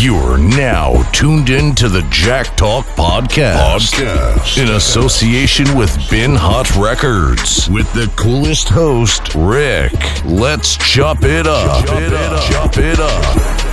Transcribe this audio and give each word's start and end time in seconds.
You're 0.00 0.38
now 0.38 1.02
tuned 1.12 1.50
in 1.50 1.74
to 1.74 1.86
the 1.90 2.00
Jack 2.08 2.56
Talk 2.56 2.86
Podcast. 2.86 3.92
Podcast. 3.92 4.56
In 4.56 4.70
association 4.70 5.76
with 5.76 5.94
Bin 6.08 6.34
Hot 6.34 6.74
Records. 6.76 7.68
With 7.68 7.92
the 7.92 8.10
coolest 8.16 8.70
host, 8.70 9.34
Rick. 9.34 9.92
Let's 10.24 10.78
chop 10.78 11.22
it 11.22 11.46
up. 11.46 11.84
Chop 11.84 12.00
it 12.00 12.14
up. 12.14 12.50
Chop 12.50 12.78
it 12.78 12.98
up. 12.98 13.69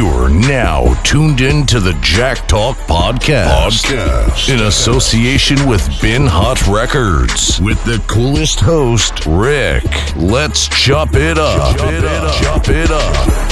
You're 0.00 0.30
now 0.30 0.94
tuned 1.02 1.42
in 1.42 1.66
to 1.66 1.78
the 1.78 1.92
Jack 2.00 2.48
Talk 2.48 2.78
Podcast. 2.78 3.84
Podcast. 3.84 4.48
In 4.48 4.60
association 4.60 5.68
with 5.68 5.86
Bin 6.00 6.26
Hot 6.26 6.66
Records. 6.66 7.60
With 7.60 7.84
the 7.84 8.02
coolest 8.06 8.60
host, 8.60 9.26
Rick. 9.26 9.84
Let's 10.16 10.68
chop 10.68 11.14
it 11.16 11.36
up. 11.36 11.76
Chop 11.76 11.92
it 11.92 12.04
up. 12.06 12.42
Chop 12.42 12.68
it 12.70 12.90
up. 12.90 13.49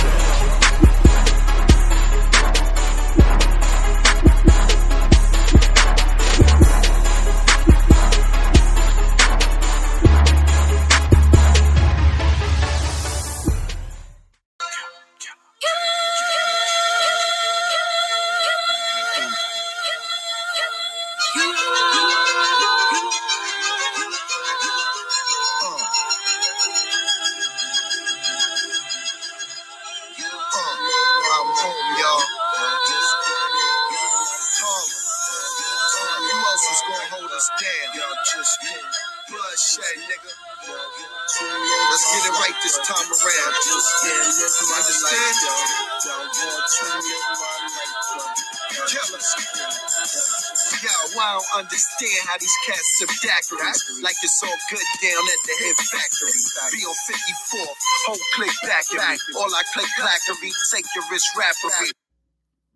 Understand 51.57 52.21
how 52.25 52.39
these 52.39 52.59
cats 52.65 52.89
subdactories. 52.97 54.01
Like 54.03 54.17
it's 54.23 54.41
all 54.43 54.59
good 54.71 54.89
down 55.03 55.25
at 55.29 55.41
the 55.45 55.55
head 55.61 55.77
factory. 55.93 56.33
Be 56.73 56.81
on 56.85 56.97
54, 57.05 57.67
whole 58.07 58.25
click 58.35 58.55
backery. 58.65 59.19
All 59.37 59.53
I 59.53 59.63
click 59.75 59.91
clackery, 59.99 60.53
take 60.73 60.87
your 60.95 61.05
wrist 61.11 61.29
rappery. 61.37 61.91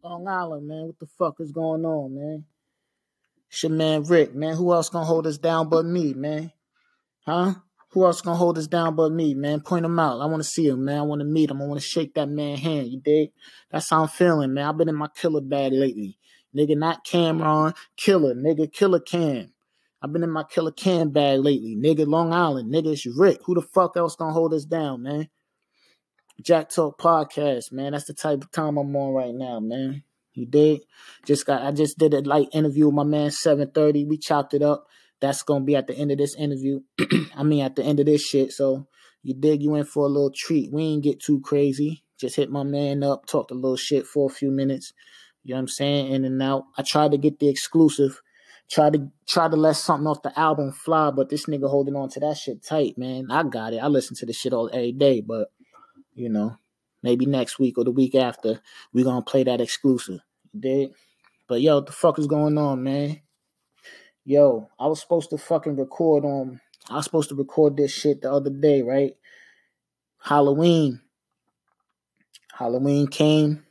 Long 0.04 0.26
Island, 0.26 0.68
man. 0.68 0.86
What 0.86 0.98
the 0.98 1.06
fuck 1.06 1.36
is 1.40 1.52
going 1.52 1.84
on, 1.84 2.14
man? 2.14 2.44
It's 3.48 3.62
your 3.62 3.72
man 3.72 4.02
Rick, 4.04 4.34
man. 4.34 4.56
Who 4.56 4.72
else 4.72 4.88
gonna 4.88 5.04
hold 5.04 5.26
us 5.26 5.38
down 5.38 5.68
but 5.68 5.84
me, 5.84 6.14
man? 6.14 6.52
Huh? 7.24 7.54
Who 7.90 8.04
else 8.04 8.22
gonna 8.22 8.36
hold 8.36 8.58
us 8.58 8.66
down 8.66 8.96
but 8.96 9.12
me, 9.12 9.34
man? 9.34 9.60
Point 9.60 9.84
him 9.84 9.98
out. 9.98 10.20
I 10.20 10.26
wanna 10.26 10.44
see 10.44 10.66
him, 10.66 10.84
man. 10.84 10.98
I 10.98 11.02
wanna 11.02 11.24
meet 11.24 11.50
him. 11.50 11.60
I 11.60 11.66
wanna 11.66 11.80
shake 11.80 12.14
that 12.14 12.28
man 12.28 12.56
hand, 12.56 12.88
you 12.88 13.00
dig? 13.00 13.30
That's 13.70 13.90
how 13.90 14.02
I'm 14.02 14.08
feeling, 14.08 14.54
man. 14.54 14.66
I've 14.66 14.76
been 14.76 14.88
in 14.88 14.94
my 14.94 15.08
killer 15.14 15.42
bag 15.42 15.72
lately. 15.72 16.18
Nigga, 16.56 16.76
not 16.76 17.04
Cameron, 17.04 17.74
killer, 17.96 18.34
nigga, 18.34 18.70
killer 18.72 19.00
Cam. 19.00 19.52
I've 20.02 20.12
been 20.12 20.24
in 20.24 20.30
my 20.30 20.44
killer 20.44 20.72
Cam 20.72 21.10
bag 21.10 21.40
lately. 21.40 21.76
Nigga, 21.76 22.06
Long 22.06 22.32
Island, 22.32 22.72
nigga, 22.72 22.92
it's 22.92 23.06
Rick. 23.06 23.38
Who 23.44 23.54
the 23.54 23.62
fuck 23.62 23.96
else 23.96 24.16
gonna 24.16 24.32
hold 24.32 24.52
us 24.52 24.64
down, 24.64 25.02
man? 25.02 25.28
Jack 26.40 26.70
Talk 26.70 26.98
Podcast, 26.98 27.72
man. 27.72 27.92
That's 27.92 28.06
the 28.06 28.14
type 28.14 28.42
of 28.42 28.50
time 28.50 28.76
I'm 28.76 28.94
on 28.96 29.14
right 29.14 29.34
now, 29.34 29.60
man. 29.60 30.02
You 30.34 30.46
did. 30.46 30.80
Just 31.26 31.46
got 31.46 31.62
I 31.62 31.72
just 31.72 31.98
did 31.98 32.14
a 32.14 32.20
light 32.20 32.48
interview 32.52 32.86
with 32.86 32.94
my 32.94 33.04
man 33.04 33.30
730. 33.30 34.06
We 34.06 34.18
chopped 34.18 34.54
it 34.54 34.62
up. 34.62 34.86
That's 35.20 35.42
gonna 35.42 35.64
be 35.64 35.76
at 35.76 35.86
the 35.86 35.94
end 35.94 36.10
of 36.10 36.18
this 36.18 36.34
interview. 36.34 36.80
I 37.36 37.42
mean 37.42 37.62
at 37.62 37.76
the 37.76 37.84
end 37.84 38.00
of 38.00 38.06
this 38.06 38.22
shit. 38.22 38.52
So 38.52 38.88
you 39.22 39.34
dig 39.34 39.62
you 39.62 39.74
in 39.76 39.84
for 39.84 40.04
a 40.04 40.08
little 40.08 40.32
treat. 40.34 40.72
We 40.72 40.82
ain't 40.82 41.04
get 41.04 41.20
too 41.20 41.40
crazy. 41.40 42.02
Just 42.18 42.36
hit 42.36 42.50
my 42.50 42.62
man 42.62 43.02
up, 43.02 43.26
talked 43.26 43.50
a 43.50 43.54
little 43.54 43.76
shit 43.76 44.06
for 44.06 44.30
a 44.30 44.32
few 44.32 44.50
minutes. 44.50 44.92
You 45.44 45.54
know 45.54 45.56
what 45.56 45.60
I'm 45.62 45.68
saying? 45.68 46.12
In 46.12 46.24
and 46.24 46.42
out. 46.42 46.64
I 46.76 46.82
tried 46.82 47.12
to 47.12 47.18
get 47.18 47.38
the 47.38 47.48
exclusive. 47.48 48.20
Try 48.70 48.90
to 48.90 49.08
try 49.26 49.48
to 49.48 49.56
let 49.56 49.76
something 49.76 50.06
off 50.06 50.22
the 50.22 50.38
album 50.38 50.72
fly, 50.72 51.10
but 51.10 51.28
this 51.28 51.46
nigga 51.46 51.68
holding 51.68 51.96
on 51.96 52.08
to 52.10 52.20
that 52.20 52.36
shit 52.36 52.62
tight, 52.62 52.96
man. 52.96 53.30
I 53.30 53.42
got 53.42 53.74
it. 53.74 53.78
I 53.78 53.88
listen 53.88 54.16
to 54.16 54.26
this 54.26 54.36
shit 54.36 54.52
all 54.52 54.70
every 54.72 54.92
day, 54.92 55.20
but 55.20 55.52
you 56.14 56.28
know, 56.28 56.56
maybe 57.02 57.26
next 57.26 57.58
week 57.58 57.76
or 57.76 57.84
the 57.84 57.90
week 57.90 58.14
after, 58.14 58.60
we 58.92 59.02
gonna 59.02 59.22
play 59.22 59.42
that 59.44 59.60
exclusive. 59.60 60.20
You 60.52 60.60
dig? 60.60 60.90
But 61.48 61.60
yo, 61.60 61.76
what 61.76 61.86
the 61.86 61.92
fuck 61.92 62.18
is 62.18 62.26
going 62.26 62.56
on, 62.56 62.82
man? 62.82 63.20
Yo, 64.24 64.70
I 64.78 64.86
was 64.86 65.00
supposed 65.00 65.30
to 65.30 65.38
fucking 65.38 65.76
record 65.76 66.24
on 66.24 66.60
I 66.88 66.96
was 66.96 67.04
supposed 67.04 67.28
to 67.28 67.34
record 67.34 67.76
this 67.76 67.92
shit 67.92 68.22
the 68.22 68.32
other 68.32 68.50
day, 68.50 68.82
right? 68.82 69.16
Halloween. 70.20 71.00
Halloween 72.52 73.06
came. 73.06 73.64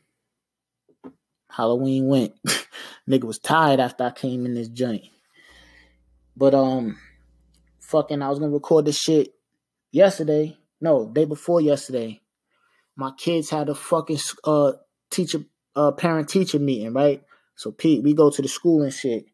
Halloween 1.56 2.08
went. 2.08 2.34
Nigga 3.10 3.26
was 3.26 3.40
tired 3.40 3.80
after 3.80 4.06
I 4.06 4.12
came 4.12 4.46
in 4.46 4.54
this 4.54 4.70
joint. 4.70 5.04
But 6.36 6.54
um 6.54 6.98
fucking 7.80 8.22
I 8.22 8.30
was 8.30 8.40
gonna 8.40 8.52
record 8.52 8.86
this 8.86 8.98
shit 8.98 9.34
yesterday. 9.92 10.58
No, 10.80 11.08
day 11.08 11.26
before 11.26 11.62
yesterday. 11.62 12.22
My 12.96 13.12
kids 13.18 13.50
had 13.50 13.70
a 13.70 13.76
fucking 13.76 14.20
uh 14.44 14.74
teacher 15.10 15.44
uh 15.76 15.92
parent 15.92 16.30
teacher 16.30 16.60
meeting, 16.60 16.94
right? 16.94 17.24
So 17.56 17.72
Pete, 17.72 18.04
we 18.04 18.14
go 18.14 18.30
to 18.30 18.42
the 18.42 18.48
school 18.48 18.82
and 18.84 18.94
shit. 18.94 19.26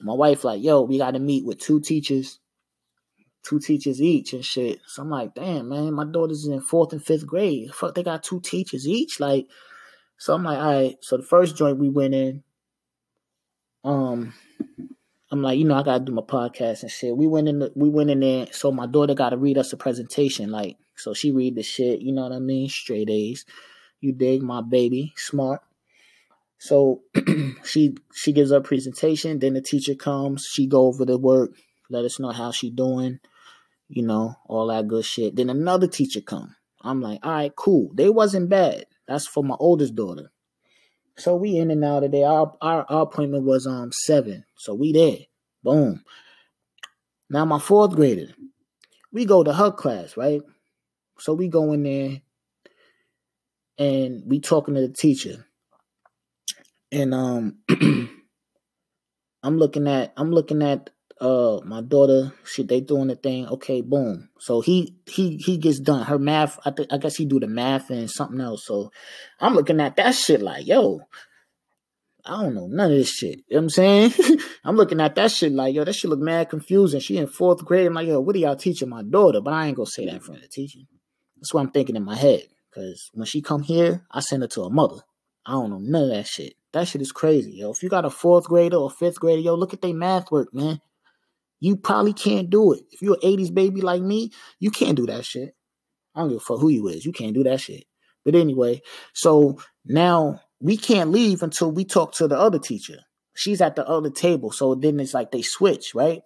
My 0.00 0.14
wife 0.14 0.44
like, 0.44 0.62
yo, 0.62 0.82
we 0.82 0.98
gotta 0.98 1.20
meet 1.20 1.44
with 1.44 1.58
two 1.58 1.80
teachers, 1.80 2.40
two 3.44 3.60
teachers 3.60 4.02
each 4.02 4.32
and 4.32 4.44
shit. 4.44 4.80
So 4.86 5.02
I'm 5.02 5.10
like, 5.10 5.34
damn, 5.34 5.68
man, 5.68 5.94
my 5.94 6.04
daughter's 6.04 6.46
in 6.46 6.60
fourth 6.60 6.92
and 6.92 7.04
fifth 7.04 7.26
grade. 7.26 7.72
Fuck, 7.72 7.94
they 7.94 8.02
got 8.02 8.24
two 8.24 8.40
teachers 8.40 8.86
each. 8.86 9.20
Like, 9.20 9.46
so 10.16 10.34
I'm 10.34 10.44
like, 10.44 10.58
all 10.58 10.72
right. 10.72 10.96
So 11.00 11.16
the 11.16 11.22
first 11.22 11.56
joint 11.56 11.78
we 11.78 11.88
went 11.88 12.14
in, 12.14 12.42
um, 13.84 14.34
I'm 15.30 15.42
like, 15.42 15.58
you 15.58 15.64
know, 15.64 15.74
I 15.74 15.82
gotta 15.82 16.04
do 16.04 16.12
my 16.12 16.22
podcast 16.22 16.82
and 16.82 16.90
shit. 16.90 17.16
We 17.16 17.26
went 17.26 17.48
in, 17.48 17.58
the, 17.60 17.72
we 17.74 17.88
went 17.88 18.10
in 18.10 18.20
there. 18.20 18.46
So 18.52 18.70
my 18.70 18.86
daughter 18.86 19.14
got 19.14 19.30
to 19.30 19.36
read 19.36 19.58
us 19.58 19.72
a 19.72 19.76
presentation, 19.76 20.50
like, 20.50 20.76
so 20.94 21.14
she 21.14 21.32
read 21.32 21.56
the 21.56 21.62
shit. 21.62 22.00
You 22.00 22.12
know 22.12 22.22
what 22.22 22.32
I 22.32 22.38
mean? 22.38 22.68
Straight 22.68 23.10
A's. 23.10 23.44
You 24.00 24.12
dig, 24.12 24.42
my 24.42 24.60
baby, 24.60 25.12
smart. 25.16 25.62
So 26.58 27.02
she 27.64 27.96
she 28.14 28.32
gives 28.32 28.50
her 28.50 28.60
presentation. 28.60 29.38
Then 29.38 29.54
the 29.54 29.62
teacher 29.62 29.94
comes. 29.94 30.44
She 30.46 30.66
go 30.66 30.86
over 30.86 31.04
the 31.04 31.18
work, 31.18 31.50
let 31.90 32.04
us 32.04 32.20
know 32.20 32.30
how 32.30 32.52
she 32.52 32.70
doing. 32.70 33.18
You 33.88 34.06
know, 34.06 34.36
all 34.46 34.68
that 34.68 34.88
good 34.88 35.04
shit. 35.04 35.36
Then 35.36 35.50
another 35.50 35.86
teacher 35.86 36.20
come. 36.20 36.54
I'm 36.82 37.00
like, 37.00 37.20
all 37.22 37.32
right, 37.32 37.54
cool. 37.54 37.90
They 37.94 38.10
wasn't 38.10 38.48
bad. 38.48 38.86
That's 39.08 39.26
for 39.26 39.42
my 39.42 39.56
oldest 39.58 39.94
daughter. 39.94 40.30
So 41.16 41.36
we 41.36 41.56
in 41.56 41.70
and 41.70 41.84
out 41.84 42.04
of 42.04 42.12
there. 42.12 42.26
Our, 42.26 42.54
our, 42.60 42.86
our 42.88 43.02
appointment 43.02 43.44
was 43.44 43.66
um 43.66 43.92
seven. 43.92 44.44
So 44.56 44.74
we 44.74 44.92
there. 44.92 45.18
Boom. 45.62 46.02
Now 47.30 47.44
my 47.44 47.58
fourth 47.58 47.92
grader, 47.92 48.28
we 49.12 49.24
go 49.24 49.42
to 49.42 49.52
her 49.52 49.70
class, 49.70 50.16
right? 50.16 50.42
So 51.18 51.34
we 51.34 51.48
go 51.48 51.72
in 51.72 51.82
there 51.82 52.20
and 53.78 54.22
we 54.26 54.40
talking 54.40 54.74
to 54.74 54.80
the 54.80 54.92
teacher. 54.92 55.46
And 56.90 57.14
um 57.14 57.58
I'm 59.42 59.58
looking 59.58 59.88
at 59.88 60.12
I'm 60.16 60.30
looking 60.30 60.62
at 60.62 60.90
uh 61.22 61.60
my 61.64 61.80
daughter 61.80 62.32
shit 62.44 62.66
they 62.66 62.80
doing 62.80 63.06
the 63.06 63.14
thing. 63.14 63.46
Okay 63.46 63.80
boom. 63.80 64.28
So 64.40 64.60
he 64.60 64.96
he 65.06 65.36
he 65.36 65.56
gets 65.56 65.78
done. 65.78 66.04
Her 66.04 66.18
math 66.18 66.58
i 66.66 66.72
think 66.72 66.92
i 66.92 66.98
guess 66.98 67.16
he 67.16 67.24
do 67.24 67.38
the 67.38 67.46
math 67.46 67.90
and 67.90 68.10
something 68.10 68.40
else. 68.40 68.66
So 68.66 68.90
i'm 69.40 69.54
looking 69.54 69.80
at 69.80 69.96
that 69.96 70.16
shit 70.16 70.42
like 70.42 70.66
yo 70.66 71.00
i 72.26 72.42
don't 72.42 72.54
know 72.54 72.66
none 72.66 72.90
of 72.90 72.98
this 72.98 73.10
shit. 73.10 73.38
You 73.48 73.54
know 73.54 73.58
what 73.58 73.62
i'm 73.62 73.70
saying? 73.70 74.12
I'm 74.64 74.76
looking 74.76 75.00
at 75.00 75.14
that 75.14 75.30
shit 75.30 75.52
like 75.52 75.76
yo 75.76 75.84
that 75.84 75.92
shit 75.92 76.10
look 76.10 76.18
mad 76.18 76.50
confusing. 76.50 76.98
She 76.98 77.16
in 77.16 77.28
fourth 77.28 77.64
grade. 77.64 77.86
I'm 77.86 77.94
like 77.94 78.08
yo 78.08 78.18
what 78.18 78.34
are 78.34 78.40
y'all 78.40 78.56
teaching 78.56 78.88
my 78.88 79.04
daughter? 79.04 79.40
But 79.40 79.54
i 79.54 79.68
ain't 79.68 79.76
gonna 79.76 79.86
say 79.86 80.06
that 80.06 80.14
in 80.14 80.20
front 80.20 80.38
of 80.38 80.42
the 80.42 80.48
teacher. 80.48 80.80
That's 81.36 81.54
what 81.54 81.60
i'm 81.60 81.70
thinking 81.70 81.94
in 81.94 82.04
my 82.04 82.16
head. 82.16 82.42
Because 82.68 83.10
when 83.14 83.26
she 83.26 83.42
come 83.42 83.62
here 83.62 84.04
i 84.10 84.18
send 84.18 84.42
her 84.42 84.48
to 84.48 84.64
her 84.64 84.70
mother. 84.70 85.02
I 85.46 85.52
don't 85.52 85.70
know 85.70 85.78
none 85.78 86.04
of 86.04 86.10
that 86.10 86.26
shit. 86.26 86.54
That 86.72 86.88
shit 86.88 87.02
is 87.02 87.12
crazy, 87.12 87.52
yo. 87.52 87.70
If 87.70 87.82
you 87.82 87.88
got 87.88 88.04
a 88.04 88.10
fourth 88.10 88.44
grader 88.44 88.76
or 88.76 88.90
fifth 88.90 89.20
grader, 89.20 89.42
yo, 89.42 89.54
look 89.54 89.74
at 89.74 89.82
their 89.82 89.94
math 89.94 90.30
work, 90.30 90.52
man. 90.54 90.80
You 91.62 91.76
probably 91.76 92.12
can't 92.12 92.50
do 92.50 92.72
it. 92.72 92.82
If 92.90 93.02
you're 93.02 93.18
an 93.22 93.38
80s 93.38 93.54
baby 93.54 93.82
like 93.82 94.02
me, 94.02 94.32
you 94.58 94.72
can't 94.72 94.96
do 94.96 95.06
that 95.06 95.24
shit. 95.24 95.54
I 96.12 96.20
don't 96.20 96.30
give 96.30 96.38
a 96.38 96.40
fuck 96.40 96.58
who 96.58 96.70
you 96.70 96.88
is. 96.88 97.06
You 97.06 97.12
can't 97.12 97.34
do 97.34 97.44
that 97.44 97.60
shit. 97.60 97.84
But 98.24 98.34
anyway, 98.34 98.82
so 99.12 99.60
now 99.84 100.40
we 100.60 100.76
can't 100.76 101.12
leave 101.12 101.40
until 101.40 101.70
we 101.70 101.84
talk 101.84 102.14
to 102.14 102.26
the 102.26 102.36
other 102.36 102.58
teacher. 102.58 102.98
She's 103.36 103.60
at 103.60 103.76
the 103.76 103.86
other 103.86 104.10
table. 104.10 104.50
So 104.50 104.74
then 104.74 104.98
it's 104.98 105.14
like 105.14 105.30
they 105.30 105.42
switch, 105.42 105.94
right? 105.94 106.22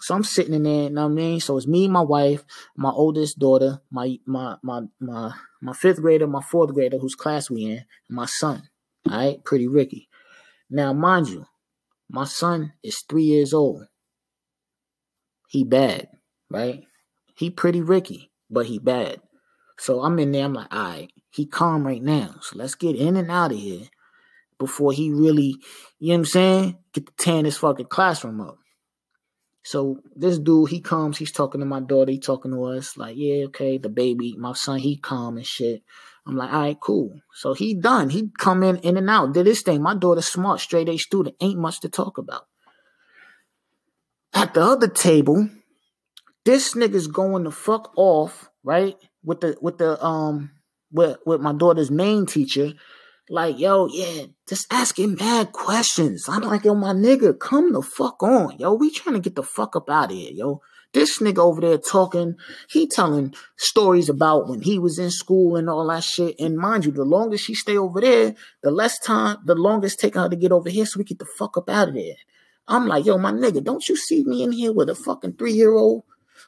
So 0.00 0.16
I'm 0.16 0.24
sitting 0.24 0.52
in 0.52 0.64
there, 0.64 0.82
you 0.82 0.90
know 0.90 1.06
what 1.06 1.12
I 1.12 1.14
mean? 1.14 1.38
So 1.38 1.56
it's 1.56 1.68
me, 1.68 1.86
my 1.86 2.00
wife, 2.00 2.44
my 2.76 2.90
oldest 2.90 3.38
daughter, 3.38 3.80
my 3.92 4.18
my 4.26 4.56
my 4.64 4.80
my 4.98 5.32
my 5.60 5.74
fifth 5.74 6.00
grader, 6.00 6.26
my 6.26 6.42
fourth 6.42 6.74
grader, 6.74 6.98
whose 6.98 7.14
class 7.14 7.48
we 7.48 7.66
in, 7.66 7.70
and 7.70 7.84
my 8.08 8.26
son. 8.26 8.68
All 9.08 9.16
right, 9.16 9.44
pretty 9.44 9.68
Ricky. 9.68 10.08
Now, 10.68 10.92
mind 10.92 11.28
you, 11.28 11.46
my 12.10 12.24
son 12.24 12.72
is 12.82 13.04
three 13.08 13.22
years 13.22 13.54
old. 13.54 13.86
He 15.52 15.64
bad, 15.64 16.08
right? 16.48 16.82
He 17.36 17.50
pretty 17.50 17.82
Ricky, 17.82 18.30
but 18.48 18.64
he 18.64 18.78
bad. 18.78 19.20
So 19.78 20.00
I'm 20.00 20.18
in 20.18 20.32
there, 20.32 20.46
I'm 20.46 20.54
like, 20.54 20.74
all 20.74 20.82
right, 20.82 21.12
he 21.28 21.44
calm 21.44 21.86
right 21.86 22.02
now. 22.02 22.36
So 22.40 22.56
let's 22.56 22.74
get 22.74 22.96
in 22.96 23.18
and 23.18 23.30
out 23.30 23.52
of 23.52 23.58
here 23.58 23.88
before 24.58 24.94
he 24.94 25.10
really, 25.10 25.56
you 25.98 26.08
know 26.08 26.14
what 26.14 26.18
I'm 26.20 26.24
saying? 26.24 26.78
Get 26.94 27.04
to 27.04 27.12
tearing 27.18 27.44
this 27.44 27.58
fucking 27.58 27.84
classroom 27.84 28.40
up. 28.40 28.56
So 29.62 29.98
this 30.16 30.38
dude, 30.38 30.70
he 30.70 30.80
comes, 30.80 31.18
he's 31.18 31.32
talking 31.32 31.60
to 31.60 31.66
my 31.66 31.80
daughter, 31.80 32.12
he 32.12 32.18
talking 32.18 32.52
to 32.52 32.64
us, 32.64 32.96
like, 32.96 33.16
yeah, 33.18 33.44
okay, 33.48 33.76
the 33.76 33.90
baby, 33.90 34.34
my 34.38 34.54
son, 34.54 34.78
he 34.78 34.96
calm 34.96 35.36
and 35.36 35.46
shit. 35.46 35.82
I'm 36.26 36.34
like, 36.34 36.50
all 36.50 36.62
right, 36.62 36.80
cool. 36.80 37.20
So 37.34 37.52
he 37.52 37.74
done. 37.74 38.08
He 38.08 38.30
come 38.38 38.62
in 38.62 38.78
in 38.78 38.96
and 38.96 39.10
out, 39.10 39.34
did 39.34 39.44
his 39.44 39.60
thing. 39.60 39.82
My 39.82 39.94
daughter's 39.94 40.28
smart, 40.28 40.60
straight 40.60 40.88
A 40.88 40.96
student, 40.96 41.36
ain't 41.42 41.60
much 41.60 41.80
to 41.80 41.90
talk 41.90 42.16
about. 42.16 42.46
At 44.34 44.54
the 44.54 44.62
other 44.62 44.88
table, 44.88 45.48
this 46.44 46.74
nigga's 46.74 47.06
going 47.06 47.44
to 47.44 47.50
fuck 47.50 47.92
off, 47.96 48.48
right? 48.64 48.96
With 49.24 49.40
the 49.40 49.56
with 49.60 49.78
the 49.78 50.02
um 50.04 50.50
with 50.90 51.18
with 51.26 51.40
my 51.40 51.52
daughter's 51.52 51.90
main 51.90 52.26
teacher 52.26 52.72
like, 53.32 53.58
yo, 53.58 53.86
yeah, 53.86 54.26
just 54.48 54.66
asking 54.70 55.14
mad 55.14 55.52
questions. 55.52 56.28
I'm 56.28 56.42
like, 56.42 56.64
yo, 56.64 56.74
my 56.74 56.92
nigga, 56.92 57.38
come 57.38 57.72
the 57.72 57.80
fuck 57.80 58.22
on. 58.22 58.58
Yo, 58.58 58.74
we 58.74 58.90
trying 58.90 59.14
to 59.14 59.20
get 59.20 59.36
the 59.36 59.42
fuck 59.42 59.74
up 59.76 59.88
out 59.88 60.10
of 60.10 60.16
here, 60.16 60.32
yo. 60.32 60.60
This 60.92 61.18
nigga 61.20 61.38
over 61.38 61.62
there 61.62 61.78
talking, 61.78 62.34
he 62.68 62.86
telling 62.86 63.34
stories 63.56 64.10
about 64.10 64.48
when 64.48 64.60
he 64.60 64.78
was 64.78 64.98
in 64.98 65.10
school 65.10 65.56
and 65.56 65.70
all 65.70 65.86
that 65.86 66.04
shit. 66.04 66.38
And 66.38 66.58
mind 66.58 66.84
you, 66.84 66.92
the 66.92 67.04
longer 67.04 67.38
she 67.38 67.54
stay 67.54 67.78
over 67.78 68.02
there, 68.02 68.34
the 68.62 68.70
less 68.70 68.98
time, 68.98 69.38
the 69.46 69.54
longest 69.54 70.00
taking 70.00 70.20
her 70.20 70.28
to 70.28 70.36
get 70.36 70.52
over 70.52 70.68
here 70.68 70.84
so 70.84 70.98
we 70.98 71.04
get 71.04 71.18
the 71.18 71.24
fuck 71.24 71.56
up 71.56 71.70
out 71.70 71.88
of 71.88 71.94
there. 71.94 72.16
I'm 72.68 72.86
like, 72.86 73.04
yo, 73.04 73.18
my 73.18 73.32
nigga, 73.32 73.62
don't 73.62 73.88
you 73.88 73.96
see 73.96 74.24
me 74.24 74.42
in 74.42 74.52
here 74.52 74.72
with 74.72 74.88
a 74.88 74.94
fucking 74.94 75.34
three 75.34 75.52
year 75.52 75.72
old? 75.72 76.04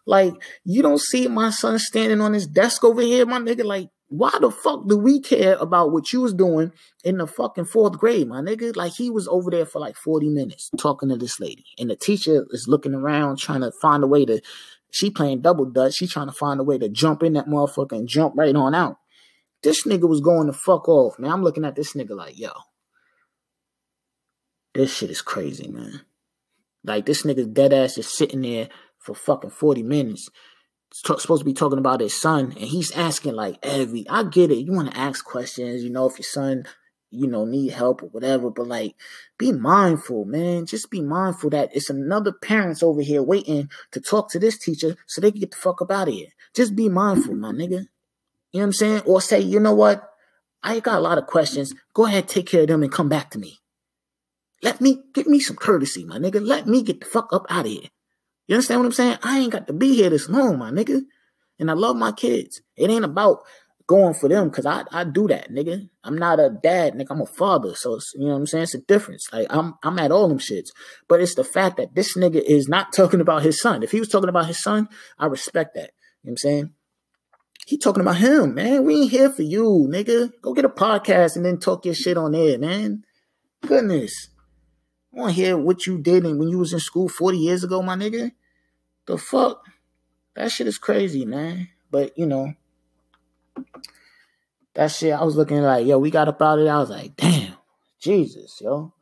Like, 0.06 0.34
you 0.64 0.82
don't 0.82 1.00
see 1.00 1.28
my 1.28 1.50
son 1.50 1.78
standing 1.78 2.20
on 2.20 2.32
his 2.32 2.46
desk 2.46 2.84
over 2.84 3.00
here, 3.00 3.26
my 3.26 3.38
nigga. 3.38 3.64
Like, 3.64 3.88
why 4.08 4.36
the 4.40 4.50
fuck 4.50 4.86
do 4.86 4.96
we 4.96 5.20
care 5.20 5.56
about 5.56 5.90
what 5.90 6.12
you 6.12 6.20
was 6.20 6.34
doing 6.34 6.72
in 7.02 7.18
the 7.18 7.26
fucking 7.26 7.64
fourth 7.64 7.98
grade, 7.98 8.28
my 8.28 8.40
nigga? 8.40 8.76
Like 8.76 8.92
he 8.96 9.10
was 9.10 9.26
over 9.26 9.50
there 9.50 9.66
for 9.66 9.80
like 9.80 9.96
40 9.96 10.28
minutes 10.28 10.70
talking 10.78 11.08
to 11.08 11.16
this 11.16 11.40
lady. 11.40 11.64
And 11.78 11.90
the 11.90 11.96
teacher 11.96 12.46
is 12.50 12.66
looking 12.68 12.94
around 12.94 13.38
trying 13.38 13.62
to 13.62 13.72
find 13.82 14.04
a 14.04 14.06
way 14.06 14.24
to 14.26 14.40
she 14.92 15.10
playing 15.10 15.40
double 15.40 15.64
dutch. 15.64 15.94
She 15.94 16.06
trying 16.06 16.28
to 16.28 16.32
find 16.32 16.60
a 16.60 16.64
way 16.64 16.78
to 16.78 16.88
jump 16.88 17.24
in 17.24 17.32
that 17.32 17.48
motherfucker 17.48 17.92
and 17.92 18.06
jump 18.06 18.34
right 18.36 18.54
on 18.54 18.74
out. 18.74 18.98
This 19.64 19.84
nigga 19.84 20.08
was 20.08 20.20
going 20.20 20.46
to 20.46 20.52
fuck 20.52 20.88
off, 20.88 21.18
man. 21.18 21.32
I'm 21.32 21.42
looking 21.42 21.64
at 21.64 21.74
this 21.74 21.94
nigga 21.94 22.14
like, 22.14 22.38
yo. 22.38 22.50
This 24.74 24.94
shit 24.94 25.10
is 25.10 25.22
crazy, 25.22 25.68
man. 25.68 26.02
Like 26.82 27.06
this 27.06 27.22
nigga 27.22 27.52
dead 27.52 27.72
ass 27.72 27.96
is 27.96 28.14
sitting 28.14 28.42
there 28.42 28.68
for 28.98 29.14
fucking 29.14 29.50
40 29.50 29.82
minutes 29.82 30.28
supposed 30.94 31.40
to 31.40 31.44
be 31.44 31.52
talking 31.52 31.78
about 31.78 32.00
his 32.00 32.18
son, 32.18 32.52
and 32.52 32.68
he's 32.68 32.92
asking 32.92 33.34
like 33.34 33.58
every. 33.62 34.06
I 34.08 34.24
get 34.24 34.50
it. 34.50 34.58
You 34.58 34.72
want 34.72 34.92
to 34.92 34.98
ask 34.98 35.24
questions, 35.24 35.82
you 35.82 35.90
know, 35.90 36.06
if 36.06 36.18
your 36.18 36.24
son, 36.24 36.64
you 37.10 37.26
know, 37.26 37.44
need 37.44 37.72
help 37.72 38.02
or 38.02 38.06
whatever. 38.06 38.50
But 38.50 38.68
like, 38.68 38.94
be 39.36 39.52
mindful, 39.52 40.24
man. 40.24 40.66
Just 40.66 40.90
be 40.90 41.02
mindful 41.02 41.50
that 41.50 41.74
it's 41.74 41.90
another 41.90 42.32
parents 42.32 42.82
over 42.82 43.02
here 43.02 43.22
waiting 43.22 43.70
to 43.90 44.00
talk 44.00 44.30
to 44.30 44.38
this 44.38 44.58
teacher 44.58 44.96
so 45.06 45.20
they 45.20 45.30
can 45.30 45.40
get 45.40 45.50
the 45.50 45.56
fuck 45.56 45.82
up 45.82 45.90
out 45.90 46.08
of 46.08 46.14
here. 46.14 46.28
Just 46.54 46.76
be 46.76 46.88
mindful, 46.88 47.34
my 47.34 47.50
nigga. 47.50 47.86
You 48.52 48.60
know 48.60 48.60
what 48.60 48.62
I'm 48.62 48.72
saying? 48.72 49.02
Or 49.06 49.20
say, 49.20 49.40
you 49.40 49.58
know 49.58 49.74
what? 49.74 50.08
I 50.62 50.78
got 50.80 50.98
a 50.98 51.00
lot 51.00 51.18
of 51.18 51.26
questions. 51.26 51.74
Go 51.92 52.06
ahead, 52.06 52.28
take 52.28 52.46
care 52.46 52.62
of 52.62 52.68
them, 52.68 52.82
and 52.82 52.92
come 52.92 53.08
back 53.08 53.30
to 53.30 53.38
me. 53.38 53.58
Let 54.64 54.80
me 54.80 55.02
give 55.12 55.26
me 55.26 55.40
some 55.40 55.56
courtesy, 55.56 56.04
my 56.04 56.18
nigga. 56.18 56.44
Let 56.44 56.66
me 56.66 56.82
get 56.82 57.00
the 57.00 57.06
fuck 57.06 57.32
up 57.34 57.44
out 57.50 57.66
of 57.66 57.70
here. 57.70 57.90
You 58.46 58.56
understand 58.56 58.80
what 58.80 58.86
I'm 58.86 58.92
saying? 58.92 59.18
I 59.22 59.38
ain't 59.38 59.52
got 59.52 59.66
to 59.66 59.74
be 59.74 59.94
here 59.94 60.08
this 60.08 60.28
long, 60.28 60.58
my 60.58 60.70
nigga. 60.70 61.02
And 61.58 61.70
I 61.70 61.74
love 61.74 61.96
my 61.96 62.12
kids. 62.12 62.62
It 62.76 62.90
ain't 62.90 63.04
about 63.04 63.40
going 63.86 64.14
for 64.14 64.28
them 64.28 64.48
because 64.48 64.64
I, 64.64 64.84
I 64.90 65.04
do 65.04 65.28
that, 65.28 65.50
nigga. 65.50 65.88
I'm 66.02 66.16
not 66.16 66.40
a 66.40 66.48
dad, 66.48 66.94
nigga. 66.94 67.08
I'm 67.10 67.20
a 67.20 67.26
father. 67.26 67.74
So, 67.74 67.98
you 68.14 68.24
know 68.24 68.32
what 68.32 68.36
I'm 68.36 68.46
saying? 68.46 68.64
It's 68.64 68.74
a 68.74 68.78
difference. 68.78 69.28
Like, 69.32 69.46
I'm 69.50 69.74
I'm 69.82 69.98
at 69.98 70.10
all 70.10 70.28
them 70.28 70.38
shits. 70.38 70.70
But 71.08 71.20
it's 71.20 71.34
the 71.34 71.44
fact 71.44 71.76
that 71.76 71.94
this 71.94 72.16
nigga 72.16 72.42
is 72.42 72.66
not 72.66 72.92
talking 72.96 73.20
about 73.20 73.42
his 73.42 73.60
son. 73.60 73.82
If 73.82 73.90
he 73.90 74.00
was 74.00 74.08
talking 74.08 74.30
about 74.30 74.46
his 74.46 74.62
son, 74.62 74.88
I 75.18 75.26
respect 75.26 75.74
that. 75.74 75.90
You 76.22 76.30
know 76.30 76.30
what 76.30 76.30
I'm 76.30 76.36
saying? 76.38 76.70
He 77.66 77.78
talking 77.78 78.02
about 78.02 78.16
him, 78.16 78.54
man. 78.54 78.84
We 78.84 79.02
ain't 79.02 79.10
here 79.10 79.30
for 79.30 79.42
you, 79.42 79.86
nigga. 79.90 80.32
Go 80.42 80.54
get 80.54 80.64
a 80.64 80.70
podcast 80.70 81.36
and 81.36 81.44
then 81.44 81.58
talk 81.58 81.84
your 81.84 81.94
shit 81.94 82.16
on 82.16 82.34
air, 82.34 82.58
man. 82.58 83.04
Goodness. 83.66 84.28
I 85.14 85.20
want 85.20 85.34
to 85.34 85.40
hear 85.40 85.56
what 85.56 85.86
you 85.86 85.98
did 85.98 86.24
and 86.26 86.40
when 86.40 86.48
you 86.48 86.58
was 86.58 86.72
in 86.72 86.80
school 86.80 87.08
40 87.08 87.38
years 87.38 87.62
ago, 87.62 87.82
my 87.82 87.94
nigga. 87.94 88.32
The 89.06 89.16
fuck? 89.16 89.64
That 90.34 90.50
shit 90.50 90.66
is 90.66 90.78
crazy, 90.78 91.24
man. 91.24 91.68
But, 91.90 92.18
you 92.18 92.26
know, 92.26 92.54
that 94.74 94.90
shit, 94.90 95.12
I 95.12 95.22
was 95.22 95.36
looking 95.36 95.62
like, 95.62 95.86
yo, 95.86 95.98
we 95.98 96.10
got 96.10 96.26
up 96.26 96.42
out 96.42 96.58
of 96.58 96.64
there. 96.64 96.74
I 96.74 96.78
was 96.78 96.90
like, 96.90 97.16
damn, 97.16 97.54
Jesus, 98.00 98.60
yo. 98.60 98.92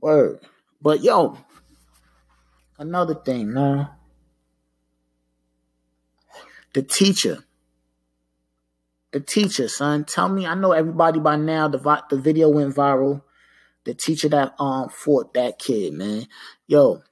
Word. 0.00 0.40
But, 0.80 1.02
yo, 1.02 1.36
another 2.78 3.14
thing, 3.14 3.52
man. 3.52 3.88
The 6.74 6.82
teacher. 6.82 7.38
The 9.10 9.20
teacher, 9.20 9.66
son. 9.66 10.04
Tell 10.04 10.28
me, 10.28 10.46
I 10.46 10.54
know 10.54 10.72
everybody 10.72 11.18
by 11.18 11.34
now, 11.34 11.66
the, 11.66 12.02
the 12.08 12.18
video 12.18 12.48
went 12.50 12.74
viral 12.74 13.22
the 13.84 13.94
teacher 13.94 14.28
that 14.28 14.54
um 14.58 14.88
fought 14.88 15.34
that 15.34 15.58
kid, 15.58 15.92
man. 15.92 16.26
Yo, 16.66 17.02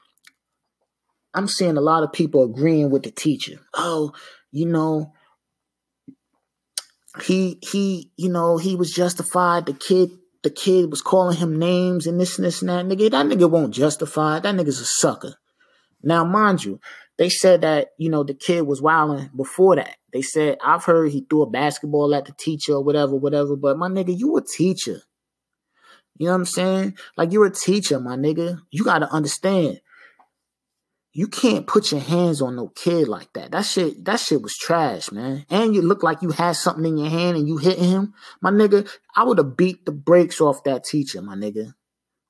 I'm 1.34 1.48
seeing 1.48 1.76
a 1.76 1.82
lot 1.82 2.02
of 2.02 2.12
people 2.12 2.44
agreeing 2.44 2.90
with 2.90 3.02
the 3.02 3.10
teacher. 3.10 3.60
Oh, 3.74 4.12
you 4.50 4.66
know, 4.66 5.12
he 7.22 7.58
he, 7.62 8.10
you 8.16 8.30
know, 8.30 8.58
he 8.58 8.76
was 8.76 8.90
justified. 8.92 9.66
The 9.66 9.74
kid, 9.74 10.10
the 10.42 10.50
kid 10.50 10.90
was 10.90 11.02
calling 11.02 11.36
him 11.36 11.58
names 11.58 12.06
and 12.06 12.20
this 12.20 12.38
and 12.38 12.46
this 12.46 12.62
and 12.62 12.68
that. 12.68 12.86
Nigga, 12.86 13.10
that 13.10 13.26
nigga 13.26 13.50
won't 13.50 13.74
justify. 13.74 14.40
That 14.40 14.54
nigga's 14.54 14.80
a 14.80 14.84
sucker. 14.84 15.34
Now, 16.02 16.24
mind 16.24 16.64
you, 16.64 16.80
they 17.18 17.28
said 17.28 17.60
that, 17.60 17.88
you 17.98 18.08
know, 18.08 18.24
the 18.24 18.34
kid 18.34 18.62
was 18.62 18.80
wilding 18.80 19.30
before 19.36 19.76
that. 19.76 19.96
They 20.12 20.22
said, 20.22 20.56
I've 20.64 20.84
heard 20.84 21.12
he 21.12 21.26
threw 21.28 21.42
a 21.42 21.50
basketball 21.50 22.14
at 22.14 22.24
the 22.24 22.32
teacher 22.38 22.72
or 22.72 22.82
whatever, 22.82 23.14
whatever. 23.14 23.56
But 23.56 23.76
my 23.76 23.88
nigga, 23.88 24.18
you 24.18 24.36
a 24.36 24.42
teacher. 24.42 25.02
You 26.20 26.26
know 26.26 26.32
what 26.32 26.40
I'm 26.40 26.44
saying? 26.44 26.98
Like 27.16 27.32
you're 27.32 27.46
a 27.46 27.50
teacher, 27.50 27.98
my 27.98 28.14
nigga. 28.14 28.60
You 28.70 28.84
gotta 28.84 29.10
understand. 29.10 29.80
You 31.14 31.28
can't 31.28 31.66
put 31.66 31.92
your 31.92 32.02
hands 32.02 32.42
on 32.42 32.56
no 32.56 32.68
kid 32.68 33.08
like 33.08 33.32
that. 33.32 33.52
That 33.52 33.64
shit, 33.64 34.04
that 34.04 34.20
shit 34.20 34.42
was 34.42 34.54
trash, 34.54 35.10
man. 35.10 35.46
And 35.48 35.74
you 35.74 35.80
look 35.80 36.02
like 36.02 36.20
you 36.20 36.28
had 36.28 36.56
something 36.56 36.84
in 36.84 36.98
your 36.98 37.08
hand 37.08 37.38
and 37.38 37.48
you 37.48 37.56
hit 37.56 37.78
him, 37.78 38.12
my 38.42 38.50
nigga. 38.50 38.86
I 39.16 39.24
would 39.24 39.38
have 39.38 39.56
beat 39.56 39.86
the 39.86 39.92
brakes 39.92 40.42
off 40.42 40.62
that 40.64 40.84
teacher, 40.84 41.22
my 41.22 41.36
nigga. 41.36 41.72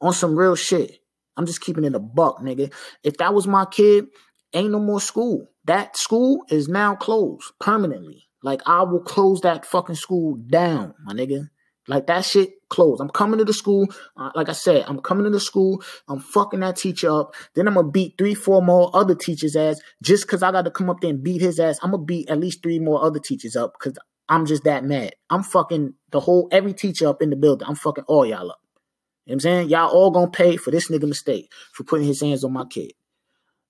On 0.01 0.13
some 0.13 0.37
real 0.37 0.55
shit. 0.55 1.01
I'm 1.37 1.47
just 1.47 1.61
keeping 1.61 1.83
it 1.83 1.97
a 1.97 1.99
buck, 1.99 2.39
nigga. 2.41 2.73
If 3.03 3.17
that 3.17 3.35
was 3.35 3.49
my 3.49 3.65
kid, 3.65 4.07
ain't 4.55 4.71
no 4.71 4.79
more 4.79 5.01
school. 5.01 5.51
That 5.65 5.97
school 5.97 6.45
is 6.49 6.69
now 6.69 6.95
closed 6.95 7.51
permanently. 7.59 8.29
Like 8.41 8.63
I 8.67 8.83
will 8.83 9.01
close 9.01 9.41
that 9.41 9.67
fucking 9.67 9.97
school 9.97 10.37
down, 10.37 10.95
my 11.05 11.13
nigga. 11.13 11.49
Like 11.91 12.07
that 12.07 12.25
shit 12.25 12.51
closed. 12.69 13.01
I'm 13.01 13.11
coming 13.11 13.39
to 13.39 13.45
the 13.45 13.53
school. 13.53 13.89
Uh, 14.17 14.31
like 14.37 14.49
I 14.49 14.53
said, 14.53 14.85
I'm 14.87 15.01
coming 15.01 15.25
to 15.25 15.31
the 15.31 15.41
school. 15.41 15.83
I'm 16.07 16.21
fucking 16.21 16.61
that 16.61 16.77
teacher 16.77 17.11
up. 17.11 17.35
Then 17.57 17.67
I'm 17.67 17.75
gonna 17.75 17.91
beat 17.91 18.15
three, 18.17 18.35
four 18.35 18.63
more 18.63 18.95
other 18.95 19.17
teachers' 19.17 19.57
ass 19.57 19.81
just 20.01 20.23
because 20.23 20.45
I 20.45 20.53
got 20.53 20.67
to 20.67 20.71
come 20.71 20.89
up 20.89 21.01
there 21.01 21.11
and 21.11 21.21
beat 21.23 21.41
his 21.41 21.59
ass. 21.59 21.81
I'm 21.83 21.91
gonna 21.91 22.05
beat 22.05 22.31
at 22.31 22.39
least 22.39 22.63
three 22.63 22.79
more 22.79 23.03
other 23.03 23.19
teachers 23.19 23.57
up 23.57 23.73
because 23.77 23.99
I'm 24.29 24.47
just 24.47 24.63
that 24.65 24.85
mad. 24.85 25.15
I'm 25.31 25.43
fucking 25.43 25.95
the 26.13 26.21
whole 26.21 26.49
every 26.53 26.73
teacher 26.73 27.09
up 27.09 27.21
in 27.23 27.31
the 27.31 27.37
building. 27.37 27.67
I'm 27.67 27.75
fucking 27.75 28.05
all 28.07 28.25
y'all 28.25 28.53
up. 28.53 28.61
You 29.27 29.33
know 29.33 29.35
what 29.35 29.35
I'm 29.35 29.41
saying? 29.41 29.69
Y'all 29.71 29.91
all 29.91 30.13
gonna 30.13 30.31
pay 30.31 30.57
for 30.57 30.71
this 30.71 30.89
nigga 30.91 31.09
mistake 31.09 31.51
for 31.73 31.83
putting 31.83 32.07
his 32.07 32.21
hands 32.21 32.45
on 32.45 32.53
my 32.53 32.67
kid. 32.67 32.83
You 32.83 32.87
know 32.87 32.93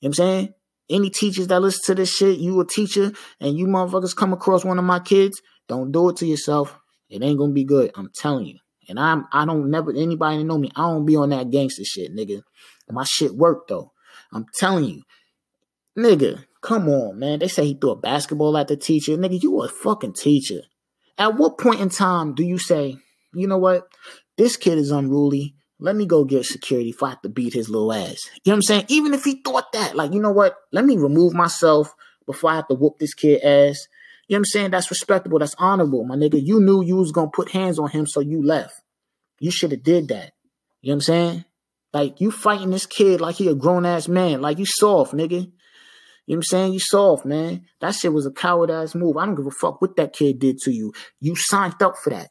what 0.01 0.09
I'm 0.09 0.13
saying? 0.15 0.55
Any 0.91 1.09
teachers 1.09 1.47
that 1.47 1.61
listen 1.61 1.85
to 1.87 1.95
this 1.95 2.15
shit, 2.15 2.39
you 2.39 2.61
a 2.61 2.67
teacher 2.67 3.13
and 3.41 3.57
you 3.57 3.67
motherfuckers 3.67 4.15
come 4.15 4.35
across 4.35 4.63
one 4.63 4.79
of 4.79 4.85
my 4.85 4.99
kids, 4.99 5.41
don't 5.69 5.93
do 5.93 6.11
it 6.11 6.17
to 6.17 6.27
yourself. 6.27 6.80
It 7.11 7.23
ain't 7.23 7.39
gonna 7.39 7.53
be 7.53 7.65
good. 7.65 7.91
I'm 7.95 8.11
telling 8.15 8.47
you. 8.47 8.59
And 8.89 8.99
I'm 8.99 9.27
I 9.33 9.45
don't 9.45 9.71
never 9.71 9.91
anybody 9.91 10.43
know 10.45 10.59
me, 10.59 10.71
I 10.75 10.83
don't 10.83 11.07
be 11.07 11.17
on 11.17 11.31
that 11.31 11.51
gangster 11.51 11.85
shit, 11.85 12.15
nigga. 12.15 12.43
My 12.89 13.05
shit 13.05 13.35
work 13.35 13.69
though. 13.69 13.93
I'm 14.33 14.47
telling 14.55 14.85
you. 14.85 15.03
Nigga, 15.99 16.45
come 16.63 16.89
on, 16.89 17.19
man. 17.19 17.41
They 17.41 17.49
say 17.49 17.67
he 17.67 17.75
threw 17.75 17.91
a 17.91 17.97
basketball 17.97 18.57
at 18.57 18.69
the 18.69 18.77
teacher. 18.77 19.17
Nigga, 19.17 19.43
you 19.43 19.63
a 19.63 19.69
fucking 19.69 20.15
teacher. 20.15 20.63
At 21.19 21.37
what 21.37 21.59
point 21.59 21.81
in 21.81 21.91
time 21.91 22.35
do 22.35 22.45
you 22.45 22.59
say, 22.59 22.97
you 23.35 23.47
know 23.47 23.59
what? 23.59 23.87
This 24.39 24.57
kid 24.57 24.79
is 24.79 24.91
unruly. 24.91 25.55
Let 25.79 25.97
me 25.97 26.07
go 26.07 26.25
get 26.25 26.45
security 26.47 26.91
if 26.91 27.03
I 27.03 27.11
have 27.11 27.23
to 27.23 27.29
beat 27.29 27.55
his 27.55 27.69
little 27.69 27.93
ass. 27.93 28.29
You 28.45 28.51
know 28.51 28.53
what 28.53 28.57
I'm 28.57 28.63
saying? 28.63 28.85
Even 28.89 29.15
if 29.15 29.25
he 29.25 29.41
thought 29.43 29.73
that, 29.73 29.97
like, 29.97 30.13
you 30.13 30.21
know 30.21 30.31
what? 30.31 30.57
Let 30.73 30.85
me 30.85 30.97
remove 30.97 31.35
myself 31.35 31.93
before 32.27 32.51
I 32.51 32.57
have 32.57 32.69
to 32.69 32.75
whoop 32.75 32.99
this 32.99 33.15
kid 33.15 33.43
ass. 33.43 33.87
You 34.31 34.35
know 34.35 34.37
what 34.37 34.41
I'm 34.43 34.45
saying? 34.45 34.71
That's 34.71 34.91
respectable. 34.93 35.41
That's 35.41 35.57
honorable, 35.59 36.05
my 36.05 36.15
nigga. 36.15 36.41
You 36.41 36.61
knew 36.61 36.85
you 36.85 36.95
was 36.95 37.11
gonna 37.11 37.33
put 37.35 37.51
hands 37.51 37.81
on 37.81 37.91
him, 37.91 38.07
so 38.07 38.21
you 38.21 38.47
left. 38.47 38.81
You 39.41 39.51
should 39.51 39.73
have 39.73 39.83
did 39.83 40.07
that. 40.07 40.35
You 40.83 40.91
know 40.91 40.93
what 40.93 40.95
I'm 40.95 41.01
saying? 41.01 41.45
Like 41.93 42.21
you 42.21 42.31
fighting 42.31 42.71
this 42.71 42.87
kid 42.87 43.21
like 43.21 43.35
he 43.35 43.49
a 43.49 43.57
grown 43.57 43.85
ass 43.85 44.07
man. 44.07 44.41
Like 44.41 44.61
you 44.61 44.67
soft, 44.67 45.15
nigga. 45.15 45.33
You 45.33 45.39
know 45.41 45.53
what 46.27 46.37
I'm 46.37 46.43
saying? 46.45 46.73
You 46.75 46.79
soft, 46.79 47.27
man. 47.27 47.67
That 47.81 47.97
shit 47.97 48.13
was 48.13 48.25
a 48.25 48.31
coward 48.31 48.71
ass 48.71 48.95
move. 48.95 49.17
I 49.17 49.27
don't 49.27 49.35
give 49.35 49.49
a 49.49 49.51
fuck 49.51 49.83
what 49.83 49.97
that 49.97 50.13
kid 50.13 50.39
did 50.39 50.59
to 50.59 50.71
you. 50.71 50.93
You 51.19 51.35
signed 51.35 51.83
up 51.83 51.97
for 51.97 52.11
that. 52.11 52.31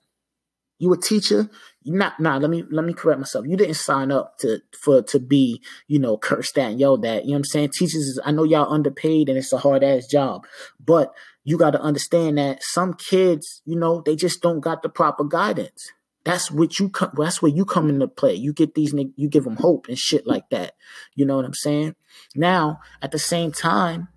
You 0.78 0.94
a 0.94 0.98
teacher? 0.98 1.50
You 1.84 1.98
not 1.98 2.18
nah, 2.22 2.38
let 2.38 2.50
me 2.50 2.64
let 2.72 2.86
me 2.86 2.94
correct 2.94 3.20
myself. 3.20 3.46
You 3.46 3.58
didn't 3.58 3.76
sign 3.76 4.10
up 4.10 4.38
to 4.40 4.60
for 4.82 5.02
to 5.02 5.20
be, 5.20 5.62
you 5.90 6.00
know, 6.00 6.16
cursed 6.16 6.58
at 6.58 6.72
and 6.72 6.80
yelled 6.80 7.06
at. 7.06 7.26
You 7.26 7.32
know 7.32 7.34
what 7.34 7.40
I'm 7.40 7.44
saying? 7.44 7.72
Teachers 7.78 8.18
I 8.24 8.32
know 8.32 8.46
y'all 8.46 8.72
underpaid 8.72 9.28
and 9.28 9.38
it's 9.38 9.52
a 9.52 9.58
hard 9.58 9.84
ass 9.84 10.08
job. 10.08 10.48
But 10.80 11.14
you 11.50 11.58
gotta 11.58 11.82
understand 11.82 12.38
that 12.38 12.62
some 12.62 12.94
kids, 12.94 13.64
you 13.66 13.76
know, 13.76 14.04
they 14.06 14.16
just 14.16 14.40
don't 14.40 14.60
got 14.60 14.84
the 14.84 14.90
proper 14.90 15.24
guidance. 15.24 15.92
That's 16.24 16.52
what 16.52 16.78
you 16.78 16.90
come. 16.90 17.10
That's 17.18 17.42
where 17.42 17.52
you 17.52 17.66
come 17.66 17.90
into 17.90 18.08
play. 18.08 18.36
You 18.36 18.54
get 18.54 18.76
these, 18.76 18.94
you 19.16 19.28
give 19.28 19.46
them 19.46 19.56
hope 19.56 19.88
and 19.88 19.98
shit 19.98 20.28
like 20.28 20.48
that. 20.52 20.76
You 21.16 21.26
know 21.26 21.38
what 21.38 21.46
I'm 21.46 21.56
saying? 21.56 21.96
Now, 22.36 22.82
at 23.02 23.10
the 23.10 23.18
same 23.18 23.52
time, 23.52 24.10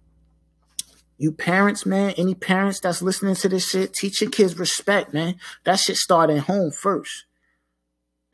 you 1.16 1.32
parents, 1.32 1.86
man, 1.86 2.12
any 2.18 2.34
parents 2.34 2.80
that's 2.80 3.00
listening 3.00 3.36
to 3.36 3.48
this 3.48 3.66
shit, 3.66 3.94
teach 3.94 4.20
your 4.20 4.28
kids 4.28 4.58
respect, 4.58 5.14
man. 5.14 5.36
That 5.64 5.78
shit 5.78 5.96
start 5.96 6.28
at 6.28 6.40
home 6.40 6.70
first. 6.70 7.24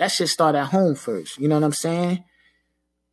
That 0.01 0.11
shit 0.11 0.29
start 0.29 0.57
at 0.57 0.71
home 0.71 0.97
first. 0.97 1.39
You 1.39 1.47
know 1.47 1.55
what 1.55 1.65
I'm 1.65 1.73
saying? 1.73 2.25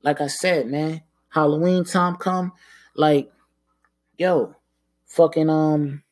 Like 0.01 0.20
I 0.20 0.27
said, 0.27 0.65
man, 0.65 1.04
Halloween 1.30 1.84
time 1.84 2.15
come, 2.15 2.54
like, 2.96 3.32
yo, 4.18 4.56
fucking 5.07 5.50
um, 5.50 6.03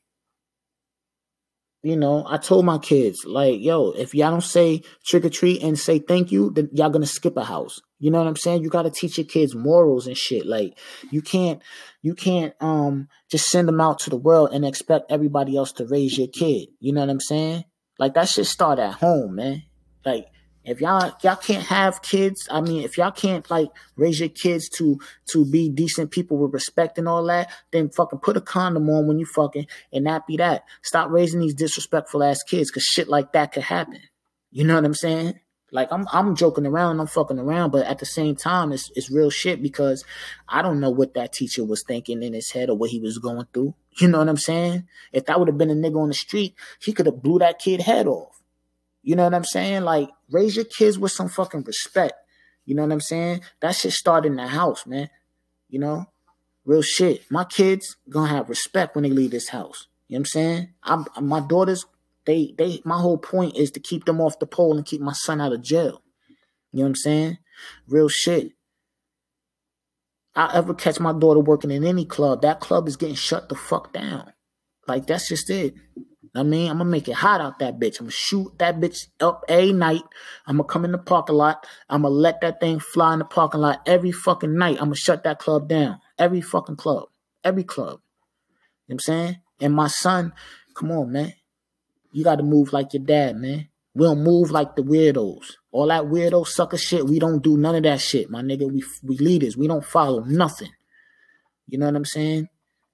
you 1.83 1.97
know, 1.97 2.25
I 2.25 2.37
told 2.37 2.63
my 2.63 2.77
kids, 2.77 3.25
like, 3.25 3.59
yo, 3.59 3.91
if 3.91 4.15
y'all 4.15 4.31
don't 4.31 4.41
say 4.41 4.83
trick 5.05 5.25
or 5.25 5.29
treat 5.29 5.61
and 5.61 5.77
say 5.77 5.99
thank 5.99 6.31
you, 6.31 6.49
then 6.49 6.69
y'all 6.71 6.89
gonna 6.89 7.05
skip 7.05 7.35
a 7.35 7.43
house. 7.43 7.81
You 7.99 8.09
know 8.09 8.19
what 8.19 8.27
I'm 8.27 8.37
saying? 8.37 8.63
You 8.63 8.69
gotta 8.69 8.89
teach 8.89 9.17
your 9.17 9.27
kids 9.27 9.53
morals 9.53 10.07
and 10.07 10.17
shit. 10.17 10.45
Like, 10.45 10.79
you 11.11 11.21
can't, 11.21 11.61
you 12.01 12.15
can't 12.15 12.53
um 12.61 13.09
just 13.29 13.49
send 13.49 13.67
them 13.67 13.81
out 13.81 13.99
to 13.99 14.09
the 14.09 14.17
world 14.17 14.51
and 14.53 14.65
expect 14.65 15.11
everybody 15.11 15.57
else 15.57 15.73
to 15.73 15.85
raise 15.85 16.17
your 16.17 16.29
kid. 16.29 16.69
You 16.79 16.93
know 16.93 17.01
what 17.01 17.09
I'm 17.09 17.19
saying? 17.19 17.65
Like 17.99 18.13
that 18.13 18.29
should 18.29 18.47
start 18.47 18.79
at 18.79 18.93
home, 18.93 19.35
man. 19.35 19.63
Like, 20.05 20.27
if 20.65 20.79
y'all 20.81 21.13
y'all 21.21 21.35
can't 21.35 21.65
have 21.65 22.01
kids, 22.01 22.47
I 22.49 22.61
mean, 22.61 22.83
if 22.83 22.97
y'all 22.97 23.11
can't 23.11 23.49
like 23.49 23.69
raise 23.95 24.19
your 24.19 24.29
kids 24.29 24.69
to 24.69 24.99
to 25.31 25.45
be 25.45 25.69
decent 25.69 26.11
people 26.11 26.37
with 26.37 26.53
respect 26.53 26.97
and 26.97 27.07
all 27.07 27.23
that, 27.25 27.49
then 27.71 27.89
fucking 27.89 28.19
put 28.19 28.37
a 28.37 28.41
condom 28.41 28.89
on 28.89 29.07
when 29.07 29.19
you 29.19 29.25
fucking 29.25 29.67
and 29.91 30.07
that 30.07 30.25
be 30.27 30.37
that. 30.37 30.63
Stop 30.81 31.09
raising 31.09 31.41
these 31.41 31.55
disrespectful 31.55 32.23
ass 32.23 32.43
kids 32.43 32.69
because 32.69 32.83
shit 32.83 33.07
like 33.07 33.33
that 33.33 33.51
could 33.51 33.63
happen. 33.63 33.99
You 34.51 34.63
know 34.63 34.75
what 34.75 34.85
I'm 34.85 34.93
saying? 34.93 35.39
Like 35.71 35.91
I'm 35.91 36.05
I'm 36.13 36.35
joking 36.35 36.67
around, 36.67 36.99
I'm 36.99 37.07
fucking 37.07 37.39
around, 37.39 37.71
but 37.71 37.87
at 37.87 37.97
the 37.97 38.05
same 38.05 38.35
time, 38.35 38.71
it's 38.71 38.91
it's 38.95 39.09
real 39.11 39.31
shit 39.31 39.61
because 39.61 40.05
I 40.47 40.61
don't 40.61 40.79
know 40.79 40.91
what 40.91 41.15
that 41.15 41.33
teacher 41.33 41.65
was 41.65 41.83
thinking 41.83 42.21
in 42.21 42.33
his 42.33 42.51
head 42.51 42.69
or 42.69 42.77
what 42.77 42.91
he 42.91 42.99
was 42.99 43.17
going 43.17 43.47
through. 43.53 43.73
You 43.99 44.07
know 44.07 44.19
what 44.19 44.29
I'm 44.29 44.37
saying? 44.37 44.87
If 45.11 45.25
that 45.25 45.39
would 45.39 45.47
have 45.47 45.57
been 45.57 45.71
a 45.71 45.75
nigga 45.75 45.99
on 45.99 46.07
the 46.07 46.13
street, 46.13 46.55
he 46.79 46.93
could 46.93 47.07
have 47.07 47.21
blew 47.21 47.39
that 47.39 47.59
kid 47.59 47.81
head 47.81 48.07
off. 48.07 48.42
You 49.03 49.15
know 49.17 49.25
what 49.25 49.33
I'm 49.33 49.43
saying? 49.43 49.83
Like, 49.83 50.09
raise 50.31 50.55
your 50.55 50.65
kids 50.65 50.97
with 50.97 51.11
some 51.11 51.29
fucking 51.29 51.63
respect. 51.63 52.13
You 52.65 52.73
know 52.73 52.83
what 52.83 52.93
I'm 52.93 53.01
saying? 53.01 53.41
That 53.59 53.75
shit 53.75 53.91
start 53.91 54.25
in 54.25 54.37
the 54.37 54.47
house, 54.47 54.85
man. 54.87 55.09
You 55.69 55.79
know? 55.79 56.05
Real 56.65 56.81
shit. 56.81 57.29
My 57.29 57.43
kids 57.43 57.97
gonna 58.09 58.29
have 58.29 58.47
respect 58.49 58.95
when 58.95 59.03
they 59.03 59.09
leave 59.09 59.31
this 59.31 59.49
house. 59.49 59.87
You 60.07 60.15
know 60.15 60.19
what 60.19 60.21
I'm 60.21 60.25
saying? 60.25 60.73
I'm, 60.83 61.05
my 61.21 61.41
daughters, 61.41 61.85
they, 62.25 62.55
they, 62.57 62.81
my 62.85 62.97
whole 62.97 63.17
point 63.17 63.57
is 63.57 63.71
to 63.71 63.81
keep 63.81 64.05
them 64.05 64.21
off 64.21 64.39
the 64.39 64.45
pole 64.45 64.77
and 64.77 64.85
keep 64.85 65.01
my 65.01 65.11
son 65.11 65.41
out 65.41 65.51
of 65.51 65.61
jail. 65.61 66.01
You 66.71 66.79
know 66.79 66.83
what 66.83 66.89
I'm 66.89 66.95
saying? 66.95 67.37
Real 67.87 68.07
shit. 68.07 68.53
I 70.35 70.51
ever 70.55 70.73
catch 70.73 70.99
my 70.99 71.11
daughter 71.11 71.41
working 71.41 71.69
in 71.71 71.83
any 71.83 72.05
club, 72.05 72.41
that 72.41 72.59
club 72.59 72.87
is 72.87 72.95
getting 72.95 73.15
shut 73.15 73.49
the 73.49 73.55
fuck 73.55 73.93
down. 73.93 74.33
Like, 74.87 75.05
that's 75.05 75.27
just 75.27 75.49
it. 75.49 75.75
I 76.35 76.41
mean, 76.41 76.69
I'm 76.69 76.79
gonna 76.79 76.89
make 76.89 77.07
it 77.07 77.13
hot 77.13 77.41
out 77.41 77.59
that 77.59 77.79
bitch. 77.79 77.99
I'm 77.99 78.05
gonna 78.05 78.11
shoot 78.11 78.57
that 78.57 78.79
bitch 78.79 79.07
up 79.19 79.43
a 79.49 79.71
night. 79.71 80.01
I'm 80.47 80.57
gonna 80.57 80.67
come 80.67 80.83
in 80.83 80.91
the 80.91 80.97
parking 80.97 81.35
lot. 81.35 81.65
I'm 81.89 82.01
gonna 82.01 82.13
let 82.13 82.41
that 82.41 82.59
thing 82.59 82.79
fly 82.79 83.13
in 83.13 83.19
the 83.19 83.25
parking 83.25 83.61
lot 83.61 83.81
every 83.85 84.11
fucking 84.11 84.57
night. 84.57 84.77
I'm 84.79 84.85
gonna 84.85 84.95
shut 84.95 85.23
that 85.25 85.37
club 85.39 85.67
down. 85.67 85.99
Every 86.17 86.41
fucking 86.41 86.77
club. 86.77 87.09
Every 87.43 87.63
club. 87.63 87.99
You 88.87 88.95
know 88.95 88.95
what 88.95 88.95
I'm 88.95 88.99
saying? 88.99 89.37
And 89.61 89.75
my 89.75 89.87
son, 89.87 90.33
come 90.73 90.91
on, 90.91 91.11
man. 91.11 91.33
You 92.11 92.23
gotta 92.23 92.43
move 92.43 92.73
like 92.73 92.93
your 92.93 93.03
dad, 93.03 93.35
man. 93.35 93.69
We 93.93 94.05
don't 94.05 94.23
move 94.23 94.49
like 94.49 94.75
the 94.75 94.81
weirdos. 94.81 95.53
All 95.71 95.87
that 95.87 96.05
weirdo 96.05 96.47
sucker 96.47 96.77
shit, 96.77 97.05
we 97.05 97.19
don't 97.19 97.43
do 97.43 97.57
none 97.57 97.75
of 97.75 97.83
that 97.83 98.01
shit, 98.01 98.31
my 98.31 98.41
nigga. 98.41 98.71
We 98.71 98.83
we 99.03 99.17
leaders. 99.17 99.55
We 99.55 99.67
don't 99.67 99.85
follow 99.85 100.23
nothing. 100.23 100.71
You 101.67 101.77
know 101.77 101.85
what 101.85 101.95
I'm 101.95 102.05
saying? 102.05 102.49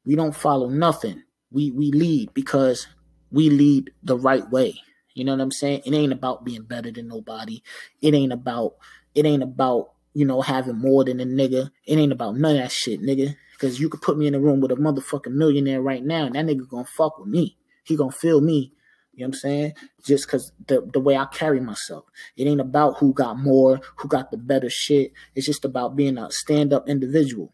We 0.06 0.16
don't 0.16 0.36
follow 0.36 0.68
nothing. 0.68 1.24
We 1.52 1.72
we 1.72 1.92
lead 1.92 2.34
because 2.34 2.88
we 3.32 3.50
lead 3.50 3.92
the 4.04 4.18
right 4.18 4.50
way. 4.50 4.80
You 5.14 5.26
know 5.26 5.34
what 5.34 5.42
I'm 5.42 5.52
saying? 5.52 5.82
It 5.86 5.94
ain't 5.94 6.14
about 6.14 6.46
being 6.46 6.64
better 6.64 6.92
than 6.92 7.08
nobody. 7.08 7.62
It 8.02 8.14
ain't 8.14 8.32
about 8.34 8.76
it 9.16 9.26
ain't 9.26 9.44
about, 9.44 9.92
you 10.14 10.26
know, 10.26 10.42
having 10.42 10.78
more 10.78 11.04
than 11.04 11.20
a 11.20 11.26
nigga. 11.26 11.72
It 11.86 11.98
ain't 11.98 12.12
about 12.12 12.38
none 12.38 12.56
of 12.56 12.62
that 12.62 12.72
shit, 12.72 13.02
nigga. 13.02 13.36
Cause 13.60 13.80
you 13.80 13.90
could 13.90 14.02
put 14.02 14.18
me 14.18 14.28
in 14.28 14.36
a 14.36 14.40
room 14.40 14.62
with 14.62 14.72
a 14.72 14.76
motherfucking 14.76 15.34
millionaire 15.34 15.82
right 15.82 16.04
now, 16.04 16.26
and 16.26 16.36
that 16.36 16.46
nigga 16.46 16.70
gonna 16.70 16.86
fuck 16.86 17.20
with 17.20 17.28
me. 17.28 17.58
He 17.84 17.98
gonna 17.98 18.12
feel 18.12 18.40
me. 18.40 18.72
You 19.14 19.26
know 19.26 19.28
what 19.28 19.28
I'm 19.28 19.34
saying? 19.34 19.74
Just 20.06 20.30
cause 20.30 20.54
the 20.68 20.90
the 20.94 21.02
way 21.02 21.18
I 21.18 21.26
carry 21.26 21.60
myself. 21.60 22.06
It 22.38 22.48
ain't 22.48 22.62
about 22.62 23.00
who 23.00 23.14
got 23.14 23.38
more, 23.38 23.82
who 23.98 24.08
got 24.08 24.32
the 24.32 24.38
better 24.38 24.70
shit. 24.70 25.12
It's 25.36 25.46
just 25.46 25.66
about 25.66 25.98
being 25.98 26.18
a 26.18 26.32
stand-up 26.32 26.88
individual. 26.88 27.54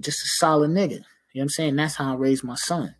Just 0.00 0.22
a 0.22 0.28
solid 0.38 0.70
nigga. 0.70 0.90
You 0.92 0.96
know 0.96 1.04
what 1.34 1.42
I'm 1.42 1.48
saying? 1.50 1.76
That's 1.76 1.96
how 1.96 2.12
I 2.12 2.16
raised 2.16 2.44
my 2.44 2.54
son. 2.54 2.94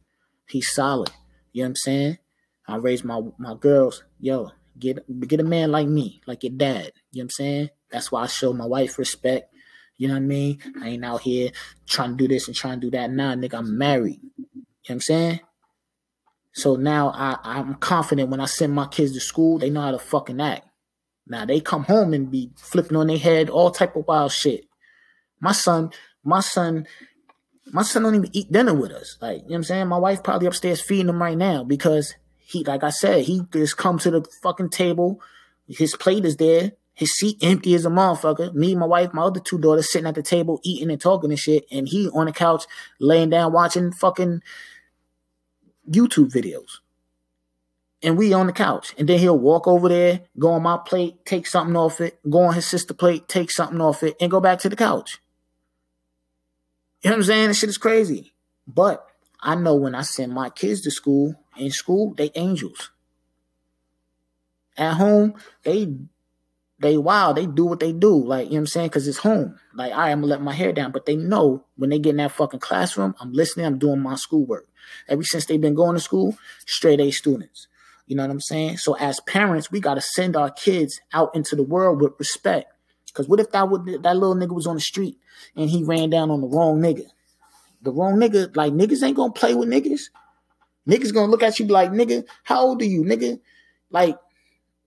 He's 0.47 0.71
solid. 0.71 1.11
You 1.52 1.62
know 1.62 1.66
what 1.66 1.71
I'm 1.71 1.76
saying? 1.76 2.18
I 2.66 2.76
raise 2.76 3.04
my 3.04 3.21
my 3.38 3.54
girls, 3.54 4.04
yo, 4.21 4.50
get 4.78 4.99
get 5.28 5.40
a 5.40 5.44
man 5.44 5.71
like 5.71 5.88
me, 5.88 6.21
like 6.26 6.42
your 6.42 6.52
dad. 6.52 6.76
You 6.76 6.82
know 6.82 6.92
what 7.12 7.23
I'm 7.23 7.30
saying? 7.30 7.71
That's 7.90 8.11
why 8.11 8.23
I 8.23 8.26
show 8.26 8.52
my 8.52 8.66
wife 8.66 8.99
respect. 8.99 9.52
You 9.97 10.09
know 10.09 10.14
what 10.14 10.21
I 10.21 10.26
mean? 10.26 10.59
I 10.80 10.88
ain't 10.88 11.04
out 11.04 11.21
here 11.21 11.50
trying 11.87 12.11
to 12.11 12.16
do 12.16 12.28
this 12.28 12.49
and 12.49 12.56
trying 12.56 12.80
to 12.80 12.87
do 12.87 12.90
that. 12.92 13.11
Nah, 13.11 13.35
nigga, 13.35 13.59
I'm 13.59 13.76
married. 13.76 14.21
You 14.23 14.30
know 14.54 14.64
what 14.87 14.94
I'm 14.94 15.00
saying? 15.00 15.40
So 16.54 16.76
now 16.76 17.11
I, 17.11 17.38
I'm 17.42 17.75
confident 17.75 18.30
when 18.30 18.40
I 18.40 18.47
send 18.47 18.73
my 18.73 18.87
kids 18.87 19.12
to 19.12 19.21
school, 19.21 19.59
they 19.59 19.71
know 19.71 19.80
how 19.80 19.90
to 19.90 19.99
fucking 19.99 20.40
act. 20.40 20.66
Now 21.26 21.44
they 21.44 21.61
come 21.61 21.85
home 21.85 22.14
and 22.14 22.30
be 22.30 22.50
flipping 22.56 22.97
on 22.97 23.06
their 23.06 23.18
head, 23.18 23.49
all 23.49 23.71
type 23.71 23.97
of 23.97 24.06
wild 24.06 24.32
shit. 24.32 24.64
My 25.40 25.52
son, 25.52 25.90
my 26.25 26.40
son 26.40 26.87
my 27.73 27.83
son 27.83 28.02
don't 28.02 28.14
even 28.14 28.31
eat 28.35 28.52
dinner 28.52 28.75
with 28.75 28.93
us. 28.93 29.17
Like, 29.21 29.38
you 29.38 29.43
know 29.43 29.47
what 29.47 29.57
I'm 29.57 29.64
saying? 29.64 29.88
My 29.88 29.97
wife 29.97 30.23
probably 30.23 30.47
upstairs 30.47 30.83
feeding 30.83 31.09
him 31.09 31.21
right 31.21 31.37
now 31.37 31.64
because 31.64 32.14
he, 32.37 32.62
like 32.64 32.85
I 32.85 32.91
said, 32.91 33.25
he 33.25 33.43
just 33.50 33.79
come 33.79 33.99
to 34.00 34.11
the 34.11 34.23
fucking 34.43 34.69
table. 34.69 35.23
His 35.67 35.97
plate 35.97 36.26
is 36.26 36.37
there. 36.37 36.73
His 36.93 37.14
seat 37.14 37.38
empty 37.41 37.75
as 37.75 37.87
a 37.87 37.88
motherfucker. 37.88 38.52
Me, 38.52 38.75
my 38.75 38.85
wife, 38.85 39.14
my 39.14 39.23
other 39.23 39.41
two 39.41 39.59
daughters 39.59 39.91
sitting 39.91 40.07
at 40.07 40.14
the 40.14 40.23
table 40.23 40.61
eating 40.62 40.91
and 40.91 41.00
talking 41.00 41.31
and 41.31 41.38
shit. 41.38 41.64
And 41.73 41.88
he 41.88 42.11
on 42.11 42.26
the 42.26 42.33
couch 42.33 42.67
laying 43.00 43.31
down 43.31 43.55
watching 43.55 43.91
fucking 43.91 44.43
YouTube 45.91 46.31
videos. 46.31 46.81
And 48.02 48.19
we 48.19 48.35
on 48.35 48.49
the 48.49 48.52
couch. 48.52 48.95
And 48.99 49.09
then 49.09 49.19
he'll 49.19 49.38
walk 49.38 49.67
over 49.67 49.88
there, 49.88 50.21
go 50.38 50.52
on 50.52 50.62
my 50.62 50.76
plate, 50.76 51.25
take 51.25 51.47
something 51.47 51.76
off 51.76 52.02
it, 52.02 52.19
go 52.29 52.41
on 52.41 52.55
his 52.55 52.67
sister 52.67 52.93
plate, 52.93 53.29
take 53.29 53.50
something 53.50 53.81
off 53.81 54.02
it, 54.02 54.14
and 54.21 54.31
go 54.31 54.41
back 54.41 54.59
to 54.59 54.69
the 54.69 54.76
couch. 54.76 55.22
You 57.02 57.11
know 57.11 57.16
what 57.16 57.21
I'm 57.21 57.25
saying? 57.25 57.49
This 57.49 57.59
shit 57.59 57.68
is 57.68 57.78
crazy. 57.78 58.32
But 58.66 59.06
I 59.40 59.54
know 59.54 59.75
when 59.75 59.94
I 59.94 60.02
send 60.02 60.32
my 60.32 60.50
kids 60.50 60.82
to 60.82 60.90
school, 60.90 61.35
in 61.56 61.71
school, 61.71 62.14
they 62.14 62.30
angels. 62.35 62.90
At 64.76 64.94
home, 64.94 65.35
they 65.64 65.94
they 66.78 66.97
wild. 66.97 67.37
They 67.37 67.47
do 67.47 67.64
what 67.64 67.80
they 67.80 67.92
do. 67.92 68.12
Like, 68.12 68.47
you 68.47 68.50
know 68.50 68.56
what 68.56 68.61
I'm 68.61 68.66
saying? 68.66 68.88
Because 68.88 69.06
it's 69.06 69.18
home. 69.18 69.56
Like, 69.73 69.92
I 69.92 70.11
am 70.11 70.21
going 70.21 70.28
to 70.28 70.35
let 70.35 70.42
my 70.42 70.52
hair 70.52 70.73
down. 70.73 70.90
But 70.90 71.06
they 71.06 71.14
know 71.14 71.64
when 71.76 71.90
they 71.90 71.99
get 72.00 72.11
in 72.11 72.16
that 72.16 72.32
fucking 72.32 72.59
classroom, 72.61 73.14
I'm 73.21 73.32
listening, 73.32 73.66
I'm 73.66 73.78
doing 73.78 74.00
my 74.00 74.16
schoolwork. 74.16 74.68
Ever 75.09 75.23
since 75.23 75.47
they've 75.47 75.61
been 75.61 75.76
going 75.76 75.94
to 75.94 76.00
school, 76.00 76.37
straight 76.66 77.00
A 77.00 77.12
students. 77.12 77.68
You 78.06 78.16
know 78.16 78.25
what 78.25 78.32
I'm 78.32 78.40
saying? 78.40 78.78
So 78.78 78.94
as 78.97 79.21
parents, 79.21 79.71
we 79.71 79.78
got 79.78 79.94
to 79.94 80.00
send 80.00 80.37
our 80.37 80.50
kids 80.50 81.00
out 81.12 81.35
into 81.37 81.54
the 81.54 81.62
world 81.62 82.00
with 82.00 82.14
respect. 82.18 82.73
Because 83.12 83.28
what 83.28 83.40
if 83.40 83.50
that 83.52 83.69
would 83.69 83.85
that 84.02 84.16
little 84.16 84.35
nigga 84.35 84.54
was 84.54 84.66
on 84.66 84.76
the 84.76 84.81
street 84.81 85.19
and 85.57 85.69
he 85.69 85.85
ran 85.85 86.11
down 86.11 86.31
on 86.31 86.40
the 86.40 86.47
wrong 86.47 86.81
nigga? 86.81 87.07
The 87.83 87.92
wrong 87.92 88.16
nigga, 88.16 88.54
like 88.57 88.73
niggas 88.73 89.02
ain't 89.02 89.16
gonna 89.16 89.33
play 89.33 89.54
with 89.54 89.69
niggas. 89.69 90.02
Niggas 90.88 91.12
gonna 91.12 91.31
look 91.31 91.42
at 91.42 91.59
you 91.59 91.66
be 91.66 91.73
like, 91.73 91.90
nigga, 91.90 92.25
how 92.45 92.62
old 92.62 92.83
are 92.83 92.87
you, 92.87 93.02
nigga? 93.02 93.40
Like, 93.90 94.16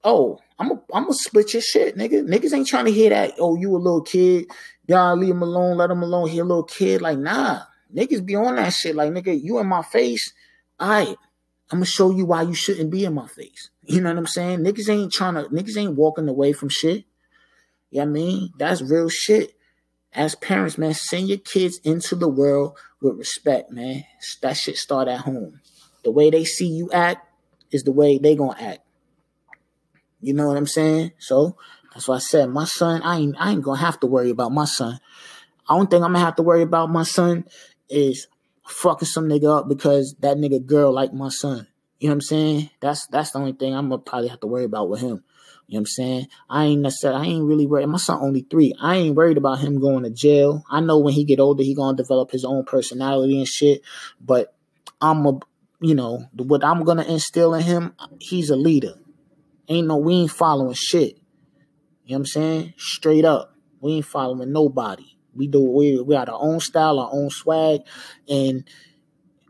oh, 0.04 0.40
I'm 0.58 0.72
a, 0.72 0.74
I'm 0.94 1.04
gonna 1.04 1.14
split 1.14 1.54
your 1.54 1.62
shit, 1.62 1.98
nigga. 1.98 2.28
Niggas 2.28 2.54
ain't 2.54 2.68
trying 2.68 2.86
to 2.86 2.92
hear 2.92 3.12
that. 3.12 3.34
Oh, 3.40 3.56
you 3.56 3.76
a 3.76 3.78
little 3.78 4.02
kid. 4.02 4.48
Y'all 4.88 5.16
leave 5.16 5.32
him 5.32 5.42
alone. 5.42 5.78
Let 5.78 5.92
him 5.92 6.04
alone. 6.04 6.30
He 6.30 6.40
a 6.40 6.44
little 6.44 6.64
kid. 6.64 7.02
Like, 7.02 7.18
nah. 7.18 7.62
Niggas 7.94 8.26
be 8.26 8.36
on 8.36 8.56
that 8.56 8.74
shit. 8.74 8.96
Like, 8.96 9.12
nigga, 9.12 9.40
you 9.42 9.60
in 9.60 9.68
my 9.68 9.82
face. 9.82 10.34
Right. 10.80 11.16
I'm 11.72 11.80
gonna 11.80 11.86
show 11.86 12.12
you 12.12 12.26
why 12.26 12.44
you 12.44 12.54
shouldn't 12.54 12.92
be 12.92 13.06
in 13.06 13.14
my 13.14 13.28
face. 13.28 13.70
You 13.84 14.02
know 14.02 14.10
what 14.10 14.18
I'm 14.18 14.28
saying? 14.28 14.60
Niggas 14.60 14.90
ain't 14.90 15.12
trying 15.12 15.36
to, 15.36 15.44
niggas 15.44 15.78
ain't 15.78 15.96
walking 15.96 16.28
away 16.28 16.54
from 16.54 16.70
shit. 16.70 17.06
You 17.92 18.00
know 18.00 18.04
I 18.04 18.06
mean? 18.06 18.50
That's 18.58 18.82
real 18.82 19.10
shit. 19.10 19.56
As 20.14 20.36
parents, 20.36 20.78
man, 20.78 20.94
send 20.94 21.28
your 21.28 21.38
kids 21.38 21.80
into 21.84 22.16
the 22.16 22.30
world 22.30 22.78
with 23.02 23.18
respect, 23.18 23.72
man. 23.72 24.06
That 24.42 24.56
shit 24.56 24.78
start 24.78 25.08
at 25.08 25.22
home. 25.22 25.60
The 26.04 26.12
way 26.12 26.30
they 26.30 26.46
see 26.46 26.68
you 26.68 26.90
act 26.92 27.28
is 27.72 27.84
the 27.84 27.92
way 27.92 28.18
they 28.18 28.36
gonna 28.36 28.56
act. 28.60 28.80
You 30.22 30.34
know 30.34 30.48
what 30.48 30.58
I'm 30.58 30.68
saying? 30.68 31.12
So 31.20 31.58
that's 31.94 32.08
why 32.08 32.16
I 32.16 32.20
said 32.20 32.50
my 32.50 32.66
son, 32.66 33.02
I 33.02 33.18
ain't 33.18 33.36
I 33.40 33.52
ain't 33.52 33.62
gonna 33.62 33.80
have 33.80 34.00
to 34.02 34.08
worry 34.08 34.30
about 34.30 34.52
my 34.52 34.66
son. 34.66 35.00
I 35.68 35.76
don't 35.76 35.90
think 35.90 36.04
I'm 36.04 36.14
gonna 36.14 36.24
have 36.24 36.36
to 36.36 36.44
worry 36.44 36.62
about 36.62 36.90
my 36.90 37.04
son 37.04 37.46
is 37.90 38.28
fucking 38.68 39.08
some 39.08 39.28
nigga 39.28 39.60
up 39.60 39.68
because 39.68 40.16
that 40.20 40.38
nigga 40.38 40.66
girl 40.66 40.94
like 40.94 41.14
my 41.14 41.30
son. 41.30 41.68
You 42.00 42.10
know 42.10 42.14
what 42.14 42.16
I'm 42.16 42.22
saying? 42.22 42.70
That's 42.80 43.08
that's 43.08 43.32
the 43.32 43.40
only 43.40 43.54
thing 43.54 43.74
I'm 43.76 43.90
gonna 43.90 44.02
probably 44.02 44.30
have 44.30 44.40
to 44.42 44.48
worry 44.48 44.66
about 44.66 44.90
with 44.90 45.02
him. 45.02 45.24
You 45.68 45.76
know 45.76 45.78
what 45.78 45.82
I'm 45.82 45.86
saying? 45.88 46.28
I 46.50 46.66
ain't 46.66 46.82
necessarily 46.82 47.28
I 47.28 47.32
ain't 47.32 47.46
really 47.46 47.66
worried. 47.66 47.88
My 47.88 47.98
son 47.98 48.20
only 48.22 48.42
three. 48.42 48.74
I 48.80 48.98
ain't 48.98 49.16
worried 49.16 49.38
about 49.38 49.60
him 49.60 49.80
going 49.80 50.04
to 50.04 50.12
jail. 50.12 50.64
I 50.70 50.80
know 50.80 51.00
when 51.00 51.14
he 51.14 51.24
get 51.24 51.40
older 51.40 51.64
he 51.64 51.74
gonna 51.74 51.98
develop 51.98 52.32
his 52.32 52.46
own 52.46 52.66
personality 52.66 53.38
and 53.38 53.48
shit. 53.48 53.82
But 54.22 54.56
I'm 55.02 55.26
a 55.26 55.40
you 55.82 55.96
know, 55.96 56.26
what 56.34 56.64
I'm 56.64 56.84
gonna 56.84 57.04
instill 57.04 57.54
in 57.54 57.64
him, 57.64 57.96
he's 58.20 58.50
a 58.50 58.56
leader. 58.56 58.94
Ain't 59.68 59.88
no, 59.88 59.98
we 59.98 60.14
ain't 60.14 60.32
following 60.32 60.76
shit. 60.76 61.18
You 62.06 62.12
know 62.12 62.16
what 62.16 62.16
I'm 62.18 62.26
saying? 62.26 62.74
Straight 62.78 63.26
up. 63.26 63.56
We 63.82 63.94
ain't 63.94 64.06
following 64.06 64.52
nobody. 64.52 65.06
We 65.36 65.48
do 65.48 65.62
we 65.64 66.00
we 66.00 66.16
got 66.16 66.30
our 66.30 66.40
own 66.40 66.60
style, 66.60 67.00
our 67.00 67.10
own 67.12 67.30
swag, 67.30 67.82
and 68.30 68.64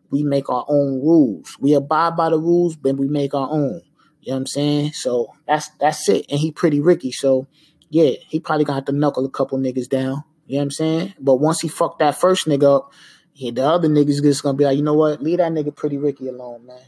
we 0.09 0.23
make 0.23 0.49
our 0.49 0.65
own 0.67 1.01
rules. 1.01 1.57
We 1.59 1.73
abide 1.73 2.15
by 2.15 2.29
the 2.29 2.39
rules, 2.39 2.75
but 2.75 2.97
we 2.97 3.07
make 3.07 3.33
our 3.33 3.49
own. 3.49 3.81
You 4.25 4.31
know 4.31 4.37
what 4.37 4.41
I'm 4.41 4.47
saying? 4.47 4.93
So 4.93 5.33
that's 5.45 5.69
that's 5.79 6.09
it. 6.09 6.25
And 6.31 6.39
he 6.39 6.51
pretty 6.51 6.79
Ricky, 6.79 7.11
so 7.11 7.45
yeah, 7.91 8.13
he 8.27 8.39
probably 8.39 8.65
gonna 8.65 8.77
have 8.77 8.85
to 8.85 8.91
knuckle 8.91 9.23
a 9.23 9.29
couple 9.29 9.59
niggas 9.59 9.87
down. 9.87 10.23
You 10.47 10.55
know 10.55 10.61
what 10.61 10.63
I'm 10.63 10.71
saying? 10.71 11.13
But 11.19 11.35
once 11.35 11.61
he 11.61 11.67
fucked 11.67 11.99
that 11.99 12.19
first 12.19 12.47
nigga 12.47 12.77
up, 12.77 12.91
yeah, 13.35 13.51
the 13.51 13.63
other 13.63 13.87
niggas 13.87 14.23
just 14.23 14.41
gonna 14.41 14.57
be 14.57 14.63
like, 14.63 14.77
you 14.77 14.83
know 14.83 14.95
what? 14.95 15.21
Leave 15.21 15.37
that 15.37 15.51
nigga 15.51 15.75
pretty 15.75 15.99
Ricky 15.99 16.27
alone, 16.27 16.65
man. 16.65 16.81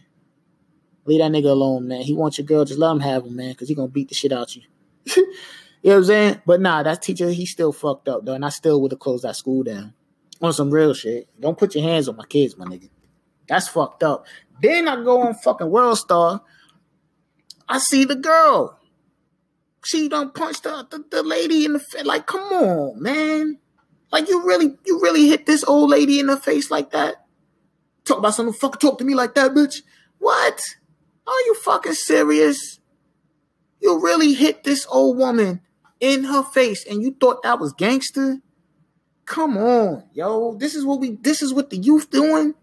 Leave 1.05 1.19
that 1.19 1.31
nigga 1.31 1.51
alone, 1.51 1.87
man. 1.87 2.01
He 2.01 2.15
wants 2.15 2.39
your 2.39 2.47
girl, 2.47 2.65
just 2.65 2.79
let 2.79 2.91
him 2.91 3.01
have 3.01 3.23
him, 3.23 3.35
man, 3.35 3.51
because 3.51 3.69
he 3.69 3.75
gonna 3.75 3.87
beat 3.87 4.09
the 4.09 4.15
shit 4.15 4.31
out 4.31 4.55
you. 4.55 4.63
you 5.15 5.23
know 5.83 5.91
what 5.91 5.95
I'm 5.97 6.03
saying? 6.05 6.41
But 6.43 6.59
nah, 6.59 6.81
that 6.81 7.03
teacher, 7.03 7.29
he 7.29 7.45
still 7.45 7.71
fucked 7.71 8.07
up, 8.07 8.25
though, 8.25 8.33
and 8.33 8.43
I 8.43 8.49
still 8.49 8.81
would 8.81 8.91
have 8.91 8.99
closed 8.99 9.25
that 9.25 9.35
school 9.35 9.61
down. 9.61 9.93
On 10.41 10.53
some 10.53 10.71
real 10.71 10.95
shit. 10.95 11.29
Don't 11.39 11.57
put 11.57 11.75
your 11.75 11.83
hands 11.83 12.07
on 12.07 12.15
my 12.15 12.25
kids, 12.25 12.57
my 12.57 12.65
nigga. 12.65 12.89
That's 13.47 13.67
fucked 13.67 14.01
up. 14.01 14.25
Then 14.59 14.87
I 14.87 14.95
go 15.03 15.21
on 15.21 15.35
fucking 15.35 15.69
World 15.69 15.99
Star. 15.99 16.41
I 17.69 17.79
see 17.79 18.05
the 18.05 18.15
girl. 18.15 18.79
She 19.83 20.09
punched 20.09 20.63
the, 20.63 20.87
the, 20.89 21.03
the 21.09 21.23
lady 21.23 21.65
in 21.65 21.73
the 21.73 21.79
face. 21.79 22.05
Like, 22.05 22.25
come 22.25 22.41
on, 22.41 23.01
man. 23.01 23.59
Like, 24.11 24.27
you 24.27 24.45
really, 24.45 24.75
you 24.85 24.99
really 25.01 25.27
hit 25.27 25.45
this 25.45 25.63
old 25.63 25.89
lady 25.89 26.19
in 26.19 26.27
the 26.27 26.37
face 26.37 26.71
like 26.71 26.91
that? 26.91 27.25
Talk 28.03 28.19
about 28.19 28.33
something, 28.33 28.53
fucking 28.53 28.79
talk 28.79 28.97
to 28.99 29.05
me 29.05 29.15
like 29.15 29.35
that, 29.35 29.51
bitch. 29.51 29.81
What? 30.17 30.61
Are 31.25 31.41
you 31.45 31.55
fucking 31.55 31.93
serious? 31.93 32.79
You 33.81 34.01
really 34.01 34.33
hit 34.33 34.63
this 34.63 34.87
old 34.89 35.17
woman 35.17 35.61
in 35.99 36.25
her 36.25 36.43
face 36.43 36.85
and 36.85 37.01
you 37.01 37.15
thought 37.19 37.43
that 37.43 37.59
was 37.59 37.73
gangster? 37.73 38.39
Come 39.25 39.57
on, 39.57 40.05
yo. 40.13 40.55
This 40.55 40.73
is 40.73 40.85
what 40.85 40.99
we 40.99 41.17
this 41.21 41.41
is 41.41 41.53
what 41.53 41.69
the 41.69 41.77
youth 41.77 42.09
doing. 42.09 42.55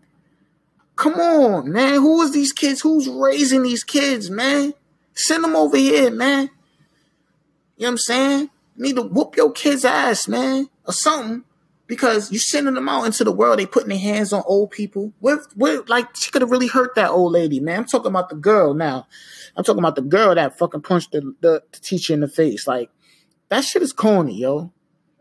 Come 0.96 1.14
on, 1.14 1.70
man. 1.70 1.94
Who 1.94 2.22
is 2.22 2.32
these 2.32 2.52
kids? 2.52 2.80
Who's 2.80 3.08
raising 3.08 3.62
these 3.62 3.84
kids, 3.84 4.30
man? 4.30 4.72
Send 5.14 5.44
them 5.44 5.56
over 5.56 5.76
here, 5.76 6.10
man. 6.10 6.50
You 7.76 7.82
know 7.82 7.86
what 7.86 7.88
I'm 7.88 7.98
saying? 7.98 8.50
Need 8.76 8.96
to 8.96 9.02
whoop 9.02 9.36
your 9.36 9.52
kid's 9.52 9.84
ass, 9.84 10.26
man, 10.26 10.68
or 10.86 10.92
something 10.92 11.44
because 11.86 12.32
you 12.32 12.38
sending 12.38 12.74
them 12.74 12.88
out 12.88 13.04
into 13.04 13.24
the 13.24 13.32
world. 13.32 13.58
They 13.58 13.66
putting 13.66 13.90
their 13.90 13.98
hands 13.98 14.32
on 14.32 14.42
old 14.46 14.70
people. 14.70 15.12
What, 15.20 15.40
what, 15.54 15.88
like 15.88 16.14
she 16.16 16.30
could 16.30 16.42
have 16.42 16.50
really 16.50 16.66
hurt 16.66 16.94
that 16.96 17.10
old 17.10 17.32
lady, 17.32 17.60
man. 17.60 17.80
I'm 17.80 17.84
talking 17.84 18.10
about 18.10 18.30
the 18.30 18.36
girl 18.36 18.74
now. 18.74 19.06
I'm 19.56 19.64
talking 19.64 19.80
about 19.80 19.96
the 19.96 20.02
girl 20.02 20.34
that 20.34 20.58
fucking 20.58 20.82
punched 20.82 21.12
the, 21.12 21.34
the, 21.40 21.62
the 21.72 21.80
teacher 21.80 22.14
in 22.14 22.20
the 22.20 22.28
face. 22.28 22.66
Like 22.66 22.90
that 23.48 23.64
shit 23.64 23.82
is 23.82 23.92
corny, 23.92 24.36
yo. 24.38 24.72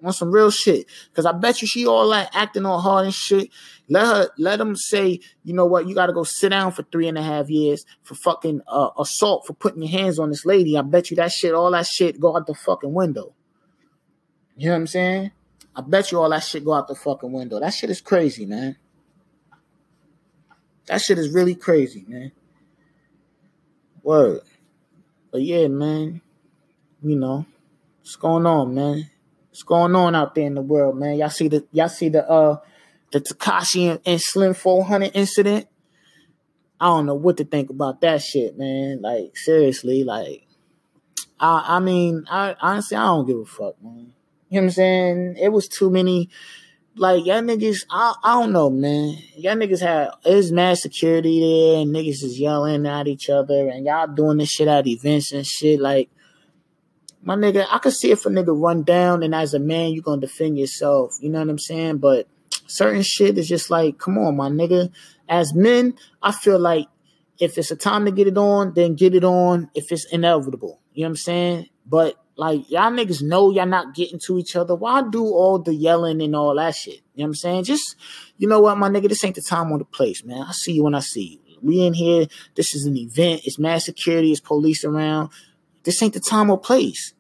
On 0.04 0.12
some 0.12 0.32
real 0.32 0.52
shit, 0.52 0.88
because 1.10 1.26
I 1.26 1.32
bet 1.32 1.62
you 1.62 1.68
she 1.68 1.86
all 1.86 2.06
like 2.06 2.28
acting 2.34 2.66
all 2.66 2.82
hard 2.82 3.06
and 3.06 3.14
shit. 3.14 3.50
Let 3.88 4.06
her, 4.06 4.30
let 4.38 4.60
them 4.60 4.76
say, 4.76 5.22
you 5.46 5.54
know 5.54 5.66
what, 5.66 5.88
you 5.88 5.96
got 5.96 6.08
to 6.08 6.14
go 6.14 6.24
sit 6.24 6.50
down 6.50 6.74
for 6.74 6.84
three 6.84 7.08
and 7.08 7.18
a 7.18 7.22
half 7.22 7.50
years 7.50 7.86
for 8.02 8.16
fucking 8.16 8.62
uh, 8.68 8.90
assault 9.00 9.48
for 9.48 9.54
putting 9.54 9.82
your 9.82 9.92
hands 9.92 10.20
on 10.20 10.30
this 10.30 10.46
lady. 10.46 10.78
I 10.78 10.82
bet 10.82 11.10
you 11.10 11.16
that 11.18 11.32
shit, 11.32 11.54
all 11.54 11.72
that 11.72 11.88
shit, 11.88 12.20
go 12.20 12.36
out 12.36 12.48
the 12.48 12.54
fucking 12.54 12.94
window. 12.94 13.34
You 14.58 14.68
know 14.68 14.74
what 14.74 14.80
I'm 14.80 14.88
saying? 14.88 15.32
I 15.76 15.82
bet 15.82 16.12
you 16.12 16.20
all 16.20 16.30
that 16.30 16.44
shit 16.44 16.66
go 16.66 16.74
out 16.74 16.90
the 16.90 16.96
fucking 16.96 17.32
window. 17.32 17.60
That 17.62 17.74
shit 17.74 17.90
is 17.90 18.02
crazy, 18.02 18.46
man. 18.46 18.76
That 20.88 21.02
shit 21.02 21.18
is 21.18 21.34
really 21.34 21.56
crazy, 21.56 22.04
man. 22.08 22.34
Word. 24.04 24.42
But 25.32 25.44
yeah, 25.44 25.68
man. 25.68 26.22
You 27.02 27.16
know, 27.16 27.46
what's 28.00 28.16
going 28.16 28.46
on, 28.46 28.76
man? 28.76 29.10
What's 29.54 29.62
going 29.62 29.96
on 29.96 30.16
out 30.16 30.34
there 30.34 30.48
in 30.48 30.56
the 30.56 30.64
world, 30.64 30.98
man? 30.98 31.16
Y'all 31.16 31.30
see 31.30 31.48
the 31.48 31.64
y'all 31.72 31.88
see 31.88 32.10
the 32.10 32.28
uh 32.28 32.58
the 33.12 33.22
Tekashi 33.22 34.02
and, 34.04 34.20
Slim 34.20 34.56
400 34.56 35.12
incident? 35.14 35.68
I 36.82 36.88
don't 36.88 37.06
know 37.06 37.14
what 37.14 37.38
to 37.38 37.46
think 37.46 37.70
about 37.70 38.02
that 38.02 38.24
shit, 38.24 38.58
man. 38.58 39.04
Like 39.04 39.38
seriously, 39.38 40.04
like 40.04 40.48
I 41.40 41.76
I 41.76 41.80
mean, 41.82 42.26
I 42.32 42.56
honestly 42.60 42.98
I 42.98 43.06
don't 43.06 43.28
give 43.28 43.38
a 43.38 43.46
fuck, 43.46 43.76
man. 43.84 44.14
You 44.50 44.56
know 44.56 44.62
what 44.62 44.64
I'm 44.64 44.70
saying? 44.72 45.36
It 45.40 45.50
was 45.50 45.68
too 45.68 45.92
many. 45.92 46.32
Like 46.96 47.24
y'all 47.24 47.42
niggas, 47.42 47.86
I, 47.92 48.16
I 48.24 48.42
don't 48.42 48.54
know, 48.54 48.72
man. 48.72 49.20
Y'all 49.36 49.56
niggas 49.56 49.82
had 49.82 50.10
it's 50.26 50.50
mad 50.50 50.80
security 50.80 51.40
there, 51.42 51.82
and 51.84 51.94
niggas 51.94 52.24
is 52.24 52.40
yelling 52.40 52.88
at 52.88 53.08
each 53.08 53.30
other, 53.30 53.70
and 53.70 53.86
y'all 53.86 54.08
doing 54.08 54.38
this 54.38 54.50
shit 54.50 54.68
at 54.68 54.88
events 54.88 55.32
and 55.32 55.46
shit. 55.46 55.80
Like, 55.80 56.10
my 57.24 57.36
nigga, 57.36 57.66
I 57.72 57.80
could 57.80 57.94
see 57.94 58.12
if 58.12 58.26
a 58.26 58.30
nigga 58.30 58.60
run 58.60 58.84
down, 58.84 59.24
and 59.24 59.34
as 59.34 59.54
a 59.54 59.60
man, 59.60 59.92
you're 59.92 60.04
gonna 60.04 60.22
defend 60.22 60.58
yourself. 60.58 61.16
You 61.22 61.30
know 61.30 61.40
what 61.40 61.50
I'm 61.50 61.60
saying? 61.60 61.98
But 61.98 62.28
certain 62.68 63.02
shit 63.02 63.38
is 63.38 63.48
just 63.48 63.70
like, 63.70 63.98
come 63.98 64.18
on, 64.18 64.36
my 64.36 64.50
nigga. 64.50 64.92
As 65.30 65.54
men, 65.54 65.96
I 66.22 66.34
feel 66.34 66.60
like 66.60 66.88
if 67.40 67.58
it's 67.58 67.72
a 67.72 67.76
time 67.76 68.06
to 68.06 68.12
get 68.12 68.28
it 68.28 68.38
on, 68.38 68.74
then 68.74 68.96
get 68.96 69.16
it 69.16 69.24
on. 69.24 69.70
If 69.74 69.92
it's 69.92 70.06
inevitable, 70.12 70.82
you 70.94 71.04
know 71.04 71.08
what 71.08 71.12
I'm 71.12 71.16
saying? 71.18 71.70
But 71.86 72.16
like 72.36 72.70
y'all 72.70 72.92
niggas 72.92 73.22
know 73.22 73.52
y'all 73.52 73.66
not 73.66 73.96
getting 73.96 74.20
to 74.26 74.38
each 74.38 74.56
other. 74.56 74.76
Why 74.76 75.04
do 75.08 75.24
all 75.24 75.60
the 75.60 75.74
yelling 75.74 76.22
and 76.22 76.36
all 76.36 76.56
that 76.56 76.76
shit? 76.76 77.02
You 77.14 77.20
know 77.20 77.24
what 77.24 77.28
I'm 77.28 77.36
saying? 77.36 77.64
Just 77.66 77.96
you 78.38 78.48
know 78.48 78.60
what, 78.60 78.78
my 78.78 78.90
nigga, 78.90 79.10
this 79.10 79.24
ain't 79.24 79.36
the 79.36 79.42
time 79.42 79.72
or 79.72 79.78
the 79.78 79.86
place, 79.86 80.24
man. 80.24 80.42
I 80.42 80.52
see 80.52 80.74
you 80.74 80.84
when 80.84 80.96
I 80.96 81.00
see 81.00 81.40
you. 81.46 81.58
We 81.62 81.86
in 81.86 81.94
here. 81.94 82.28
This 82.56 82.76
is 82.76 82.86
an 82.86 82.98
event. 82.98 83.42
It's 83.46 83.58
mass 83.58 83.86
security. 83.86 84.32
It's 84.32 84.42
police 84.42 84.84
around. 84.84 85.30
This 85.84 86.02
ain't 86.02 86.14
the 86.14 86.20
time 86.20 86.50
or 86.50 86.60
place. 86.60 87.14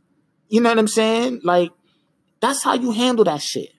You 0.49 0.61
know 0.61 0.69
what 0.69 0.79
I'm 0.79 0.87
saying? 0.87 1.41
Like 1.43 1.71
that's 2.39 2.63
how 2.63 2.73
you 2.73 2.91
handle 2.91 3.25
that 3.25 3.41
shit. 3.41 3.69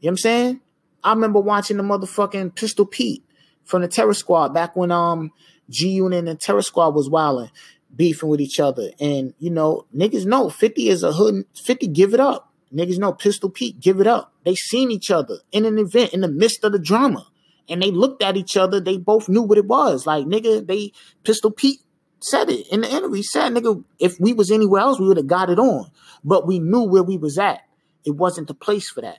You 0.00 0.06
know 0.06 0.08
what 0.08 0.08
I'm 0.10 0.16
saying? 0.18 0.60
I 1.04 1.12
remember 1.12 1.40
watching 1.40 1.76
the 1.76 1.82
motherfucking 1.82 2.54
Pistol 2.54 2.86
Pete 2.86 3.24
from 3.64 3.82
the 3.82 3.88
Terror 3.88 4.14
Squad 4.14 4.54
back 4.54 4.76
when 4.76 4.90
um 4.90 5.30
G 5.68 5.90
Unit 5.90 6.20
and 6.20 6.28
the 6.28 6.34
Terror 6.34 6.62
Squad 6.62 6.94
was 6.94 7.08
wilding 7.08 7.50
beefing 7.94 8.28
with 8.28 8.40
each 8.40 8.60
other. 8.60 8.90
And, 9.00 9.34
you 9.38 9.50
know, 9.50 9.86
niggas 9.94 10.26
know 10.26 10.48
50 10.48 10.88
is 10.88 11.02
a 11.02 11.12
hood. 11.12 11.44
50, 11.54 11.88
give 11.88 12.14
it 12.14 12.20
up. 12.20 12.52
Niggas 12.74 12.98
know 12.98 13.12
Pistol 13.12 13.50
Pete, 13.50 13.80
give 13.80 14.00
it 14.00 14.06
up. 14.06 14.32
They 14.44 14.54
seen 14.54 14.90
each 14.90 15.10
other 15.10 15.38
in 15.50 15.66
an 15.66 15.78
event 15.78 16.14
in 16.14 16.22
the 16.22 16.28
midst 16.28 16.64
of 16.64 16.72
the 16.72 16.78
drama. 16.78 17.28
And 17.68 17.82
they 17.82 17.90
looked 17.90 18.22
at 18.22 18.36
each 18.36 18.56
other. 18.56 18.80
They 18.80 18.96
both 18.96 19.28
knew 19.28 19.42
what 19.42 19.58
it 19.58 19.66
was. 19.66 20.06
Like, 20.06 20.26
nigga, 20.26 20.66
they, 20.66 20.92
Pistol 21.22 21.50
Pete 21.50 21.80
said 22.24 22.50
it 22.50 22.66
in 22.68 22.82
the 22.82 22.90
interview. 22.90 23.16
He 23.16 23.22
said, 23.22 23.52
nigga, 23.52 23.84
if 23.98 24.18
we 24.20 24.32
was 24.32 24.50
anywhere 24.50 24.80
else, 24.80 24.98
we 24.98 25.06
would 25.06 25.16
have 25.16 25.26
got 25.26 25.50
it 25.50 25.58
on. 25.58 25.90
But 26.24 26.46
we 26.46 26.58
knew 26.58 26.82
where 26.82 27.02
we 27.02 27.16
was 27.16 27.38
at. 27.38 27.62
It 28.04 28.12
wasn't 28.16 28.48
the 28.48 28.54
place 28.54 28.90
for 28.90 29.00
that. 29.00 29.18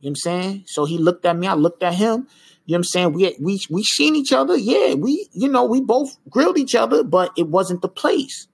You 0.00 0.10
know 0.10 0.10
what 0.10 0.10
I'm 0.10 0.16
saying? 0.16 0.64
So 0.66 0.84
he 0.84 0.98
looked 0.98 1.24
at 1.24 1.36
me, 1.36 1.46
I 1.46 1.54
looked 1.54 1.82
at 1.82 1.94
him. 1.94 2.28
You 2.66 2.72
know 2.72 2.76
what 2.76 2.76
I'm 2.76 2.84
saying? 2.84 3.12
We 3.12 3.36
we 3.40 3.60
we 3.70 3.82
seen 3.82 4.16
each 4.16 4.32
other. 4.32 4.56
Yeah, 4.56 4.94
we 4.94 5.28
you 5.32 5.48
know 5.48 5.64
we 5.64 5.80
both 5.80 6.16
grilled 6.30 6.58
each 6.58 6.74
other, 6.74 7.04
but 7.04 7.30
it 7.36 7.48
wasn't 7.48 7.82
the 7.82 7.88
place. 7.88 8.48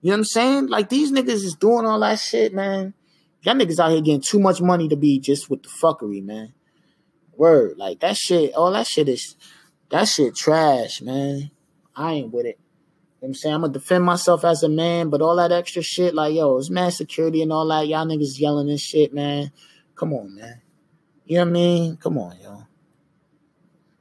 You 0.00 0.10
know 0.10 0.14
what 0.14 0.18
I'm 0.18 0.24
saying? 0.24 0.66
Like 0.66 0.88
these 0.88 1.12
niggas 1.12 1.44
is 1.44 1.54
doing 1.54 1.86
all 1.86 2.00
that 2.00 2.18
shit, 2.18 2.52
man. 2.52 2.94
Y'all 3.42 3.54
niggas 3.54 3.78
out 3.78 3.92
here 3.92 4.00
getting 4.00 4.20
too 4.20 4.40
much 4.40 4.60
money 4.60 4.88
to 4.88 4.96
be 4.96 5.20
just 5.20 5.48
with 5.48 5.62
the 5.62 5.68
fuckery, 5.68 6.24
man. 6.24 6.54
Word, 7.36 7.78
like 7.78 8.00
that 8.00 8.16
shit. 8.16 8.54
All 8.54 8.72
that 8.72 8.86
shit 8.86 9.08
is 9.08 9.36
That 9.90 10.08
shit 10.08 10.34
trash, 10.34 11.00
man. 11.00 11.50
I 11.94 12.14
ain't 12.14 12.32
with 12.32 12.46
it. 12.46 12.58
I'm 13.22 13.34
saying? 13.34 13.54
I'm 13.54 13.60
gonna 13.62 13.72
defend 13.72 14.04
myself 14.04 14.44
as 14.44 14.62
a 14.62 14.68
man, 14.68 15.10
but 15.10 15.22
all 15.22 15.36
that 15.36 15.50
extra 15.50 15.82
shit, 15.82 16.14
like, 16.14 16.34
yo, 16.34 16.58
it's 16.58 16.70
man 16.70 16.90
security 16.90 17.42
and 17.42 17.52
all 17.52 17.66
that. 17.68 17.88
Y'all 17.88 18.06
niggas 18.06 18.38
yelling 18.38 18.68
and 18.68 18.78
shit, 18.78 19.12
man. 19.12 19.50
Come 19.94 20.12
on, 20.12 20.34
man. 20.34 20.60
You 21.24 21.38
know 21.38 21.44
what 21.44 21.48
I 21.48 21.52
mean? 21.52 21.96
Come 21.96 22.18
on, 22.18 22.36
yo. 22.40 22.62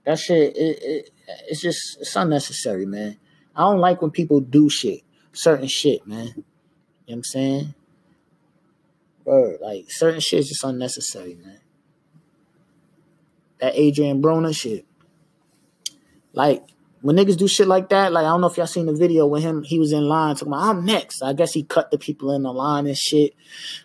That 0.06 0.20
shit, 0.20 0.56
it, 0.56 0.84
it, 0.84 1.10
it's 1.48 1.62
just, 1.62 1.98
it's 2.00 2.16
unnecessary, 2.16 2.86
man. 2.86 3.18
I 3.56 3.62
don't 3.62 3.80
like 3.80 4.02
when 4.02 4.12
people 4.12 4.42
do 4.42 4.70
shit, 4.70 5.02
certain 5.32 5.68
shit, 5.68 6.06
man. 6.06 6.28
You 6.28 6.34
know 6.34 6.44
what 7.06 7.16
I'm 7.16 7.24
saying? 7.24 7.74
Word, 9.24 9.58
like, 9.62 9.86
certain 9.90 10.20
shit 10.20 10.40
is 10.40 10.50
just 10.50 10.64
unnecessary, 10.64 11.36
man. 11.36 11.60
That 13.60 13.76
Adrien 13.76 14.22
Broner 14.22 14.56
shit. 14.56 14.86
Like, 16.34 16.64
when 17.06 17.18
niggas 17.18 17.38
do 17.38 17.48
shit 17.48 17.68
like 17.68 17.90
that, 17.90 18.12
like 18.12 18.26
I 18.26 18.30
don't 18.30 18.42
know 18.42 18.48
if 18.48 18.58
y'all 18.58 18.66
seen 18.66 18.88
the 18.88 18.94
video 18.94 19.28
with 19.28 19.44
him, 19.44 19.62
he 19.62 19.78
was 19.78 19.92
in 19.92 20.08
line 20.08 20.34
talking 20.34 20.48
about 20.48 20.64
I'm 20.64 20.86
next. 20.86 21.22
I 21.22 21.34
guess 21.34 21.54
he 21.54 21.62
cut 21.62 21.92
the 21.92 22.00
people 22.00 22.32
in 22.32 22.42
the 22.42 22.52
line 22.52 22.88
and 22.88 22.98
shit. 22.98 23.36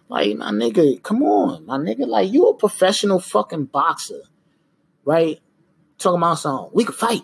Like, 0.08 0.38
my 0.38 0.50
nigga, 0.50 1.02
come 1.02 1.22
on, 1.22 1.66
my 1.66 1.76
nigga. 1.76 2.06
Like, 2.06 2.32
you 2.32 2.48
a 2.48 2.54
professional 2.54 3.20
fucking 3.20 3.66
boxer, 3.66 4.22
right? 5.04 5.38
Talking 5.98 6.16
about 6.16 6.38
something. 6.38 6.70
We 6.72 6.86
could 6.86 6.94
fight. 6.94 7.20